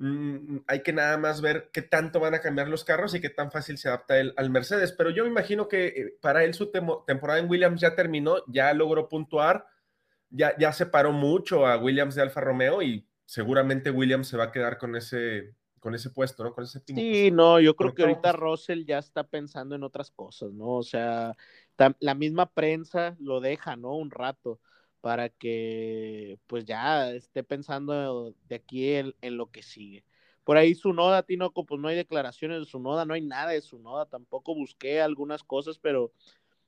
Mm, 0.01 0.59
hay 0.69 0.83
que 0.85 0.93
nada 0.93 1.19
más 1.19 1.41
ver 1.41 1.71
qué 1.73 1.83
tanto 1.83 2.21
van 2.21 2.33
a 2.35 2.41
cambiar 2.41 2.69
los 2.69 2.85
carros 2.85 3.15
y 3.15 3.21
qué 3.21 3.31
tan 3.31 3.51
fácil 3.51 3.79
se 3.79 3.89
adapta 3.89 4.19
él 4.19 4.33
al 4.37 4.49
Mercedes. 4.49 4.93
Pero 4.93 5.11
yo 5.11 5.25
me 5.25 5.31
imagino 5.31 5.69
que 5.69 5.87
eh, 5.89 6.15
para 6.21 6.45
él 6.45 6.55
su 6.55 6.71
temporada 6.71 7.41
en 7.41 7.51
Williams 7.51 7.81
ya 7.81 7.97
terminó, 7.97 8.37
ya 8.47 8.73
logró 8.75 9.09
puntuar, 9.09 9.67
ya, 10.31 10.57
ya 10.57 10.73
separó 10.73 11.13
mucho 11.13 11.67
a 11.67 11.79
Williams 11.79 12.15
de 12.15 12.23
Alfa 12.23 12.41
Romeo 12.41 12.81
y 12.81 13.09
seguramente 13.25 13.91
Williams 13.91 14.29
se 14.29 14.37
va 14.37 14.45
a 14.45 14.53
quedar 14.53 14.79
con 14.79 14.95
ese, 14.95 15.55
con 15.81 15.95
ese 15.95 16.11
puesto, 16.11 16.45
¿no? 16.45 16.53
Con 16.53 16.65
ese 16.65 16.81
Sí, 16.87 17.31
no, 17.31 17.61
yo 17.61 17.75
creo 17.77 17.95
que 17.95 18.03
ahorita 18.03 18.33
Russell 18.33 18.85
ya 18.85 18.99
está 18.99 19.25
pensando 19.25 19.75
en 19.75 19.83
otras 19.83 20.11
cosas, 20.11 20.53
¿no? 20.53 20.77
O 20.77 20.83
sea, 20.83 21.37
la 22.01 22.15
misma 22.15 22.47
prensa 22.47 23.17
lo 23.21 23.41
deja, 23.41 23.77
¿no? 23.77 23.95
Un 23.95 24.11
rato 24.11 24.61
para 25.01 25.29
que 25.29 26.39
pues 26.47 26.65
ya 26.65 27.11
esté 27.13 27.45
pensando 27.45 28.35
de 28.49 28.55
aquí 28.57 28.93
en, 28.95 29.15
lo 29.37 29.51
que 29.51 29.63
sigue. 29.63 30.05
Por 30.45 30.57
ahí 30.57 30.75
su 30.75 30.93
noda, 30.93 31.23
Tinoco, 31.23 31.65
pues 31.65 31.81
no 31.81 31.89
hay 31.89 31.97
declaraciones 31.97 32.59
de 32.61 32.65
su 32.65 32.81
noda, 32.81 33.05
no 33.05 33.15
hay 33.15 33.21
nada 33.21 33.51
de 33.51 33.61
su 33.61 33.79
noda, 33.79 34.07
tampoco 34.07 34.55
busqué 34.55 35.01
algunas 35.01 35.45
cosas, 35.45 35.79
pero 35.79 36.13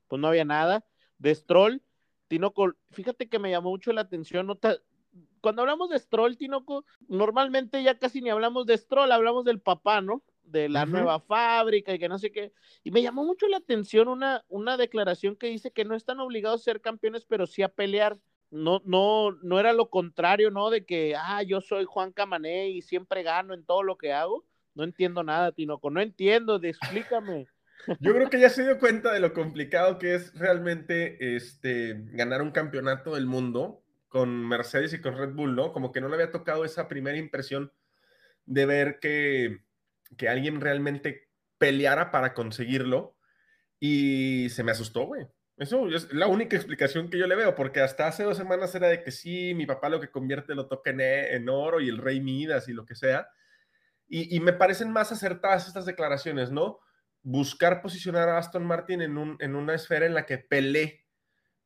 pues 0.07 0.21
no 0.21 0.29
había 0.29 0.45
nada. 0.45 0.85
De 1.19 1.35
Stroll, 1.35 1.83
Tinoco, 2.29 2.73
fíjate 2.91 3.29
que 3.29 3.39
me 3.39 3.51
llamó 3.51 3.71
mucho 3.71 3.93
la 3.93 4.03
atención, 4.03 4.47
cuando 5.41 5.63
hablamos 5.63 5.89
de 5.91 5.99
Stroll, 5.99 6.37
Tinoco, 6.37 6.85
normalmente 7.09 7.83
ya 7.83 7.99
casi 7.99 8.21
ni 8.21 8.31
hablamos 8.31 8.67
de 8.67 8.77
Stroll, 8.77 9.13
hablamos 9.13 9.45
del 9.45 9.61
papá, 9.61 10.01
¿no? 10.01 10.23
de 10.51 10.69
la 10.69 10.87
nueva 10.87 11.21
fábrica 11.21 11.95
y 11.95 11.99
que 11.99 12.09
no 12.09 12.19
sé 12.19 12.31
qué. 12.33 12.53
Y 12.83 12.91
me 12.91 13.03
llamó 13.03 13.25
mucho 13.25 13.49
la 13.49 13.59
atención 13.59 14.09
una, 14.09 14.45
una 14.49 14.77
declaración 14.77 15.37
que 15.37 15.49
dice 15.49 15.71
que 15.71 15.85
no 15.85 15.95
están 15.95 16.21
obligados 16.21 16.61
a 16.61 16.65
ser 16.65 16.81
campeones, 16.81 17.25
pero 17.25 17.47
sí 17.47 17.63
a 17.63 17.69
pelear. 17.69 18.19
No, 18.51 18.83
no, 18.85 19.33
no 19.43 19.61
era 19.61 19.73
lo 19.73 19.91
contrario, 19.91 20.51
¿no? 20.51 20.71
De 20.71 20.85
que, 20.85 21.15
ah, 21.17 21.43
yo 21.45 21.61
soy 21.61 21.85
Juan 21.85 22.13
Camané 22.13 22.71
y 22.71 22.83
siempre 22.83 23.23
gano 23.23 23.55
en 23.55 23.65
todo 23.65 23.85
lo 23.85 23.97
que 23.97 24.13
hago. 24.13 24.45
No 24.75 24.83
entiendo 24.83 25.23
nada, 25.23 25.53
Tinoco, 25.53 25.91
no 25.91 26.01
entiendo, 26.01 26.61
explícame. 26.63 27.47
Yo 28.01 28.13
creo 28.13 28.29
que 28.29 28.39
ya 28.39 28.51
se 28.51 28.63
dio 28.63 28.79
cuenta 28.79 29.11
de 29.11 29.21
lo 29.21 29.33
complicado 29.33 29.99
que 29.99 30.15
es 30.15 30.39
realmente 30.39 31.35
este, 31.35 31.95
ganar 32.13 32.43
un 32.43 32.51
campeonato 32.51 33.15
del 33.15 33.25
mundo 33.25 33.83
con 34.11 34.47
Mercedes 34.47 34.93
y 34.93 35.01
con 35.01 35.17
Red 35.17 35.31
Bull, 35.31 35.57
¿no? 35.57 35.73
Como 35.73 35.93
que 35.93 36.03
no 36.03 36.09
le 36.09 36.17
había 36.17 36.33
tocado 36.33 36.67
esa 36.67 36.89
primera 36.89 37.17
impresión 37.17 37.73
de 38.45 38.67
ver 38.67 38.99
que, 39.01 39.61
que 40.19 40.29
alguien 40.29 40.61
realmente 40.61 41.31
peleara 41.57 42.11
para 42.11 42.35
conseguirlo 42.35 43.17
y 43.79 44.49
se 44.51 44.65
me 44.65 44.73
asustó, 44.73 45.07
güey. 45.07 45.27
Eso 45.57 45.89
es 45.89 46.13
la 46.13 46.27
única 46.27 46.57
explicación 46.57 47.09
que 47.09 47.19
yo 47.19 47.27
le 47.27 47.37
veo, 47.37 47.55
porque 47.55 47.81
hasta 47.81 48.09
hace 48.09 48.25
dos 48.25 48.37
semanas 48.37 48.75
era 48.75 48.89
de 48.89 49.03
que 49.03 49.11
sí, 49.11 49.55
mi 49.55 49.67
papá 49.67 49.89
lo 49.89 50.01
que 50.01 50.11
convierte 50.11 50.55
lo 50.55 50.67
toca 50.67 50.91
en, 50.91 51.01
e, 51.01 51.45
oro 51.51 51.81
y 51.81 51.89
el 51.89 51.99
rey 51.99 52.21
Midas 52.21 52.69
y 52.69 52.73
lo 52.73 52.85
que 52.87 52.95
sea. 52.95 53.29
Y, 54.09 54.35
y, 54.35 54.41
me 54.41 54.53
parecen 54.55 54.91
más 54.91 55.13
acertadas 55.13 55.69
estas 55.69 55.87
declaraciones, 55.87 56.51
¿no? 56.51 56.81
Buscar 57.23 57.83
posicionar 57.83 58.29
a 58.29 58.39
Aston 58.39 58.65
Martin 58.65 59.03
en, 59.03 59.19
un, 59.19 59.37
en 59.39 59.55
una 59.55 59.75
esfera 59.75 60.07
en 60.07 60.15
la 60.15 60.27
que 60.27 60.39
pelee 60.39 61.07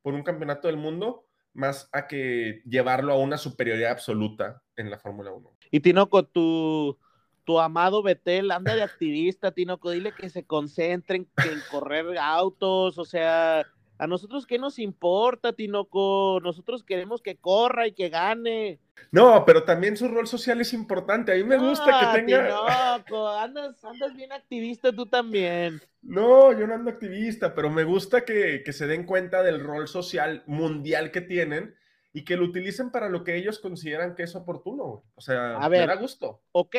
por 0.01 0.13
un 0.13 0.23
campeonato 0.23 0.67
del 0.67 0.77
mundo, 0.77 1.24
más 1.55 1.89
a 1.91 2.07
que 2.07 2.61
llevarlo 2.65 3.13
a 3.13 3.17
una 3.17 3.37
superioridad 3.37 3.91
absoluta 3.91 4.61
en 4.75 4.89
la 4.89 4.99
Fórmula 4.99 5.31
1. 5.31 5.49
Y 5.71 5.79
Tinoco, 5.79 6.23
tu, 6.23 6.99
tu 7.45 7.59
amado 7.59 8.03
Betel 8.03 8.51
anda 8.51 8.75
de 8.75 8.83
activista, 8.83 9.51
Tinoco, 9.51 9.89
dile 9.89 10.13
que 10.13 10.29
se 10.29 10.45
concentren 10.45 11.27
en 11.37 11.59
correr 11.71 12.17
autos, 12.19 12.97
o 12.97 13.05
sea, 13.05 13.65
a 13.97 14.07
nosotros 14.07 14.45
qué 14.45 14.59
nos 14.59 14.79
importa, 14.79 15.53
Tinoco, 15.53 16.39
nosotros 16.41 16.83
queremos 16.83 17.21
que 17.21 17.37
corra 17.37 17.87
y 17.87 17.93
que 17.93 18.09
gane. 18.09 18.79
No, 19.11 19.43
pero 19.45 19.63
también 19.63 19.97
su 19.97 20.07
rol 20.07 20.27
social 20.27 20.61
es 20.61 20.73
importante. 20.73 21.31
A 21.31 21.35
mí 21.35 21.43
me 21.43 21.57
gusta 21.57 21.99
que 21.99 22.19
tenga. 22.19 22.47
Tinoco, 22.47 23.29
andas, 23.29 23.83
andas 23.83 24.13
bien 24.13 24.31
activista 24.31 24.91
tú 24.91 25.05
también. 25.05 25.81
No, 26.01 26.51
yo 26.51 26.67
no 26.67 26.75
ando 26.75 26.91
activista, 26.91 27.55
pero 27.55 27.69
me 27.69 27.83
gusta 27.83 28.25
que, 28.25 28.63
que 28.63 28.73
se 28.73 28.87
den 28.87 29.05
cuenta 29.05 29.43
del 29.43 29.59
rol 29.59 29.87
social 29.87 30.43
mundial 30.45 31.11
que 31.11 31.21
tienen 31.21 31.75
y 32.15 32.23
que 32.23 32.37
lo 32.37 32.45
utilicen 32.45 32.91
para 32.91 33.09
lo 33.09 33.23
que 33.23 33.35
ellos 33.35 33.59
consideran 33.59 34.15
que 34.15 34.23
es 34.23 34.35
oportuno. 34.35 35.03
O 35.15 35.21
sea, 35.21 35.57
a 35.57 35.67
ver, 35.67 35.81
me 35.81 35.87
da 35.87 35.99
gusto. 35.99 36.43
Ok, 36.53 36.75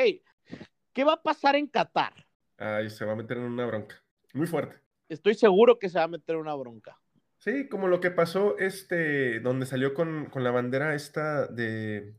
¿qué 0.92 1.04
va 1.04 1.14
a 1.14 1.22
pasar 1.22 1.56
en 1.56 1.66
Qatar? 1.66 2.12
Ay, 2.56 2.88
se 2.88 3.04
va 3.04 3.12
a 3.12 3.16
meter 3.16 3.36
en 3.36 3.44
una 3.44 3.66
bronca. 3.66 4.02
Muy 4.32 4.46
fuerte. 4.46 4.76
Estoy 5.08 5.34
seguro 5.34 5.78
que 5.78 5.88
se 5.88 5.98
va 5.98 6.04
a 6.04 6.08
meter 6.08 6.36
en 6.36 6.40
una 6.40 6.54
bronca. 6.54 6.98
Sí, 7.46 7.68
como 7.68 7.86
lo 7.86 8.00
que 8.00 8.10
pasó, 8.10 8.58
este, 8.58 9.38
donde 9.38 9.66
salió 9.66 9.94
con, 9.94 10.26
con 10.30 10.42
la 10.42 10.50
bandera 10.50 10.96
esta 10.96 11.46
de, 11.46 12.16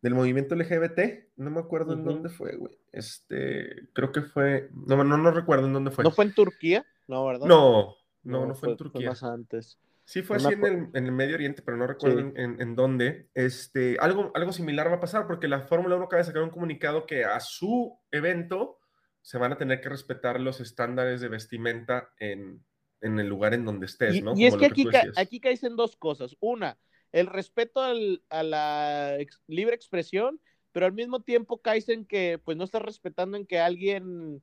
del 0.00 0.14
movimiento 0.14 0.54
LGBT, 0.54 1.34
no 1.36 1.50
me 1.50 1.60
acuerdo 1.60 1.92
en 1.92 2.04
dónde 2.04 2.30
fue, 2.30 2.56
güey. 2.56 2.78
Este, 2.90 3.90
creo 3.92 4.12
que 4.12 4.22
fue, 4.22 4.70
no, 4.72 5.04
no, 5.04 5.18
no 5.18 5.30
recuerdo 5.30 5.66
en 5.66 5.74
dónde 5.74 5.90
fue. 5.90 6.04
¿No 6.04 6.10
fue 6.10 6.24
en 6.24 6.32
Turquía? 6.32 6.86
No, 7.06 7.26
¿verdad? 7.26 7.46
No, 7.46 7.96
no, 8.22 8.46
no, 8.46 8.54
fue, 8.54 8.70
en 8.70 8.76
Turquía. 8.78 9.00
Fue 9.00 9.08
más 9.10 9.22
antes. 9.24 9.78
Sí, 10.06 10.22
fue 10.22 10.38
así 10.38 10.54
en 10.54 10.64
el, 10.64 10.88
en 10.94 11.04
el, 11.04 11.12
Medio 11.12 11.34
Oriente, 11.34 11.60
pero 11.60 11.76
no 11.76 11.86
recuerdo 11.86 12.20
sí. 12.20 12.32
en, 12.36 12.58
en, 12.58 12.74
dónde. 12.74 13.28
Este, 13.34 13.98
algo, 14.00 14.32
algo 14.34 14.54
similar 14.54 14.90
va 14.90 14.94
a 14.94 15.00
pasar, 15.00 15.26
porque 15.26 15.48
la 15.48 15.60
Fórmula 15.60 15.96
1 15.96 16.06
acaba 16.06 16.22
de 16.22 16.28
sacar 16.28 16.42
un 16.42 16.48
comunicado 16.48 17.04
que 17.04 17.26
a 17.26 17.40
su 17.40 17.98
evento 18.10 18.78
se 19.20 19.36
van 19.36 19.52
a 19.52 19.58
tener 19.58 19.82
que 19.82 19.90
respetar 19.90 20.40
los 20.40 20.62
estándares 20.62 21.20
de 21.20 21.28
vestimenta 21.28 22.08
en, 22.18 22.64
en 23.00 23.18
el 23.18 23.28
lugar 23.28 23.54
en 23.54 23.64
donde 23.64 23.86
estés, 23.86 24.22
¿no? 24.22 24.34
Y, 24.36 24.46
es 24.46 24.56
que, 24.56 24.66
aquí, 24.66 24.84
ca 24.84 25.04
aquí 25.16 25.40
caes 25.40 25.62
en 25.64 25.76
dos 25.76 25.96
cosas. 25.96 26.36
Una, 26.40 26.78
el 27.12 27.26
respeto 27.26 27.80
al, 27.82 28.22
a 28.30 28.42
la 28.42 29.18
ex 29.18 29.40
libre 29.46 29.74
expresión, 29.74 30.40
pero 30.72 30.86
al 30.86 30.92
mismo 30.92 31.20
tiempo 31.20 31.62
caes 31.62 31.88
en 31.88 32.04
que 32.04 32.40
pues 32.44 32.56
no 32.56 32.64
estás 32.64 32.82
respetando 32.82 33.36
en 33.36 33.46
que 33.46 33.58
alguien 33.58 34.42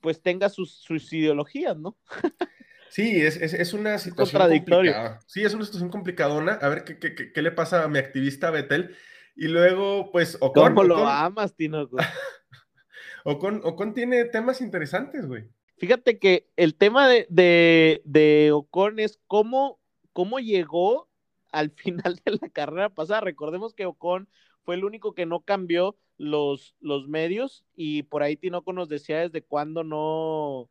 pues 0.00 0.22
tenga 0.22 0.48
sus, 0.48 0.72
sus 0.72 1.12
ideologías, 1.12 1.76
¿no? 1.76 1.96
Sí, 2.88 3.20
es, 3.20 3.36
es, 3.36 3.52
es 3.52 3.74
una 3.74 3.98
situación 3.98 4.40
complicada. 4.40 5.20
Sí, 5.26 5.42
es 5.42 5.52
una 5.52 5.64
situación 5.64 5.90
complicadona. 5.90 6.52
A 6.52 6.68
ver 6.68 6.84
qué, 6.84 6.98
qué, 6.98 7.32
qué, 7.32 7.42
le 7.42 7.50
pasa 7.50 7.84
a 7.84 7.88
mi 7.88 7.98
activista 7.98 8.50
Betel. 8.50 8.96
Y 9.34 9.48
luego, 9.48 10.10
pues, 10.12 10.38
Ocon. 10.40 10.68
¿Cómo 10.68 10.84
lo 10.84 10.94
Ocon... 10.94 11.08
amas, 11.08 11.54
Tino? 11.54 11.90
Ocon, 13.24 13.60
Ocon 13.64 13.92
tiene 13.92 14.24
temas 14.24 14.60
interesantes, 14.60 15.26
güey. 15.26 15.48
Fíjate 15.78 16.18
que 16.18 16.48
el 16.56 16.74
tema 16.74 17.08
de, 17.08 17.26
de, 17.28 18.02
de 18.04 18.52
Ocon 18.52 18.98
es 18.98 19.18
cómo, 19.26 19.78
cómo 20.12 20.38
llegó 20.38 21.08
al 21.52 21.70
final 21.76 22.20
de 22.24 22.38
la 22.40 22.48
carrera 22.48 22.88
pasada. 22.88 23.20
Recordemos 23.20 23.74
que 23.74 23.86
Ocon 23.86 24.28
fue 24.62 24.74
el 24.74 24.84
único 24.84 25.14
que 25.14 25.26
no 25.26 25.40
cambió 25.40 25.96
los, 26.18 26.74
los 26.80 27.08
medios 27.08 27.64
y 27.74 28.04
por 28.04 28.22
ahí 28.22 28.36
Tinoco 28.36 28.72
nos 28.72 28.88
decía 28.88 29.20
desde 29.20 29.42
cuándo 29.42 29.84
no, 29.84 30.70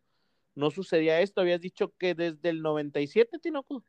no 0.55 0.71
sucedía 0.71 1.21
esto. 1.21 1.41
Habías 1.41 1.61
dicho 1.61 1.93
que 1.97 2.15
desde 2.15 2.49
el 2.49 2.61
97, 2.61 3.39
Tinoco. 3.39 3.83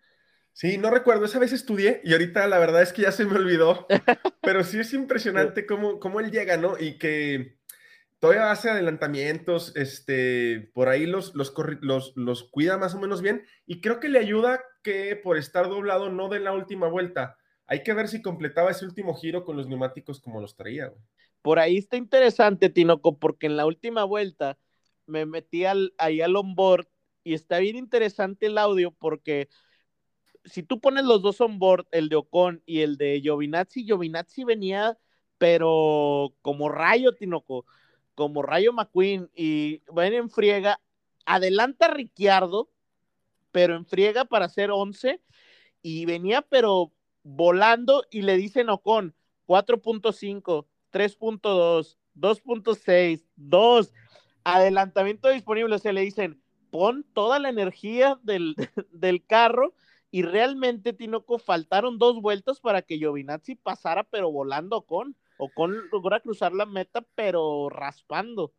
Sí, 0.53 0.79
no 0.79 0.91
recuerdo, 0.91 1.27
esa 1.27 1.39
vez 1.39 1.53
estudié 1.53 2.01
y 2.03 2.13
ahorita 2.13 2.47
la 2.47 2.59
verdad 2.59 2.81
es 2.81 2.93
que 2.93 3.03
ya 3.03 3.13
se 3.13 3.27
me 3.27 3.37
olvidó, 3.37 3.87
pero 4.41 4.65
sí 4.65 4.79
es 4.79 4.95
impresionante 4.95 5.67
cómo, 5.67 6.01
cómo 6.01 6.19
él 6.19 6.31
llega, 6.31 6.57
¿no? 6.57 6.79
Y 6.79 6.97
que 6.97 7.59
todavía 8.19 8.51
hace 8.51 8.71
adelantamientos, 8.71 9.75
este, 9.77 10.71
por 10.75 10.89
ahí 10.89 11.07
los, 11.07 11.35
los, 11.35 11.53
los, 12.17 12.45
cuida 12.45 12.79
más 12.79 12.95
o 12.95 13.01
menos 13.01 13.23
bien 13.23 13.45
y 13.67 13.81
creo 13.81 14.01
que 14.01 14.09
le 14.09 14.19
ayuda 14.19 14.61
que 14.83 15.17
por 15.17 15.37
estar 15.37 15.69
doblado 15.69 16.11
no 16.11 16.29
de 16.29 16.41
la 16.41 16.53
última 16.53 16.89
vuelta. 16.89 17.37
Hay 17.67 17.83
que 17.83 17.95
ver 17.95 18.09
si 18.09 18.23
completaba 18.23 18.71
ese 18.71 18.85
último 18.85 19.15
giro 19.15 19.45
con 19.45 19.57
los 19.57 19.67
neumáticos 19.67 20.21
como 20.21 20.41
los 20.41 20.57
traía. 20.57 20.87
Güey. 20.87 21.01
Por 21.43 21.59
ahí 21.59 21.79
está 21.79 21.97
interesante, 21.97 22.71
Tinoco, 22.71 23.19
porque 23.19 23.47
en 23.47 23.57
la 23.57 23.67
última 23.67 24.05
vuelta 24.05 24.59
me 25.07 25.27
metí 25.27 25.65
ahí 25.65 26.21
al 26.21 26.37
onboard 26.37 26.87
y 27.23 27.35
está 27.35 27.59
bien 27.59 27.77
interesante 27.77 28.47
el 28.47 28.59
audio 28.59 28.93
porque 28.93 29.49
si 30.45 30.63
tú 30.63 30.81
pones 30.81 31.05
los 31.05 31.23
dos 31.23 31.41
onboard, 31.41 31.87
el 31.91 32.09
de 32.09 32.17
Ocon 32.17 32.63
y 32.67 32.81
el 32.81 32.97
de 32.97 33.21
Giovinazzi, 33.21 33.85
Giovinazzi 33.85 34.45
venía, 34.45 34.97
pero 35.39 36.35
como 36.41 36.69
rayo, 36.69 37.15
Tinoco 37.15 37.67
como 38.17 38.43
Rayo 38.43 38.73
McQueen 38.73 39.31
y 39.37 39.83
ven 39.93 40.15
en 40.15 40.31
friega, 40.31 40.81
adelanta 41.27 41.87
a 41.87 41.91
Ricciardo, 41.91 42.69
pero 43.53 43.77
en 43.77 43.87
friega 43.87 44.25
para 44.25 44.47
hacer 44.47 44.71
11 44.73 45.21
y 45.83 46.07
venía 46.07 46.43
pero 46.43 46.93
volando 47.23 48.05
y 48.11 48.23
le 48.23 48.37
dicen 48.37 48.71
Ocon 48.71 49.15
4.5, 49.47 50.67
3.2, 50.93 51.97
2.6, 52.17 53.25
2, 53.37 53.93
adelantamiento 54.45 55.29
disponible, 55.29 55.75
o 55.75 55.79
sea, 55.79 55.93
le 55.93 56.01
dicen 56.01 56.41
pon 56.71 57.05
toda 57.13 57.39
la 57.39 57.51
energía 57.51 58.19
del, 58.23 58.57
del 58.93 59.25
carro 59.25 59.75
y 60.11 60.23
realmente 60.23 60.95
Tinoco 60.95 61.39
faltaron 61.39 61.99
dos 61.99 62.23
vueltas 62.23 62.61
para 62.61 62.81
que 62.81 62.97
Giovinazzi 62.97 63.57
pasara 63.57 64.05
pero 64.05 64.33
volando 64.33 64.83
con 64.83 65.17
o 65.39 65.51
con 65.53 65.75
logra 65.91 66.21
cruzar 66.21 66.53
la 66.53 66.67
meta, 66.67 67.05
pero 67.15 67.69
raspando. 67.69 68.55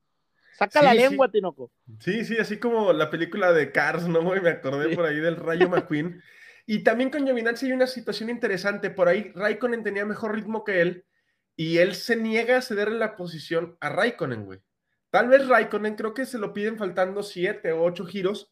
Saca 0.57 0.79
sí, 0.79 0.85
la 0.85 0.93
lengua, 0.93 1.27
sí. 1.27 1.33
Tinoco. 1.33 1.71
Sí, 1.99 2.25
sí, 2.25 2.37
así 2.37 2.57
como 2.57 2.91
la 2.93 3.09
película 3.09 3.53
de 3.53 3.71
Cars, 3.71 4.07
¿no? 4.07 4.21
Me 4.23 4.49
acordé 4.49 4.89
sí. 4.89 4.95
por 4.95 5.05
ahí 5.05 5.19
del 5.19 5.35
Rayo 5.35 5.69
McQueen. 5.69 6.21
y 6.65 6.83
también 6.83 7.09
con 7.09 7.25
Giovinazzi 7.25 7.67
hay 7.67 7.73
una 7.73 7.87
situación 7.87 8.29
interesante. 8.29 8.89
Por 8.89 9.07
ahí 9.07 9.31
Raikkonen 9.35 9.83
tenía 9.83 10.05
mejor 10.05 10.33
ritmo 10.33 10.63
que 10.63 10.81
él 10.81 11.05
y 11.55 11.77
él 11.77 11.95
se 11.95 12.15
niega 12.15 12.57
a 12.57 12.61
cederle 12.61 12.97
la 12.97 13.15
posición 13.15 13.77
a 13.81 13.89
Raikkonen, 13.89 14.45
güey. 14.45 14.59
Tal 15.09 15.29
vez 15.29 15.47
Raikkonen, 15.47 15.95
creo 15.95 16.13
que 16.13 16.25
se 16.25 16.37
lo 16.37 16.53
piden 16.53 16.77
faltando 16.77 17.23
siete 17.23 17.71
o 17.71 17.83
ocho 17.83 18.05
giros. 18.05 18.51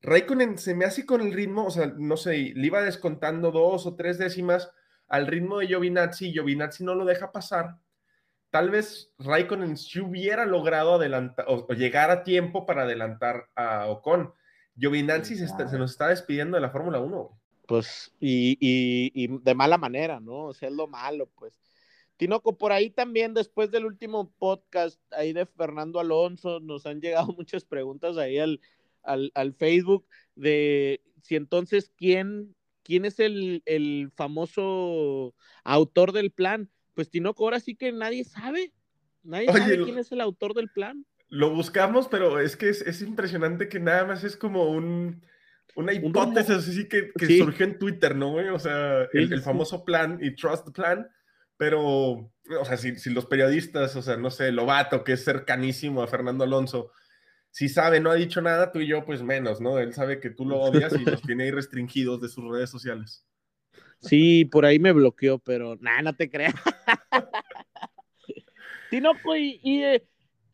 Raikkonen 0.00 0.58
se 0.58 0.74
me 0.74 0.84
hace 0.84 1.04
con 1.04 1.20
el 1.20 1.32
ritmo, 1.32 1.66
o 1.66 1.70
sea, 1.70 1.92
no 1.96 2.16
sé, 2.16 2.52
le 2.54 2.66
iba 2.66 2.82
descontando 2.82 3.50
dos 3.50 3.86
o 3.86 3.96
tres 3.96 4.16
décimas 4.16 4.70
al 5.08 5.26
ritmo 5.26 5.58
de 5.58 5.66
Giovinazzi, 5.66 6.32
Giovinazzi 6.32 6.84
no 6.84 6.94
lo 6.94 7.04
deja 7.04 7.32
pasar, 7.32 7.78
tal 8.50 8.70
vez 8.70 9.12
Raikkonen 9.18 9.76
si 9.76 10.00
hubiera 10.00 10.44
logrado 10.44 10.94
adelantar 10.94 11.46
o, 11.48 11.66
llegar 11.74 12.10
a 12.10 12.22
tiempo 12.24 12.66
para 12.66 12.82
adelantar 12.82 13.48
a 13.54 13.86
Ocon. 13.86 14.32
Giovinazzi 14.76 15.36
se, 15.36 15.78
nos 15.78 15.90
está 15.90 16.08
despidiendo 16.08 16.56
de 16.56 16.60
la 16.60 16.70
Fórmula 16.70 17.00
1. 17.00 17.40
Pues, 17.66 18.14
y, 18.20 18.56
y, 18.60 19.10
y, 19.14 19.38
de 19.40 19.54
mala 19.54 19.76
manera, 19.76 20.20
¿no? 20.20 20.44
O 20.44 20.54
sea, 20.54 20.68
es 20.68 20.74
lo 20.74 20.86
malo, 20.86 21.26
pues. 21.34 21.58
Tinoco, 22.16 22.56
por 22.56 22.72
ahí 22.72 22.90
también, 22.90 23.34
después 23.34 23.70
del 23.70 23.86
último 23.86 24.32
podcast 24.38 25.00
ahí 25.12 25.32
de 25.32 25.46
Fernando 25.46 26.00
Alonso, 26.00 26.60
nos 26.60 26.86
han 26.86 27.00
llegado 27.00 27.26
muchas 27.36 27.64
preguntas 27.64 28.16
ahí 28.16 28.38
al, 28.38 28.60
al, 29.02 29.30
al 29.34 29.54
Facebook 29.54 30.06
de 30.34 31.02
si 31.22 31.36
entonces 31.36 31.92
quién 31.96 32.54
¿quién 32.88 33.04
es 33.04 33.20
el, 33.20 33.62
el, 33.66 34.10
famoso 34.16 35.34
autor 35.62 36.12
del 36.12 36.30
plan? 36.30 36.70
Pues 36.94 37.10
Tinoco, 37.10 37.44
ahora 37.44 37.60
sí 37.60 37.76
que 37.76 37.92
nadie 37.92 38.24
sabe. 38.24 38.72
Nadie 39.22 39.50
Oye, 39.50 39.58
sabe 39.58 39.84
quién 39.84 39.98
es 39.98 40.10
el 40.10 40.22
autor 40.22 40.54
del 40.54 40.70
plan. 40.70 41.04
Lo 41.28 41.50
buscamos, 41.50 42.08
pero 42.08 42.40
es 42.40 42.56
que 42.56 42.70
es, 42.70 42.80
es 42.80 43.02
impresionante 43.02 43.68
que 43.68 43.78
nada 43.78 44.06
más 44.06 44.24
es 44.24 44.38
como 44.38 44.70
un, 44.70 45.22
una 45.76 45.92
hipótesis 45.92 46.56
así 46.56 46.88
que, 46.88 47.12
que 47.12 47.26
sí. 47.26 47.38
surgió 47.38 47.66
en 47.66 47.78
Twitter, 47.78 48.16
¿no, 48.16 48.30
güey? 48.30 48.48
O 48.48 48.58
sea, 48.58 49.06
sí, 49.12 49.18
el, 49.18 49.34
el, 49.34 49.42
famoso 49.42 49.84
plan 49.84 50.18
y 50.22 50.34
Trust 50.34 50.70
Plan, 50.70 51.06
pero, 51.58 51.82
o 51.82 52.64
sea, 52.64 52.78
si, 52.78 52.96
si, 52.96 53.10
los 53.10 53.26
periodistas, 53.26 53.94
o 53.96 54.00
sea, 54.00 54.16
no 54.16 54.30
sé, 54.30 54.50
Lobato, 54.50 55.04
que 55.04 55.12
es 55.12 55.24
cercanísimo 55.24 56.02
a 56.02 56.06
Fernando 56.06 56.44
Alonso, 56.44 56.90
si 57.50 57.68
sabe, 57.68 58.00
no 58.00 58.10
ha 58.10 58.14
dicho 58.14 58.40
nada, 58.42 58.72
tú 58.72 58.80
y 58.80 58.86
yo, 58.88 59.04
pues 59.04 59.22
menos, 59.22 59.60
¿no? 59.60 59.78
Él 59.78 59.92
sabe 59.94 60.20
que 60.20 60.30
tú 60.30 60.46
lo 60.46 60.60
odias 60.60 60.96
y 60.96 61.04
los 61.06 61.24
tiene 61.24 61.44
ahí 61.44 61.50
restringidos 61.50 62.20
de 62.20 62.28
sus 62.28 62.44
redes 62.50 62.70
sociales. 62.70 63.26
Sí, 64.00 64.44
por 64.44 64.64
ahí 64.64 64.78
me 64.78 64.92
bloqueó, 64.92 65.38
pero 65.38 65.76
nada, 65.80 66.02
no 66.02 66.14
te 66.16 66.30
creas. 66.30 66.54
Tinoco, 68.88 69.36
y, 69.36 69.60
y 69.62 69.82
eh, 69.84 70.06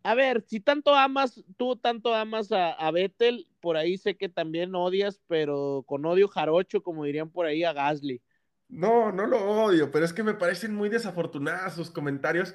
A 0.04 0.14
ver, 0.16 0.44
si 0.48 0.60
tanto 0.60 0.94
amas, 0.94 1.44
tú 1.58 1.76
tanto 1.76 2.14
amas 2.14 2.52
a, 2.52 2.72
a 2.72 2.92
Vettel, 2.92 3.48
por 3.60 3.76
ahí 3.78 3.98
sé 3.98 4.16
que 4.16 4.30
también 4.30 4.74
odias, 4.76 5.20
pero 5.28 5.84
con 5.88 6.06
odio 6.06 6.28
jarocho, 6.28 6.82
como 6.82 7.04
dirían 7.04 7.30
por 7.30 7.46
ahí, 7.46 7.64
a 7.64 7.74
Gasly. 7.74 8.22
No, 8.68 9.12
no 9.12 9.26
lo 9.26 9.38
odio, 9.40 9.90
pero 9.90 10.04
es 10.04 10.12
que 10.12 10.22
me 10.22 10.34
parecen 10.34 10.74
muy 10.74 10.88
desafortunados 10.88 11.74
sus 11.74 11.90
comentarios. 11.90 12.54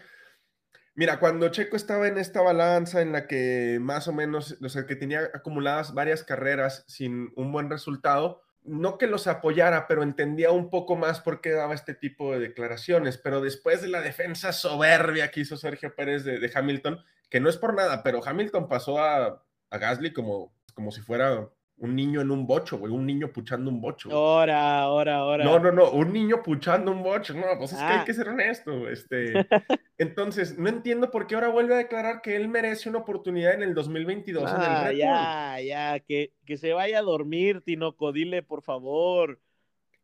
Mira, 0.99 1.17
cuando 1.17 1.47
Checo 1.47 1.77
estaba 1.77 2.09
en 2.09 2.17
esta 2.17 2.41
balanza 2.41 3.01
en 3.01 3.13
la 3.13 3.25
que 3.25 3.77
más 3.79 4.09
o 4.09 4.11
menos, 4.11 4.57
o 4.61 4.67
sea, 4.67 4.85
que 4.85 4.97
tenía 4.97 5.29
acumuladas 5.33 5.93
varias 5.93 6.25
carreras 6.25 6.83
sin 6.89 7.31
un 7.37 7.53
buen 7.53 7.69
resultado, 7.69 8.41
no 8.65 8.97
que 8.97 9.07
los 9.07 9.25
apoyara, 9.25 9.87
pero 9.87 10.03
entendía 10.03 10.51
un 10.51 10.69
poco 10.69 10.97
más 10.97 11.21
por 11.21 11.39
qué 11.39 11.51
daba 11.51 11.73
este 11.73 11.93
tipo 11.93 12.33
de 12.33 12.39
declaraciones. 12.39 13.17
Pero 13.17 13.39
después 13.39 13.81
de 13.81 13.87
la 13.87 14.01
defensa 14.01 14.51
soberbia 14.51 15.31
que 15.31 15.39
hizo 15.39 15.55
Sergio 15.55 15.95
Pérez 15.95 16.25
de, 16.25 16.51
Hamilton, 16.53 16.99
que 17.29 17.39
no 17.39 17.47
es 17.47 17.55
por 17.55 17.75
nada, 17.75 18.03
pero 18.03 18.19
Hamilton 18.21 18.67
pasó 18.67 18.99
a, 18.99 19.41
a 19.69 19.77
Gasly 19.77 20.11
como, 20.11 20.51
como 20.73 20.91
si 20.91 20.99
fuera 20.99 21.47
un 21.79 21.95
niño 21.95 22.19
en 22.21 22.29
un 22.31 22.45
bocho, 22.45 22.77
güey, 22.77 22.91
un 22.93 23.05
niño 23.05 23.31
puchando 23.31 23.69
un 23.71 23.79
bocho. 23.81 24.11
Ahora, 24.11 24.79
ahora, 24.81 25.15
ahora. 25.17 25.43
No, 25.45 25.59
no, 25.59 25.71
no, 25.71 25.91
un 25.91 26.11
niño 26.11 26.43
puchando 26.43 26.91
un 26.91 27.01
bocho. 27.03 27.33
No, 27.33 27.43
pues 27.57 27.71
es 27.71 27.77
que 27.79 27.83
hay 27.83 27.97
Ah. 27.99 28.03
que 28.05 28.13
ser 28.13 28.27
honesto. 28.29 28.89
Este. 28.89 29.33
Entonces, 29.97 30.57
no 30.57 30.67
entiendo 30.69 31.09
por 31.11 31.25
qué 31.27 31.35
ahora 31.35 31.47
vuelve 31.49 31.73
a 31.75 31.77
declarar 31.77 32.21
que 32.21 32.35
él 32.35 32.47
merece 32.49 32.89
una 32.89 32.99
oportunidad 32.99 33.53
en 33.53 33.63
el 33.63 33.73
2022 33.73 34.43
en 34.51 34.57
el 34.57 34.63
Ah, 34.63 34.83
Bull. 34.87 34.97
ya, 34.97 35.61
ya, 35.61 35.99
que, 35.99 36.33
que 36.45 36.57
se 36.57 36.73
vaya 36.73 36.99
a 36.99 37.03
dormir, 37.03 37.61
Tinoco, 37.65 38.11
dile, 38.11 38.43
por 38.43 38.61
favor. 38.61 39.39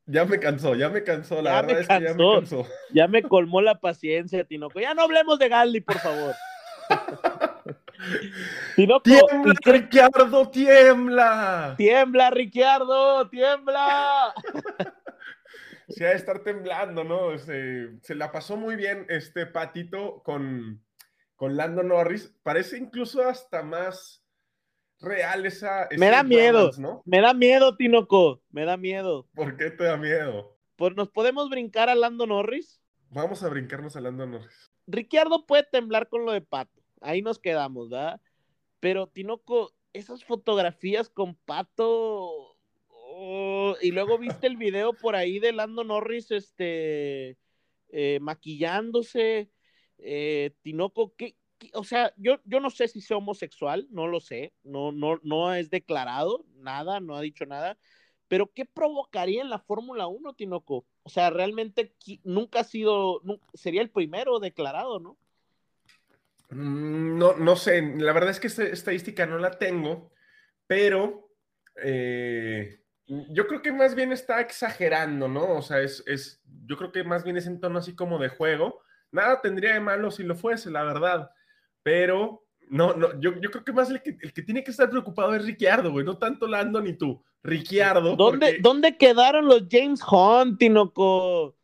Ya 0.07 0.23
me 0.23 0.39
cansó, 0.39 0.75
ya 0.75 0.89
me 0.89 1.03
cansó, 1.03 1.41
la 1.41 1.49
Ya 1.51 1.61
verdad 1.63 1.79
es 1.81 1.87
que 1.87 1.93
ya 2.05 2.13
me 2.13 2.35
cansó. 2.35 2.65
Ya 2.93 3.07
me 3.07 3.23
colmó 3.23 3.59
la 3.61 3.79
paciencia, 3.79 4.43
Tinoco. 4.45 4.79
Ya 4.79 4.93
no 4.93 5.01
hablemos 5.01 5.39
de 5.39 5.49
Gasly, 5.49 5.81
por 5.81 5.97
favor. 5.97 6.35
Tinoco, 8.75 9.03
¡Tiembla, 9.03 9.53
¿y 9.65 9.71
Ricciardo, 9.71 10.49
tiembla! 10.49 11.75
tiembla, 11.77 12.29
Ricciardo, 12.29 13.29
tiembla. 13.29 14.33
Se 15.89 16.05
ha 16.05 16.09
de 16.09 16.15
estar 16.15 16.39
temblando, 16.39 17.03
¿no? 17.03 17.37
Se 17.37 18.15
la 18.15 18.31
pasó 18.31 18.57
muy 18.57 18.75
bien 18.75 19.05
este 19.09 19.45
patito 19.45 20.23
con, 20.23 20.83
con 21.35 21.55
Lando 21.55 21.83
Norris. 21.83 22.33
Parece 22.43 22.77
incluso 22.77 23.27
hasta 23.27 23.61
más 23.61 24.25
real 24.99 25.45
esa. 25.45 25.87
Me 25.97 26.09
da 26.09 26.23
miedo. 26.23 26.71
¿no? 26.79 27.03
Me 27.05 27.21
da 27.21 27.33
miedo, 27.33 27.75
Tinoco, 27.77 28.41
me 28.49 28.65
da 28.65 28.77
miedo. 28.77 29.27
¿Por 29.35 29.57
qué 29.57 29.69
te 29.69 29.83
da 29.83 29.97
miedo? 29.97 30.57
Pues 30.75 30.95
nos 30.95 31.09
podemos 31.09 31.49
brincar 31.49 31.89
a 31.89 31.95
Lando 31.95 32.25
Norris. 32.25 32.81
Vamos 33.09 33.43
a 33.43 33.49
brincarnos 33.49 33.95
a 33.95 34.01
Lando 34.01 34.25
Norris. 34.25 34.71
Ricciardo 34.87 35.45
puede 35.45 35.63
temblar 35.63 36.09
con 36.09 36.25
lo 36.25 36.31
de 36.31 36.41
Pato. 36.41 36.74
Ahí 37.05 37.21
nos 37.21 37.39
quedamos, 37.39 37.89
¿verdad? 37.89 38.21
Pero, 38.79 39.07
Tinoco, 39.07 39.73
esas 39.93 40.23
fotografías 40.25 41.09
con 41.09 41.35
Pato. 41.35 42.57
oh, 42.89 43.75
y 43.81 43.91
luego 43.91 44.17
viste 44.19 44.47
el 44.47 44.57
video 44.57 44.93
por 44.93 45.15
ahí 45.15 45.39
de 45.39 45.53
Lando 45.53 45.83
Norris, 45.83 46.31
este. 46.31 47.37
eh, 47.89 48.19
maquillándose. 48.21 49.51
Eh, 49.97 50.51
Tinoco, 50.61 51.15
¿qué, 51.15 51.37
qué- 51.57 51.71
o 51.73 51.83
sea, 51.83 52.13
yo, 52.17 52.39
yo 52.45 52.59
no 52.59 52.69
sé 52.69 52.87
si 52.87 53.01
sea 53.01 53.17
homosexual, 53.17 53.87
no 53.91 54.07
lo 54.07 54.19
sé. 54.19 54.53
No, 54.63 54.91
no, 54.91 55.19
no 55.23 55.53
es 55.55 55.69
declarado 55.69 56.45
nada, 56.55 56.99
no 56.99 57.15
ha 57.15 57.21
dicho 57.21 57.45
nada. 57.45 57.77
Pero, 58.27 58.51
¿qué 58.53 58.65
provocaría 58.65 59.41
en 59.41 59.49
la 59.49 59.59
Fórmula 59.59 60.07
1, 60.07 60.33
Tinoco? 60.33 60.85
O 61.03 61.09
sea, 61.09 61.29
realmente 61.29 61.95
nunca 62.23 62.61
ha 62.61 62.63
sido, 62.63 63.21
sería 63.53 63.81
el 63.81 63.91
primero 63.91 64.39
declarado, 64.39 64.99
¿no? 64.99 65.17
Mm, 66.55 67.17
No, 67.17 67.33
no 67.35 67.55
sé, 67.55 67.81
la 67.97 68.13
verdad 68.13 68.31
es 68.31 68.39
que 68.39 68.47
esta 68.47 68.63
estadística 68.63 69.25
no 69.25 69.37
la 69.37 69.51
tengo, 69.51 70.11
pero 70.67 71.29
eh, 71.83 72.79
yo 73.07 73.47
creo 73.47 73.61
que 73.61 73.71
más 73.71 73.95
bien 73.95 74.11
está 74.11 74.39
exagerando, 74.41 75.27
¿no? 75.27 75.57
O 75.57 75.61
sea, 75.61 75.81
es, 75.81 76.03
es, 76.07 76.41
yo 76.65 76.77
creo 76.77 76.91
que 76.91 77.03
más 77.03 77.23
bien 77.23 77.37
es 77.37 77.45
en 77.47 77.59
tono 77.59 77.79
así 77.79 77.95
como 77.95 78.17
de 78.19 78.29
juego. 78.29 78.81
Nada 79.11 79.41
tendría 79.41 79.73
de 79.73 79.79
malo 79.79 80.11
si 80.11 80.23
lo 80.23 80.35
fuese, 80.35 80.71
la 80.71 80.83
verdad, 80.83 81.29
pero 81.83 82.43
no, 82.69 82.93
no, 82.95 83.19
yo, 83.19 83.39
yo 83.39 83.51
creo 83.51 83.63
que 83.63 83.71
más 83.73 83.89
el 83.91 84.01
que, 84.01 84.17
el 84.21 84.33
que 84.33 84.41
tiene 84.41 84.63
que 84.63 84.71
estar 84.71 84.89
preocupado 84.89 85.35
es 85.35 85.45
Ricciardo, 85.45 85.91
güey, 85.91 86.03
no 86.05 86.17
tanto 86.17 86.47
Lando 86.47 86.81
ni 86.81 86.93
tú, 86.93 87.23
Ricciardo. 87.43 88.15
¿Dónde, 88.15 88.45
porque- 88.47 88.61
¿Dónde 88.61 88.97
quedaron 88.97 89.45
los 89.45 89.63
James 89.69 90.01
Hunt, 90.09 90.57
Tinoco? 90.59 91.55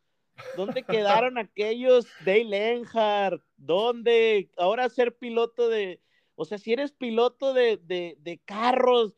¿Dónde 0.56 0.82
quedaron 0.82 1.38
aquellos 1.38 2.06
Dale 2.24 2.72
Earnhardt? 2.72 3.42
¿Dónde? 3.56 4.50
Ahora 4.56 4.88
ser 4.88 5.16
piloto 5.16 5.68
de. 5.68 6.00
O 6.34 6.44
sea, 6.44 6.58
si 6.58 6.72
eres 6.72 6.92
piloto 6.92 7.54
de, 7.54 7.76
de, 7.76 8.16
de 8.20 8.38
carros, 8.44 9.14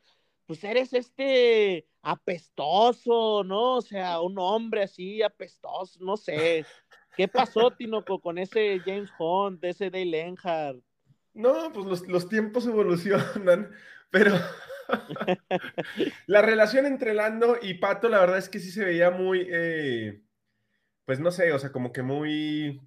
pues 0.46 0.62
eres 0.64 0.92
este 0.92 1.86
apestoso, 2.02 3.44
¿no? 3.44 3.76
O 3.76 3.82
sea, 3.82 4.20
un 4.20 4.38
hombre 4.38 4.82
así 4.82 5.22
apestoso, 5.22 5.98
no 6.02 6.16
sé. 6.16 6.66
¿Qué 7.16 7.28
pasó, 7.28 7.70
Tinoco, 7.70 8.20
con 8.20 8.38
ese 8.38 8.80
James 8.84 9.10
Hunt, 9.18 9.64
ese 9.64 9.90
Dale 9.90 10.20
Earnhardt? 10.20 10.82
No, 11.32 11.72
pues 11.72 11.86
los, 11.86 12.08
los 12.08 12.28
tiempos 12.28 12.66
evolucionan, 12.66 13.70
pero 14.10 14.34
la 16.26 16.42
relación 16.42 16.86
entre 16.86 17.14
Lando 17.14 17.56
y 17.60 17.74
Pato, 17.74 18.08
la 18.08 18.20
verdad 18.20 18.38
es 18.38 18.48
que 18.48 18.60
sí 18.60 18.70
se 18.70 18.84
veía 18.84 19.10
muy, 19.10 19.46
eh, 19.50 20.22
pues 21.04 21.20
no 21.20 21.30
sé, 21.30 21.52
o 21.52 21.58
sea, 21.58 21.70
como 21.72 21.92
que 21.92 22.02
muy 22.02 22.80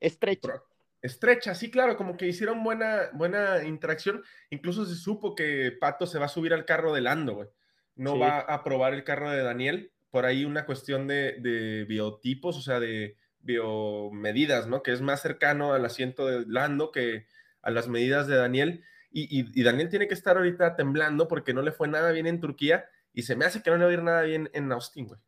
Estrecho. 0.00 0.48
pro- 0.48 0.64
estrecha, 1.02 1.54
sí, 1.54 1.70
claro, 1.70 1.96
como 1.96 2.16
que 2.16 2.26
hicieron 2.26 2.62
buena, 2.62 3.10
buena 3.14 3.64
interacción. 3.64 4.22
Incluso 4.50 4.84
se 4.86 4.94
supo 4.96 5.34
que 5.34 5.72
Pato 5.80 6.06
se 6.06 6.18
va 6.18 6.26
a 6.26 6.28
subir 6.28 6.52
al 6.52 6.64
carro 6.66 6.92
de 6.92 7.00
Lando, 7.00 7.34
güey. 7.34 7.48
No 7.96 8.14
Sí. 8.14 8.18
va 8.20 8.40
a 8.40 8.62
probar 8.64 8.92
el 8.94 9.04
carro 9.04 9.30
de 9.30 9.42
Daniel. 9.42 9.92
Por 10.10 10.26
ahí 10.26 10.44
una 10.44 10.66
cuestión 10.66 11.06
de, 11.06 11.38
de 11.40 11.84
biotipos, 11.84 12.56
o 12.58 12.62
sea, 12.62 12.80
de 12.80 13.16
biomedidas, 13.40 14.66
¿no? 14.66 14.82
Que 14.82 14.92
es 14.92 15.00
más 15.00 15.22
cercano 15.22 15.72
al 15.72 15.84
asiento 15.84 16.26
de 16.26 16.44
Lando 16.46 16.90
que 16.92 17.26
a 17.62 17.70
las 17.70 17.88
medidas 17.88 18.26
de 18.26 18.36
Daniel. 18.36 18.84
Y, 19.12 19.22
y- 19.40 19.50
y 19.54 19.62
Daniel 19.62 19.88
tiene 19.88 20.06
que 20.08 20.14
estar 20.14 20.36
ahorita 20.36 20.76
temblando 20.76 21.28
porque 21.28 21.52
no 21.54 21.62
le 21.62 21.72
fue 21.72 21.88
nada 21.88 22.12
bien 22.12 22.26
en 22.26 22.40
Turquía 22.40 22.84
y 23.12 23.22
se 23.22 23.36
me 23.36 23.44
hace 23.44 23.62
que 23.62 23.70
no 23.70 23.76
le 23.78 23.84
va 23.84 23.90
a 23.90 23.94
ir 23.94 24.02
nada 24.02 24.22
bien 24.22 24.50
en 24.52 24.70
Austin, 24.72 25.06
güey. 25.06 25.20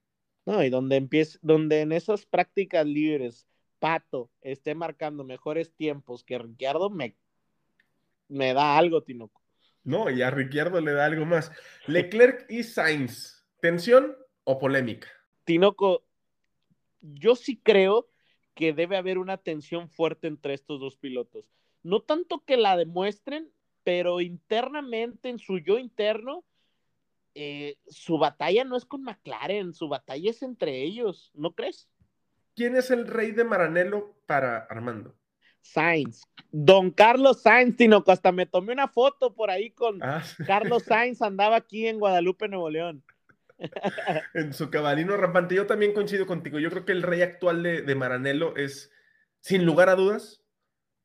No, 0.44 0.62
y 0.62 0.70
donde 0.70 0.96
empieza, 0.96 1.38
donde 1.42 1.80
en 1.80 1.92
esas 1.92 2.26
prácticas 2.26 2.86
libres 2.86 3.46
Pato 3.78 4.30
esté 4.40 4.74
marcando 4.74 5.24
mejores 5.24 5.74
tiempos 5.74 6.22
que 6.22 6.38
Ricciardo, 6.38 6.88
me, 6.88 7.16
me 8.28 8.54
da 8.54 8.78
algo, 8.78 9.02
Tinoco. 9.02 9.42
No, 9.84 10.08
y 10.08 10.22
a 10.22 10.30
Ricciardo 10.30 10.80
le 10.80 10.92
da 10.92 11.06
algo 11.06 11.24
más. 11.24 11.50
Leclerc 11.86 12.46
y 12.48 12.62
Sainz, 12.62 13.44
¿tensión 13.60 14.16
o 14.44 14.58
polémica? 14.58 15.08
Tinoco, 15.44 16.04
yo 17.00 17.34
sí 17.34 17.60
creo 17.60 18.08
que 18.54 18.72
debe 18.72 18.96
haber 18.96 19.18
una 19.18 19.38
tensión 19.38 19.88
fuerte 19.88 20.28
entre 20.28 20.54
estos 20.54 20.78
dos 20.78 20.96
pilotos. 20.96 21.44
No 21.82 22.00
tanto 22.00 22.44
que 22.44 22.56
la 22.56 22.76
demuestren, 22.76 23.50
pero 23.82 24.20
internamente, 24.20 25.28
en 25.28 25.38
su 25.38 25.58
yo 25.58 25.78
interno, 25.78 26.44
eh, 27.34 27.76
su 27.86 28.18
batalla 28.18 28.64
no 28.64 28.76
es 28.76 28.84
con 28.84 29.02
McLaren, 29.02 29.72
su 29.74 29.88
batalla 29.88 30.30
es 30.30 30.42
entre 30.42 30.82
ellos, 30.82 31.30
¿no 31.34 31.54
crees? 31.54 31.88
¿Quién 32.54 32.76
es 32.76 32.90
el 32.90 33.06
rey 33.06 33.32
de 33.32 33.44
Maranello 33.44 34.14
para 34.26 34.58
Armando? 34.58 35.16
Sainz, 35.62 36.22
Don 36.50 36.90
Carlos 36.90 37.42
Sainz, 37.42 37.76
Tinoco, 37.76 38.12
hasta 38.12 38.32
me 38.32 38.46
tomé 38.46 38.72
una 38.72 38.88
foto 38.88 39.34
por 39.34 39.50
ahí 39.50 39.70
con 39.70 40.02
Ah, 40.02 40.22
Carlos 40.46 40.82
Sainz, 40.86 41.22
andaba 41.22 41.56
aquí 41.56 41.86
en 41.86 41.98
Guadalupe, 41.98 42.48
Nuevo 42.48 42.68
León. 42.68 43.04
en 44.34 44.52
su 44.52 44.70
cabalino 44.70 45.16
rampante. 45.16 45.54
Yo 45.54 45.66
también 45.66 45.94
coincido 45.94 46.26
contigo. 46.26 46.58
Yo 46.58 46.70
creo 46.70 46.84
que 46.84 46.92
el 46.92 47.02
rey 47.02 47.22
actual 47.22 47.62
de, 47.62 47.82
de 47.82 47.94
Maranello 47.94 48.56
es, 48.56 48.90
sin 49.40 49.64
lugar 49.64 49.88
a 49.88 49.94
dudas, 49.94 50.42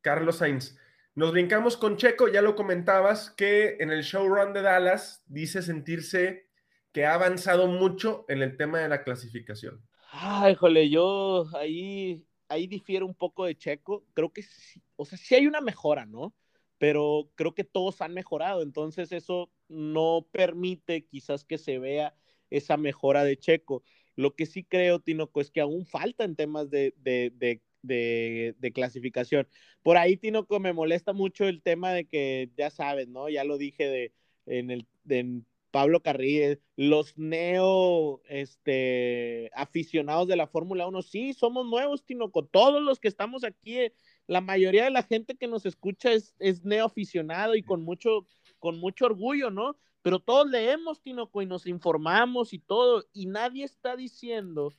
Carlos 0.00 0.38
Sainz. 0.38 0.76
Nos 1.18 1.32
brincamos 1.32 1.76
con 1.76 1.96
Checo, 1.96 2.28
ya 2.28 2.42
lo 2.42 2.54
comentabas, 2.54 3.30
que 3.30 3.76
en 3.80 3.90
el 3.90 4.04
showrun 4.04 4.52
de 4.52 4.62
Dallas 4.62 5.24
dice 5.26 5.62
sentirse 5.62 6.46
que 6.92 7.06
ha 7.06 7.14
avanzado 7.14 7.66
mucho 7.66 8.24
en 8.28 8.40
el 8.40 8.56
tema 8.56 8.78
de 8.78 8.88
la 8.88 9.02
clasificación. 9.02 9.84
Ay, 10.12 10.54
jole, 10.54 10.88
yo 10.88 11.44
ahí, 11.56 12.24
ahí 12.48 12.68
difiero 12.68 13.04
un 13.04 13.16
poco 13.16 13.46
de 13.46 13.56
Checo. 13.56 14.06
Creo 14.14 14.32
que 14.32 14.44
sí, 14.44 14.80
o 14.94 15.04
sea, 15.04 15.18
sí 15.18 15.34
hay 15.34 15.48
una 15.48 15.60
mejora, 15.60 16.06
¿no? 16.06 16.36
Pero 16.78 17.32
creo 17.34 17.52
que 17.52 17.64
todos 17.64 18.00
han 18.00 18.14
mejorado, 18.14 18.62
entonces 18.62 19.10
eso 19.10 19.50
no 19.66 20.24
permite 20.30 21.04
quizás 21.04 21.42
que 21.42 21.58
se 21.58 21.80
vea 21.80 22.14
esa 22.48 22.76
mejora 22.76 23.24
de 23.24 23.36
Checo. 23.36 23.82
Lo 24.14 24.36
que 24.36 24.46
sí 24.46 24.62
creo, 24.62 25.00
Tinoco, 25.00 25.40
es 25.40 25.50
que 25.50 25.62
aún 25.62 25.84
falta 25.84 26.22
en 26.22 26.36
temas 26.36 26.70
de, 26.70 26.94
de, 26.98 27.32
de, 27.34 27.60
de, 27.88 28.54
de 28.58 28.72
clasificación. 28.72 29.48
Por 29.82 29.96
ahí, 29.96 30.16
Tinoco, 30.16 30.60
me 30.60 30.72
molesta 30.72 31.12
mucho 31.12 31.44
el 31.46 31.62
tema 31.62 31.92
de 31.92 32.06
que, 32.06 32.50
ya 32.56 32.70
sabes, 32.70 33.08
¿no? 33.08 33.28
Ya 33.28 33.42
lo 33.42 33.58
dije 33.58 33.88
de, 33.88 34.12
en, 34.46 34.70
el, 34.70 34.86
en 35.08 35.44
Pablo 35.70 36.02
Carrillo, 36.02 36.58
los 36.76 37.16
neo 37.18 38.22
este, 38.28 39.50
aficionados 39.54 40.26
de 40.28 40.36
la 40.36 40.46
Fórmula 40.46 40.86
1, 40.86 41.02
sí, 41.02 41.34
somos 41.34 41.66
nuevos, 41.66 42.04
con 42.32 42.48
Todos 42.48 42.82
los 42.82 42.98
que 42.98 43.08
estamos 43.08 43.44
aquí, 43.44 43.78
eh, 43.78 43.92
la 44.26 44.40
mayoría 44.40 44.84
de 44.84 44.90
la 44.90 45.02
gente 45.02 45.36
que 45.36 45.46
nos 45.46 45.66
escucha 45.66 46.12
es, 46.12 46.34
es 46.38 46.64
neo 46.64 46.86
aficionado 46.86 47.54
y 47.54 47.62
con 47.62 47.82
mucho, 47.82 48.26
con 48.58 48.78
mucho 48.78 49.06
orgullo, 49.06 49.50
¿no? 49.50 49.76
Pero 50.02 50.20
todos 50.20 50.48
leemos, 50.48 51.02
Tinoco, 51.02 51.42
y 51.42 51.46
nos 51.46 51.66
informamos 51.66 52.52
y 52.52 52.58
todo, 52.58 53.04
y 53.12 53.26
nadie 53.26 53.64
está 53.64 53.96
diciendo 53.96 54.72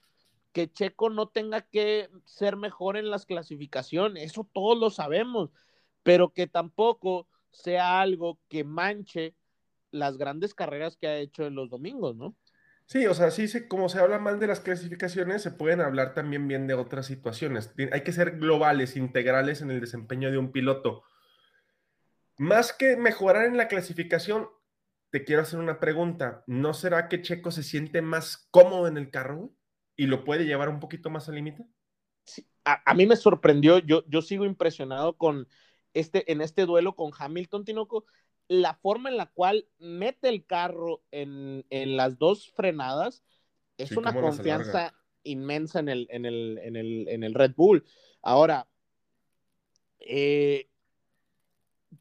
que 0.52 0.72
Checo 0.72 1.10
no 1.10 1.28
tenga 1.30 1.62
que 1.62 2.10
ser 2.26 2.56
mejor 2.56 2.98
en 2.98 3.10
las 3.10 3.26
clasificaciones, 3.26 4.24
eso 4.24 4.50
todos 4.52 4.78
lo 4.78 4.90
sabemos, 4.90 5.52
pero 6.04 6.34
que 6.34 6.48
tampoco 6.48 7.28
sea 7.52 8.02
algo 8.02 8.40
que 8.48 8.64
manche 8.64 9.36
las 9.92 10.18
grandes 10.18 10.54
carreras 10.54 10.98
que 10.98 11.08
ha 11.08 11.18
hecho 11.18 11.46
en 11.46 11.56
los 11.56 11.70
domingos, 11.70 12.16
¿no? 12.16 12.36
Sí, 12.86 13.06
o 13.06 13.14
sea, 13.14 13.30
sí, 13.30 13.48
se, 13.48 13.68
como 13.68 13.88
se 13.88 14.00
habla 14.00 14.18
mal 14.18 14.40
de 14.40 14.48
las 14.48 14.62
clasificaciones, 14.62 15.44
se 15.44 15.52
pueden 15.52 15.80
hablar 15.80 16.16
también 16.16 16.48
bien 16.48 16.66
de 16.66 16.74
otras 16.74 17.06
situaciones. 17.06 17.72
Hay 17.92 18.02
que 18.02 18.12
ser 18.12 18.40
globales, 18.40 18.96
integrales 18.96 19.62
en 19.62 19.70
el 19.70 19.80
desempeño 19.80 20.32
de 20.32 20.40
un 20.40 20.52
piloto. 20.52 21.04
Más 22.40 22.74
que 22.74 22.98
mejorar 22.98 23.46
en 23.46 23.58
la 23.58 23.68
clasificación, 23.68 24.50
te 25.12 25.24
quiero 25.24 25.44
hacer 25.44 25.60
una 25.60 25.80
pregunta. 25.80 26.44
¿No 26.48 26.74
será 26.74 27.10
que 27.10 27.22
Checo 27.22 27.52
se 27.52 27.62
siente 27.62 28.02
más 28.02 28.48
cómodo 28.50 28.88
en 28.88 28.98
el 28.98 29.12
carro 29.12 29.52
y 30.00 30.08
lo 30.08 30.24
puede 30.24 30.46
llevar 30.46 30.70
un 30.70 30.80
poquito 30.80 31.10
más 31.10 31.28
al 31.28 31.36
límite? 31.36 31.66
Sí, 32.24 32.48
a, 32.64 32.94
mí 32.94 33.06
me 33.06 33.18
sorprendió, 33.18 33.80
yo, 33.80 34.06
yo 34.08 34.22
sigo 34.22 34.46
impresionado 34.46 35.18
con 35.18 35.46
este, 35.94 36.32
en 36.32 36.40
este 36.40 36.66
duelo 36.66 36.96
con 36.96 37.12
Hamilton 37.18 37.66
Tinoco 37.66 38.06
la 38.48 38.76
forma 38.76 39.10
en 39.10 39.18
la 39.18 39.26
cual 39.26 39.68
mete 39.78 40.30
el 40.30 40.46
carro 40.46 41.04
en, 41.12 41.66
las 41.70 42.18
dos 42.18 42.50
frenadas 42.50 43.24
es 43.78 43.92
una 43.92 44.14
confianza 44.14 44.96
inmensa 45.24 45.80
en 45.80 45.90
el, 45.90 46.08
en, 46.10 46.26
el, 46.26 47.34
Red 47.34 47.56
Bull. 47.56 47.84
Ahora, 48.22 48.70
eh, 50.00 50.70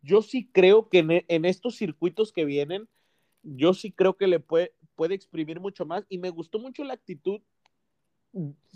yo 0.03 0.23
sí 0.23 0.49
creo 0.53 0.89
que 0.89 1.25
en, 1.27 1.45
estos 1.45 1.77
circuitos 1.77 2.33
que 2.33 2.45
vienen, 2.45 2.89
yo 3.43 3.75
sí 3.75 3.91
creo 3.91 4.17
que 4.17 4.29
le 4.29 4.39
puede, 4.39 4.73
puede 4.95 5.17
exprimir 5.17 5.59
mucho 5.59 5.85
más 5.85 6.07
y 6.09 6.19
me 6.19 6.31
gustó 6.31 6.61
mucho 6.61 6.85
la 6.85 6.95
actitud. 6.95 7.41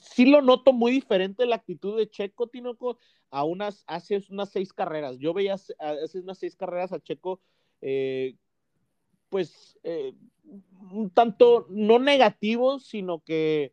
Sí 0.02 0.26
lo 0.26 0.42
noto 0.42 0.72
muy 0.72 0.92
diferente 0.92 1.46
la 1.46 1.56
actitud 1.56 1.98
de 1.98 2.08
Checo 2.08 2.48
Tinoco 2.48 2.98
a 3.30 3.44
unas, 3.44 3.84
hace 3.86 4.22
unas 4.30 4.50
seis 4.50 4.72
carreras. 4.72 5.18
Yo 5.18 5.34
veía 5.34 5.54
hace 5.54 6.18
unas 6.20 6.38
seis 6.38 6.56
carreras 6.56 6.92
a 6.92 7.00
Checo 7.00 7.40
eh, 7.80 8.36
pues, 9.28 9.78
eh, 9.82 10.14
un 10.92 11.10
tanto 11.10 11.66
no 11.70 11.98
negativo, 11.98 12.78
sino 12.78 13.20
que 13.20 13.72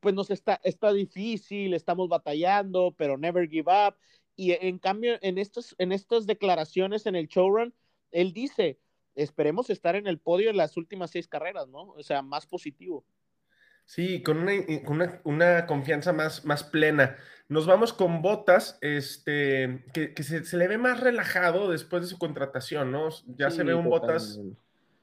pues 0.00 0.14
nos 0.14 0.30
está, 0.30 0.60
está 0.64 0.92
difícil, 0.92 1.72
estamos 1.74 2.08
batallando, 2.08 2.94
pero 2.96 3.16
never 3.16 3.48
give 3.48 3.70
up. 3.70 3.96
Y 4.36 4.52
en 4.52 4.78
cambio, 4.78 5.18
en, 5.22 5.38
estos, 5.38 5.74
en 5.78 5.92
estas 5.92 6.26
declaraciones 6.26 7.06
en 7.06 7.16
el 7.16 7.28
showrun, 7.28 7.74
él 8.10 8.32
dice, 8.32 8.78
esperemos 9.14 9.70
estar 9.70 9.96
en 9.96 10.06
el 10.06 10.18
podio 10.18 10.50
en 10.50 10.56
las 10.56 10.76
últimas 10.76 11.10
seis 11.10 11.28
carreras, 11.28 11.68
¿no? 11.68 11.90
O 11.92 12.02
sea, 12.02 12.22
más 12.22 12.46
positivo. 12.46 13.04
Sí, 13.86 14.22
con 14.22 14.38
una, 14.38 15.20
una, 15.24 15.66
confianza 15.66 16.12
más, 16.12 16.44
más 16.44 16.64
plena. 16.64 17.16
Nos 17.48 17.66
vamos 17.66 17.92
con 17.92 18.22
Botas, 18.22 18.78
este, 18.80 19.84
que, 19.92 20.22
se, 20.22 20.56
le 20.56 20.68
ve 20.68 20.78
más 20.78 21.00
relajado 21.00 21.70
después 21.70 22.02
de 22.02 22.08
su 22.08 22.18
contratación, 22.18 22.90
¿no? 22.90 23.08
Ya 23.36 23.50
se 23.50 23.62
ve 23.62 23.74
un 23.74 23.88
Botas 23.88 24.40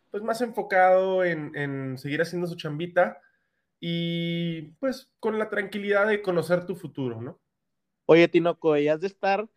pues 0.10 0.24
más 0.24 0.42
enfocado 0.42 1.24
en, 1.24 1.98
seguir 1.98 2.22
haciendo 2.22 2.46
su 2.48 2.56
chambita 2.56 3.22
y 3.80 4.74
pues 4.80 5.10
con 5.20 5.40
la 5.40 5.50
tranquilidad 5.50 6.08
de 6.08 6.22
conocer 6.22 6.66
tu 6.66 6.76
futuro, 6.76 7.22
¿no? 7.22 7.40
Oye, 8.06 8.28
Tinoco, 8.28 8.76
ya 8.76 8.96
has 8.96 9.02
de 9.02 9.08
estar, 9.08 9.48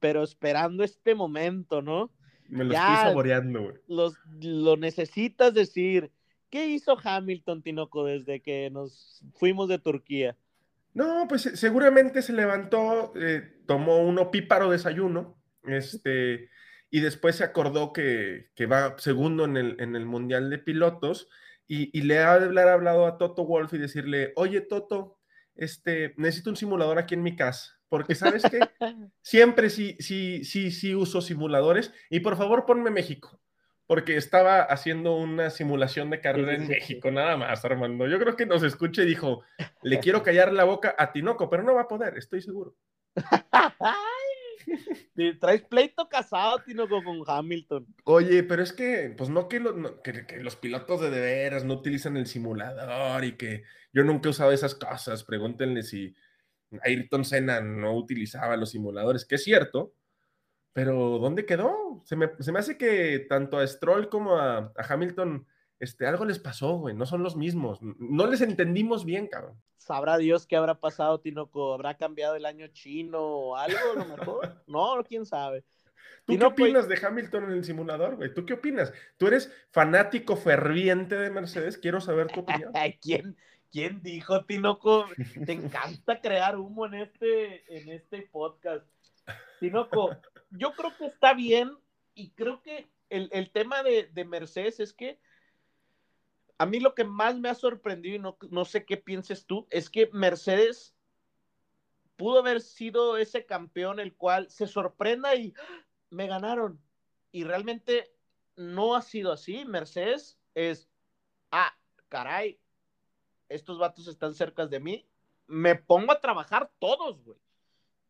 pero 0.00 0.24
esperando 0.24 0.82
este 0.82 1.14
momento, 1.14 1.80
¿no? 1.80 2.10
Me 2.48 2.64
lo 2.64 2.72
estoy 2.74 2.96
saboreando, 2.96 3.62
güey. 3.62 3.74
lo 4.40 4.76
necesitas 4.76 5.54
decir 5.54 6.10
¿Qué 6.50 6.66
hizo 6.66 6.98
Hamilton, 7.02 7.62
Tinoco, 7.62 8.04
desde 8.04 8.40
que 8.40 8.70
nos 8.70 9.22
fuimos 9.34 9.68
de 9.68 9.78
Turquía? 9.78 10.36
No, 10.92 11.26
pues 11.28 11.42
seguramente 11.54 12.22
se 12.22 12.32
levantó, 12.32 13.12
eh, 13.14 13.62
tomó 13.66 13.98
un 13.98 14.18
opíparo 14.18 14.70
desayuno, 14.70 15.40
este, 15.64 16.50
y 16.90 17.00
después 17.00 17.36
se 17.36 17.44
acordó 17.44 17.92
que, 17.92 18.50
va 18.70 18.98
segundo 18.98 19.44
en 19.44 19.56
el, 19.56 19.76
en 19.78 19.94
el 19.94 20.06
Mundial 20.06 20.50
de 20.50 20.58
Pilotos, 20.58 21.28
y, 21.68 22.02
le 22.02 22.18
ha 22.18 22.36
de 22.40 22.46
haber 22.46 22.68
hablado 22.68 23.06
a 23.06 23.16
Toto 23.16 23.46
Wolf 23.46 23.72
y 23.74 23.78
decirle, 23.78 24.32
oye 24.34 24.60
Toto, 24.60 25.20
este, 25.54 26.14
necesito 26.16 26.50
un 26.50 26.56
simulador 26.56 26.98
aquí 26.98 27.14
en 27.14 27.22
mi 27.22 27.36
casa, 27.36 27.78
porque 27.88 28.16
sabes 28.16 28.42
que 28.42 28.58
siempre 29.22 29.70
sí, 29.70 29.96
sí, 30.00 30.44
sí, 30.44 30.72
sí 30.72 30.96
uso 30.96 31.20
simuladores, 31.20 31.92
y 32.10 32.18
por 32.18 32.36
favor 32.36 32.66
ponme 32.66 32.90
México 32.90 33.40
porque 33.90 34.16
estaba 34.16 34.62
haciendo 34.62 35.16
una 35.16 35.50
simulación 35.50 36.10
de 36.10 36.20
carrera 36.20 36.54
en 36.54 36.68
México, 36.68 37.10
nada 37.10 37.36
más, 37.36 37.64
Armando. 37.64 38.06
Yo 38.06 38.20
creo 38.20 38.36
que 38.36 38.46
nos 38.46 38.62
escucha 38.62 39.02
y 39.02 39.06
dijo, 39.06 39.42
le 39.82 39.98
quiero 40.14 40.22
callar 40.22 40.52
la 40.52 40.62
boca 40.62 40.94
a 40.96 41.10
Tinoco, 41.10 41.50
pero 41.50 41.64
no 41.64 41.74
va 41.74 41.80
a 41.80 41.88
poder, 41.88 42.16
estoy 42.16 42.40
seguro. 42.40 42.76
Traes 45.40 45.62
pleito 45.62 46.08
casado, 46.08 46.60
Tinoco, 46.60 47.02
con 47.02 47.24
Hamilton. 47.26 47.84
Oye, 48.04 48.44
pero 48.44 48.62
es 48.62 48.72
que, 48.72 49.12
pues 49.18 49.28
no 49.28 49.48
que, 49.48 49.58
los 49.58 50.54
pilotos 50.54 51.00
de 51.00 51.10
de 51.10 51.20
veras 51.20 51.64
no 51.64 51.74
utilizan 51.74 52.16
el 52.16 52.28
simulador 52.28 53.24
y 53.24 53.32
que 53.32 53.64
yo 53.92 54.04
nunca 54.04 54.28
he 54.28 54.30
usado 54.30 54.52
esas 54.52 54.76
cosas. 54.76 55.24
Pregúntenle 55.24 55.82
si 55.82 56.14
Ayrton 56.82 57.24
Senna 57.24 57.60
no 57.60 57.96
utilizaba 57.96 58.56
los 58.56 58.70
simuladores, 58.70 59.24
que 59.24 59.34
es 59.34 59.42
cierto, 59.42 59.94
pero 60.72 61.18
¿dónde 61.18 61.46
quedó? 61.46 62.02
Se 62.04 62.16
me, 62.16 62.28
hace 62.58 62.78
que 62.78 63.26
tanto 63.28 63.58
a 63.58 63.66
Stroll 63.66 64.08
como 64.08 64.36
a, 64.36 64.72
Hamilton, 64.76 65.46
este, 65.78 66.06
algo 66.06 66.24
les 66.24 66.38
pasó, 66.38 66.76
güey. 66.76 66.94
No 66.94 67.06
son 67.06 67.22
los 67.22 67.36
mismos. 67.36 67.80
No 67.82 68.26
les 68.26 68.40
entendimos 68.40 69.04
bien, 69.04 69.26
cabrón. 69.26 69.60
Sabrá 69.76 70.18
Dios 70.18 70.46
qué 70.46 70.56
habrá 70.56 70.78
pasado, 70.78 71.20
Tinoco. 71.20 71.74
¿Habrá 71.74 71.96
cambiado 71.96 72.36
el 72.36 72.46
año 72.46 72.68
chino 72.68 73.20
o 73.20 73.56
algo 73.56 73.78
a 73.94 73.98
lo 73.98 74.16
mejor? 74.16 74.62
no, 74.66 75.02
quién 75.08 75.26
sabe. 75.26 75.64
¿Tú 76.24 76.38
qué 76.38 76.44
opinas 76.44 76.88
de 76.88 76.98
Hamilton 77.04 77.44
en 77.44 77.50
el 77.52 77.64
simulador, 77.64 78.16
güey? 78.16 78.32
¿Tú 78.32 78.46
qué 78.46 78.54
opinas? 78.54 78.92
¿Tú 79.16 79.26
eres 79.26 79.52
fanático 79.70 80.36
ferviente 80.36 81.16
de 81.16 81.30
Mercedes? 81.30 81.78
Quiero 81.78 82.00
saber 82.00 82.28
tu 82.28 82.40
opinión. 82.40 82.72
¿Quién, 83.02 83.36
¿Quién 83.70 84.02
dijo, 84.02 84.44
Tinoco? 84.44 85.06
Te 85.44 85.52
encanta 85.52 86.20
crear 86.20 86.56
humo 86.56 86.86
en 86.86 86.94
este, 86.94 87.76
en 87.76 87.88
este 87.90 88.22
podcast. 88.30 88.86
Tinoco, 89.60 90.10
yo 90.50 90.72
creo 90.72 90.96
que 90.96 91.06
está 91.06 91.34
bien 91.34 91.76
y 92.14 92.30
creo 92.30 92.62
que 92.62 92.90
el, 93.08 93.50
tema 93.50 93.82
de, 93.82 94.24
Mercedes 94.24 94.78
es 94.80 94.92
que 94.92 95.18
a 96.58 96.66
mí 96.66 96.78
lo 96.78 96.94
que 96.94 97.04
más 97.04 97.36
me 97.38 97.48
ha 97.48 97.54
sorprendido 97.54 98.16
y 98.16 98.18
no, 98.18 98.36
no 98.50 98.64
sé 98.64 98.84
qué 98.84 98.96
pienses 98.96 99.46
tú, 99.46 99.66
es 99.70 99.90
que 99.90 100.10
Mercedes 100.12 100.94
pudo 102.16 102.40
haber 102.40 102.60
sido 102.60 103.16
ese 103.16 103.46
campeón 103.46 103.98
el 103.98 104.14
cual 104.14 104.50
se 104.50 104.66
sorprenda 104.66 105.34
y 105.34 105.54
¡ah! 105.58 105.86
me 106.10 106.26
ganaron. 106.26 106.80
Y 107.32 107.44
realmente 107.44 108.12
no 108.56 108.94
ha 108.94 109.02
sido 109.02 109.32
así. 109.32 109.64
Mercedes 109.64 110.38
es, 110.54 110.90
ah, 111.50 111.74
caray, 112.08 112.60
estos 113.48 113.78
vatos 113.78 114.06
están 114.06 114.34
cerca 114.34 114.66
de 114.66 114.80
mí. 114.80 115.08
Me 115.46 115.76
pongo 115.76 116.12
a 116.12 116.20
trabajar 116.20 116.70
todos, 116.78 117.24
güey. 117.24 117.38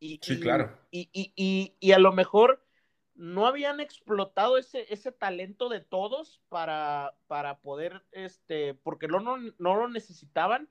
Y, 0.01 0.19
sí, 0.23 0.41
claro. 0.41 0.77
Y, 0.91 1.93
a 1.93 1.99
lo 1.99 2.13
mejor 2.13 2.65
no 3.15 3.47
habían 3.47 3.81
explotado 3.81 4.57
ese, 4.57 4.87
ese 4.93 5.13
talento 5.13 5.69
de 5.69 5.81
todos 5.81 6.41
para, 6.49 7.15
para 7.27 7.59
poder, 7.59 8.03
este, 8.11 8.73
porque 8.75 9.09
no, 9.09 9.21
no, 9.21 9.37
lo 9.59 9.89
necesitaban. 9.89 10.69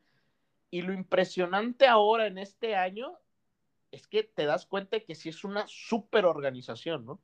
Y 0.71 0.81
lo 0.81 0.93
impresionante 0.93 1.87
ahora 1.87 2.27
en 2.27 2.39
este 2.39 2.75
año 2.75 3.17
es 3.91 4.07
que 4.07 4.23
te 4.23 4.45
das 4.45 4.65
cuenta 4.65 4.97
de 4.97 5.05
que 5.05 5.15
sí 5.15 5.29
es 5.29 5.43
una 5.43 5.65
super 5.67 6.25
organización, 6.25 7.05
¿no? 7.05 7.21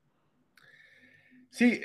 Sí, 1.50 1.82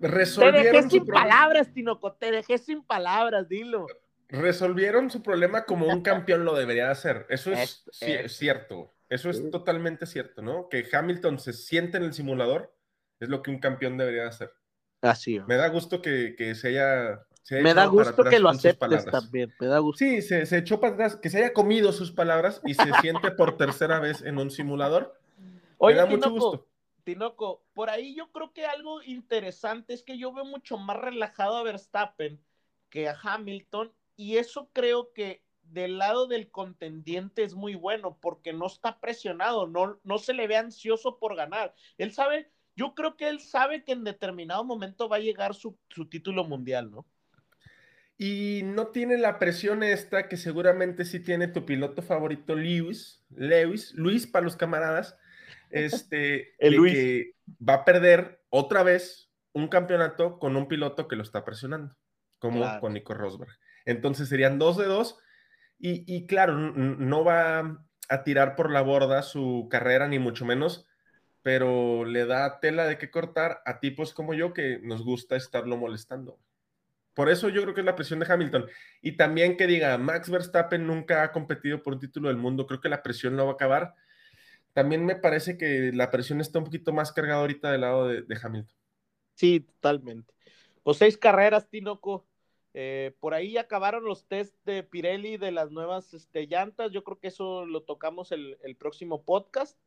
resolvieron. 0.00 0.62
Te 0.62 0.72
dejé 0.72 0.90
sin 0.90 1.06
palabras, 1.06 1.72
Tinoco, 1.72 2.12
te 2.12 2.30
dejé 2.30 2.58
sin 2.58 2.82
palabras, 2.82 3.48
dilo. 3.48 3.86
Resolvieron 4.28 5.10
su 5.10 5.22
problema 5.22 5.64
como 5.64 5.86
un 5.86 6.02
campeón 6.02 6.44
lo 6.44 6.54
debería 6.54 6.90
hacer. 6.90 7.26
Eso 7.28 7.52
es, 7.52 7.88
es 8.00 8.36
cierto. 8.36 8.95
Eso 9.08 9.30
es 9.30 9.50
totalmente 9.50 10.06
cierto, 10.06 10.42
¿no? 10.42 10.68
Que 10.68 10.86
Hamilton 10.92 11.38
se 11.38 11.52
siente 11.52 11.96
en 11.96 12.04
el 12.04 12.12
simulador 12.12 12.76
es 13.20 13.28
lo 13.28 13.42
que 13.42 13.50
un 13.50 13.58
campeón 13.58 13.96
debería 13.96 14.26
hacer. 14.26 14.52
Así. 15.00 15.40
Me 15.46 15.56
da 15.56 15.68
gusto 15.68 16.02
que, 16.02 16.34
se 16.54 16.68
haya. 16.68 17.26
me 17.50 17.74
da 17.74 17.86
gusto 17.86 18.24
que 18.24 18.38
lo 18.38 18.48
aceptes 18.48 19.06
también. 19.06 19.54
Me 19.60 19.66
da 19.66 19.78
gusto. 19.78 19.98
Sí, 19.98 20.22
se, 20.22 20.44
echó 20.56 20.80
para 20.80 20.94
atrás, 20.94 21.16
que 21.16 21.30
se 21.30 21.38
haya 21.38 21.52
comido 21.52 21.92
sus 21.92 22.12
palabras 22.12 22.60
y 22.64 22.74
se 22.74 22.92
siente 23.00 23.30
por 23.30 23.56
tercera 23.56 24.00
vez 24.00 24.22
en 24.22 24.38
un 24.38 24.50
simulador. 24.50 25.18
Oye, 25.78 25.96
me 25.96 26.00
da 26.02 26.06
mucho 26.06 26.30
gusto. 26.30 26.66
Tinoco, 27.04 27.64
por 27.72 27.88
ahí 27.88 28.16
yo 28.16 28.32
creo 28.32 28.52
que 28.52 28.66
algo 28.66 29.00
interesante 29.02 29.94
es 29.94 30.02
que 30.02 30.18
yo 30.18 30.32
veo 30.32 30.44
mucho 30.44 30.76
más 30.76 30.96
relajado 30.96 31.56
a 31.56 31.62
Verstappen 31.62 32.42
que 32.90 33.08
a 33.08 33.16
Hamilton 33.22 33.92
y 34.16 34.38
eso 34.38 34.70
creo 34.72 35.12
que 35.12 35.45
del 35.72 35.98
lado 35.98 36.26
del 36.26 36.50
contendiente 36.50 37.42
es 37.42 37.54
muy 37.54 37.74
bueno 37.74 38.18
porque 38.20 38.52
no 38.52 38.66
está 38.66 39.00
presionado, 39.00 39.66
no, 39.66 40.00
no 40.04 40.18
se 40.18 40.34
le 40.34 40.46
ve 40.46 40.56
ansioso 40.56 41.18
por 41.18 41.36
ganar. 41.36 41.74
Él 41.98 42.12
sabe, 42.12 42.50
yo 42.74 42.94
creo 42.94 43.16
que 43.16 43.28
él 43.28 43.40
sabe 43.40 43.84
que 43.84 43.92
en 43.92 44.04
determinado 44.04 44.64
momento 44.64 45.08
va 45.08 45.16
a 45.16 45.20
llegar 45.20 45.54
su, 45.54 45.78
su 45.88 46.08
título 46.08 46.44
mundial, 46.44 46.90
¿no? 46.90 47.06
Y 48.18 48.62
no 48.64 48.88
tiene 48.88 49.18
la 49.18 49.38
presión 49.38 49.82
esta 49.82 50.28
que 50.28 50.38
seguramente 50.38 51.04
sí 51.04 51.20
tiene 51.20 51.48
tu 51.48 51.66
piloto 51.66 52.00
favorito, 52.00 52.54
Lewis, 52.54 53.24
Lewis, 53.28 53.92
Luis 53.94 54.26
para 54.26 54.44
los 54.44 54.56
camaradas, 54.56 55.18
este, 55.70 56.54
El 56.58 56.76
Luis. 56.76 56.94
que 56.94 57.32
va 57.46 57.74
a 57.74 57.84
perder 57.84 58.42
otra 58.48 58.82
vez 58.82 59.30
un 59.52 59.68
campeonato 59.68 60.38
con 60.38 60.56
un 60.56 60.66
piloto 60.68 61.08
que 61.08 61.16
lo 61.16 61.22
está 61.22 61.44
presionando, 61.44 61.94
como 62.38 62.60
Claro. 62.60 62.80
con 62.80 62.94
Nico 62.94 63.12
Rosberg. 63.12 63.52
Entonces 63.84 64.28
serían 64.30 64.58
dos 64.58 64.78
de 64.78 64.86
dos, 64.86 65.18
y, 65.78 66.26
claro, 66.26 66.54
no 66.56 67.24
va 67.24 67.84
a 68.08 68.24
tirar 68.24 68.56
por 68.56 68.70
la 68.70 68.82
borda 68.82 69.22
su 69.22 69.68
carrera, 69.70 70.08
ni 70.08 70.18
mucho 70.18 70.44
menos, 70.44 70.86
pero 71.42 72.04
le 72.04 72.26
da 72.26 72.60
tela 72.60 72.86
de 72.86 72.98
qué 72.98 73.10
cortar 73.10 73.62
a 73.66 73.78
tipos 73.78 74.12
como 74.12 74.34
yo 74.34 74.52
que 74.52 74.80
nos 74.82 75.04
gusta 75.04 75.36
estarlo 75.36 75.76
molestando. 75.76 76.38
Por 77.14 77.30
eso 77.30 77.48
yo 77.48 77.62
creo 77.62 77.72
que 77.72 77.80
es 77.80 77.86
la 77.86 77.96
presión 77.96 78.18
de 78.18 78.30
Hamilton. 78.30 78.66
Y 79.00 79.12
también 79.16 79.56
que 79.56 79.66
diga, 79.66 79.96
Max 79.96 80.28
Verstappen 80.28 80.86
nunca 80.86 81.22
ha 81.22 81.32
competido 81.32 81.82
por 81.82 81.94
un 81.94 82.00
título 82.00 82.28
del 82.28 82.36
mundo, 82.36 82.66
creo 82.66 82.80
que 82.80 82.90
la 82.90 83.02
presión 83.02 83.36
no 83.36 83.46
va 83.46 83.52
a 83.52 83.54
acabar. 83.54 83.94
También 84.74 85.06
me 85.06 85.16
parece 85.16 85.56
que 85.56 85.92
la 85.94 86.10
presión 86.10 86.42
está 86.42 86.58
un 86.58 86.66
poquito 86.66 86.92
más 86.92 87.12
cargada 87.12 87.40
ahorita 87.40 87.72
del 87.72 87.80
lado 87.80 88.08
de, 88.08 88.38
Hamilton. 88.42 88.76
Sí, 89.34 89.60
totalmente. 89.60 90.34
Pues 90.82 90.98
seis 90.98 91.16
carreras, 91.16 91.66
Tinoco. 91.70 92.26
Eh, 92.78 93.16
por 93.20 93.32
ahí 93.32 93.56
acabaron 93.56 94.04
los 94.04 94.26
test 94.26 94.54
de 94.66 94.82
Pirelli 94.82 95.38
de 95.38 95.50
las 95.50 95.70
nuevas 95.70 96.12
este, 96.12 96.46
llantas. 96.46 96.92
Yo 96.92 97.04
creo 97.04 97.18
que 97.18 97.28
eso 97.28 97.64
lo 97.64 97.84
tocamos 97.84 98.32
el, 98.32 98.58
el 98.62 98.76
próximo 98.76 99.22
podcast. 99.22 99.78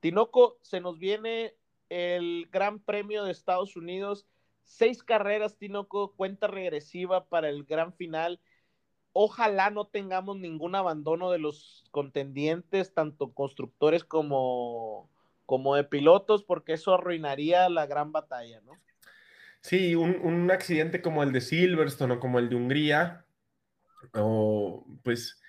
Tinoco, 0.00 0.58
se 0.60 0.80
nos 0.82 0.98
viene 0.98 1.54
el 1.88 2.46
Gran 2.52 2.78
Premio 2.78 3.24
de 3.24 3.32
Estados 3.32 3.74
Unidos. 3.74 4.26
Seis 4.64 5.02
carreras, 5.02 5.56
Tinoco, 5.56 6.12
cuenta 6.12 6.46
regresiva 6.46 7.24
para 7.24 7.48
el 7.48 7.64
gran 7.64 7.94
final. 7.94 8.38
Ojalá 9.14 9.70
no 9.70 9.86
tengamos 9.86 10.36
ningún 10.36 10.74
abandono 10.74 11.30
de 11.30 11.38
los 11.38 11.84
contendientes, 11.90 12.92
tanto 12.92 13.32
constructores 13.32 14.04
como, 14.04 15.08
como 15.46 15.74
de 15.74 15.84
pilotos, 15.84 16.44
porque 16.44 16.74
eso 16.74 16.92
arruinaría 16.92 17.70
la 17.70 17.86
gran 17.86 18.12
batalla, 18.12 18.60
¿no? 18.60 18.72
Sí, 19.62 19.94
un, 19.94 20.20
un 20.22 20.50
accidente 20.50 21.02
como 21.02 21.22
el 21.22 21.32
de 21.32 21.40
Silverstone 21.40 22.14
o 22.14 22.20
como 22.20 22.38
el 22.38 22.48
de 22.48 22.56
Hungría, 22.56 23.24
o 24.14 24.86
pues, 25.02 25.40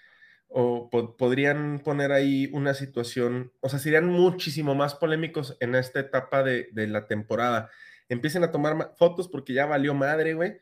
o 0.47 0.89
po- 0.89 1.16
podrían 1.18 1.80
poner 1.84 2.12
ahí 2.12 2.49
una 2.53 2.74
situación, 2.74 3.51
o 3.62 3.70
sea, 3.70 3.80
serían 3.80 4.08
muchísimo 4.08 4.74
más 4.76 4.95
polémicos 4.95 5.55
en 5.60 5.76
esta 5.76 5.99
etapa 5.99 6.41
de, 6.43 6.70
de 6.72 6.88
la 6.88 7.05
temporada. 7.08 7.70
Empiecen 8.10 8.43
a 8.43 8.51
tomar 8.51 8.76
ma- 8.76 8.91
fotos 8.97 9.28
porque 9.28 9.53
ya 9.53 9.66
valió 9.66 9.93
madre, 9.93 10.34
güey. 10.34 10.58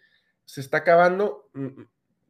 Se 0.45 0.61
está 0.61 0.77
acabando. 0.77 1.49
Mm, 1.53 1.83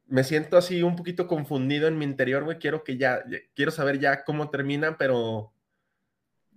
Me 0.08 0.24
siento 0.24 0.58
así 0.58 0.84
un 0.84 0.96
poquito 0.96 1.28
confundido 1.28 1.88
en 1.88 1.98
mi 1.98 2.06
interior, 2.06 2.44
güey. 2.44 2.60
Quiero 2.60 2.84
que 2.84 2.98
ya- 2.98 3.24
quiero 3.56 3.72
saber 3.72 4.00
ya 4.00 4.24
cómo 4.24 4.50
termina, 4.52 4.98
pero 4.98 5.52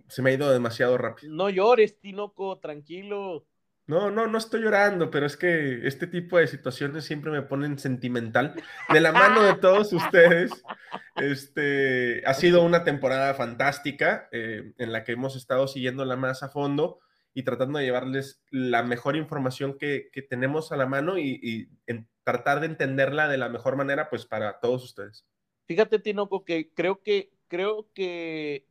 se 0.09 0.20
me 0.22 0.30
ha 0.30 0.34
ido 0.34 0.52
demasiado 0.52 0.98
rápido. 0.98 1.32
No 1.32 1.48
llores, 1.48 1.98
Tinoco, 1.98 2.59
tranquilo. 2.59 3.46
No, 3.89 4.11
no, 4.11 4.26
no 4.26 4.36
estoy 4.36 4.61
llorando, 4.61 5.11
pero 5.11 5.24
es 5.24 5.39
que 5.39 5.86
este 5.89 6.07
tipo 6.07 6.36
de 6.36 6.47
situaciones 6.47 7.07
siempre 7.07 7.30
me 7.30 7.41
ponen 7.41 7.78
sentimental. 7.78 8.55
De 8.93 9.01
la 9.01 9.12
mano 9.12 9.43
de 9.43 9.55
todos 9.55 9.95
ustedes, 9.95 10.62
este, 11.16 12.22
ha 12.26 12.34
sido 12.34 12.62
una 12.62 12.84
temporada 12.84 13.32
fantástica 13.32 14.28
eh, 14.30 14.74
en 14.76 14.93
la 14.93 15.05
que 15.05 15.12
hemos 15.12 15.36
estado 15.36 15.66
siguiéndola 15.66 16.16
más 16.16 16.43
a 16.43 16.51
fondo 16.51 17.01
y 17.32 17.45
tratando 17.45 17.78
de 17.78 17.86
llevarles 17.86 18.43
la 18.51 18.82
mejor 18.82 19.16
información 19.16 19.78
que, 19.78 20.11
tenemos 20.28 20.70
a 20.70 20.76
la 20.76 20.84
mano 20.84 21.16
y, 21.16 21.41
y 21.43 21.68
en- 21.86 22.07
tratar 22.24 22.61
de 22.61 22.66
entenderla 22.66 23.26
de 23.26 23.39
la 23.39 23.49
mejor 23.49 23.76
manera, 23.76 24.11
pues 24.11 24.26
para 24.26 24.61
todos 24.61 24.84
ustedes. 24.84 25.24
Fíjate, 25.64 25.99
Tinoco, 25.99 26.45
que 26.45 26.70
creo 26.74 27.03
que, 27.03 27.30
creo 27.47 27.89
que 27.95 28.66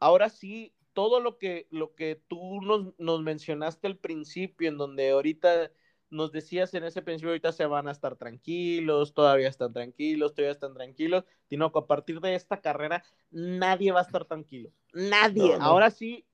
ahora 0.00 0.28
sí, 0.30 0.74
todo 0.92 1.20
lo 1.20 1.38
que, 1.38 1.66
lo 1.70 1.94
que 1.94 2.20
tú 2.28 2.60
nos, 2.62 2.98
nos 2.98 3.22
mencionaste 3.22 3.86
al 3.86 3.96
principio, 3.96 4.68
en 4.68 4.78
donde 4.78 5.10
ahorita 5.10 5.70
nos 6.10 6.32
decías 6.32 6.74
en 6.74 6.84
ese 6.84 7.02
principio, 7.02 7.30
ahorita 7.30 7.52
se 7.52 7.66
van 7.66 7.88
a 7.88 7.92
estar 7.92 8.16
tranquilos, 8.16 9.14
todavía 9.14 9.48
están 9.48 9.72
tranquilos, 9.72 10.34
todavía 10.34 10.52
están 10.52 10.74
tranquilos. 10.74 11.24
Tinoco, 11.46 11.78
a 11.78 11.86
partir 11.86 12.20
de 12.20 12.34
esta 12.34 12.60
carrera, 12.60 13.04
nadie 13.30 13.92
va 13.92 14.00
a 14.00 14.04
estar 14.04 14.24
tranquilo. 14.24 14.70
Nadie. 14.92 15.52
No, 15.52 15.58
no. 15.58 15.64
Ahora 15.64 15.90
sí, 15.90 16.26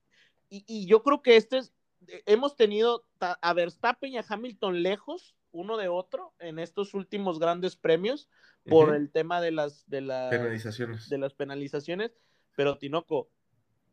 y, 0.49 0.65
y 0.67 0.87
yo 0.87 1.03
creo 1.03 1.23
que 1.23 1.37
este 1.37 1.59
es, 1.59 1.75
eh, 2.09 2.23
hemos 2.27 2.57
tenido 2.57 3.07
a 3.21 3.53
Verstappen 3.53 4.13
y 4.13 4.19
a 4.19 4.25
Hamilton 4.27 4.83
lejos 4.83 5.35
uno 5.53 5.77
de 5.77 5.89
otro 5.89 6.35
en 6.39 6.59
estos 6.59 6.95
últimos 6.95 7.39
grandes 7.39 7.77
premios 7.77 8.29
por 8.69 8.95
el 8.95 9.11
tema 9.11 9.41
de 9.41 9.53
las, 9.53 9.89
de 9.89 10.01
las 10.01 10.31
Penalizaciones. 10.31 11.09
de 11.09 11.19
las 11.19 11.35
penalizaciones, 11.35 12.17
pero 12.57 12.79
Tinoco, 12.79 13.31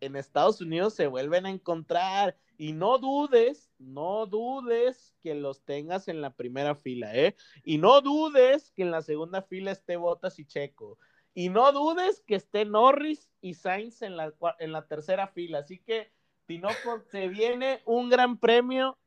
en 0.05 0.15
Estados 0.15 0.61
Unidos 0.61 0.93
se 0.93 1.07
vuelven 1.07 1.45
a 1.45 1.49
encontrar 1.49 2.37
y 2.57 2.73
no 2.73 2.97
dudes, 2.97 3.71
no 3.79 4.25
dudes 4.25 5.15
que 5.21 5.35
los 5.35 5.63
tengas 5.63 6.07
en 6.07 6.21
la 6.21 6.35
primera 6.35 6.75
fila, 6.75 7.15
¿eh? 7.15 7.35
Y 7.63 7.77
no 7.77 8.01
dudes 8.01 8.71
que 8.71 8.83
en 8.83 8.91
la 8.91 9.01
segunda 9.01 9.41
fila 9.41 9.71
esté 9.71 9.97
Botas 9.97 10.39
y 10.39 10.45
Checo. 10.45 10.97
Y 11.33 11.49
no 11.49 11.71
dudes 11.71 12.23
que 12.27 12.35
esté 12.35 12.65
Norris 12.65 13.29
y 13.41 13.55
Sainz 13.55 14.01
en 14.01 14.15
la, 14.15 14.33
en 14.59 14.71
la 14.71 14.85
tercera 14.85 15.27
fila. 15.27 15.59
Así 15.59 15.79
que, 15.79 16.11
Tinoco, 16.45 17.01
se 17.11 17.27
viene 17.27 17.81
un 17.85 18.09
gran 18.09 18.37
premio 18.37 18.99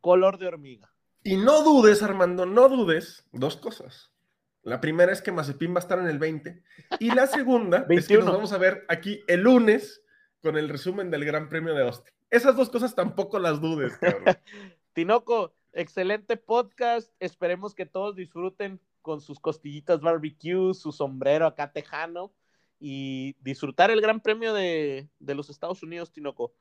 color 0.00 0.38
de 0.38 0.46
hormiga. 0.46 0.92
Y 1.22 1.36
no 1.36 1.62
dudes, 1.62 2.02
Armando, 2.02 2.46
no 2.46 2.68
dudes 2.68 3.26
dos 3.32 3.56
cosas. 3.56 4.10
La 4.62 4.80
primera 4.80 5.12
es 5.12 5.22
que 5.22 5.32
Mazepin 5.32 5.72
va 5.72 5.76
a 5.76 5.80
estar 5.80 5.98
en 5.98 6.06
el 6.06 6.18
20 6.18 6.62
y 6.98 7.10
la 7.12 7.26
segunda 7.26 7.78
es 7.88 8.06
que 8.06 8.14
21. 8.16 8.24
nos 8.24 8.34
vamos 8.34 8.52
a 8.52 8.58
ver 8.58 8.84
aquí 8.88 9.22
el 9.26 9.40
lunes 9.40 10.02
con 10.42 10.56
el 10.56 10.68
resumen 10.68 11.10
del 11.10 11.24
Gran 11.24 11.48
Premio 11.48 11.74
de 11.74 11.82
Austin. 11.82 12.12
Esas 12.30 12.56
dos 12.56 12.70
cosas 12.70 12.94
tampoco 12.94 13.38
las 13.38 13.60
dudes, 13.60 13.96
cabrón. 13.96 14.24
Tinoco, 14.92 15.54
excelente 15.72 16.36
podcast. 16.36 17.12
Esperemos 17.20 17.74
que 17.74 17.86
todos 17.86 18.16
disfruten 18.16 18.80
con 19.02 19.20
sus 19.20 19.40
costillitas 19.40 20.00
barbecue, 20.00 20.74
su 20.74 20.92
sombrero 20.92 21.46
acá 21.46 21.72
tejano 21.72 22.32
y 22.78 23.36
disfrutar 23.40 23.90
el 23.90 24.00
Gran 24.00 24.20
Premio 24.20 24.54
de, 24.54 25.08
de 25.18 25.34
los 25.34 25.50
Estados 25.50 25.82
Unidos, 25.82 26.12
Tinoco. 26.12 26.54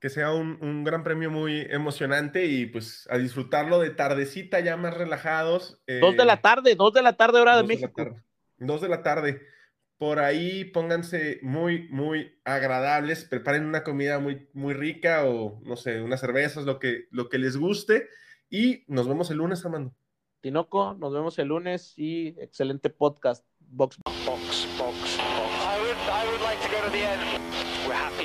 Que 0.00 0.08
sea 0.08 0.32
un, 0.32 0.56
un 0.62 0.82
gran 0.82 1.04
premio 1.04 1.30
muy 1.30 1.66
emocionante 1.68 2.46
y 2.46 2.64
pues 2.66 3.06
a 3.10 3.18
disfrutarlo 3.18 3.78
de 3.78 3.90
tardecita 3.90 4.58
ya 4.60 4.76
más 4.78 4.94
relajados. 4.96 5.78
eh, 5.86 5.98
Dos 6.00 6.16
de 6.16 6.24
la 6.24 6.40
tarde, 6.40 6.74
dos 6.74 6.92
de 6.94 7.02
la 7.02 7.12
tarde, 7.12 7.38
hora 7.40 7.56
de 7.56 7.62
dos 7.62 7.68
de 7.68 7.74
la 7.74 7.80
México. 7.80 8.02
tarde. 8.04 8.22
Dos 8.58 8.80
de 8.80 8.88
la 8.88 9.02
tarde. 9.02 9.42
Por 9.98 10.18
ahí 10.18 10.64
pónganse 10.64 11.40
muy, 11.42 11.86
muy 11.90 12.32
agradables, 12.44 13.26
preparen 13.26 13.66
una 13.66 13.84
comida 13.84 14.18
muy, 14.18 14.48
muy 14.54 14.72
rica 14.72 15.26
o 15.26 15.60
no 15.64 15.76
sé, 15.76 16.00
unas 16.00 16.20
cervezas, 16.20 16.64
lo 16.64 16.78
que, 16.78 17.04
lo 17.10 17.28
que 17.28 17.36
les 17.38 17.58
guste. 17.58 18.08
Y 18.48 18.84
nos 18.88 19.06
vemos 19.06 19.30
el 19.30 19.36
lunes, 19.36 19.62
Armando. 19.66 19.94
Tinoco, 20.40 20.94
nos 20.94 21.12
vemos 21.12 21.38
el 21.38 21.48
lunes 21.48 21.92
y 21.98 22.28
excelente 22.40 22.88
podcast. 22.88 23.44
Box. 23.58 23.98
Box, 24.06 24.24
box, 24.24 24.66
box. 24.78 25.18
I 25.18 25.78
would, 25.78 25.96
I 26.08 26.26
would 26.30 26.40
like 26.42 26.60
to 26.62 26.68
go 26.74 26.82
to 26.86 26.90
the 26.90 27.04
end. 27.04 27.20
We're 27.86 27.92
happy 27.94 28.24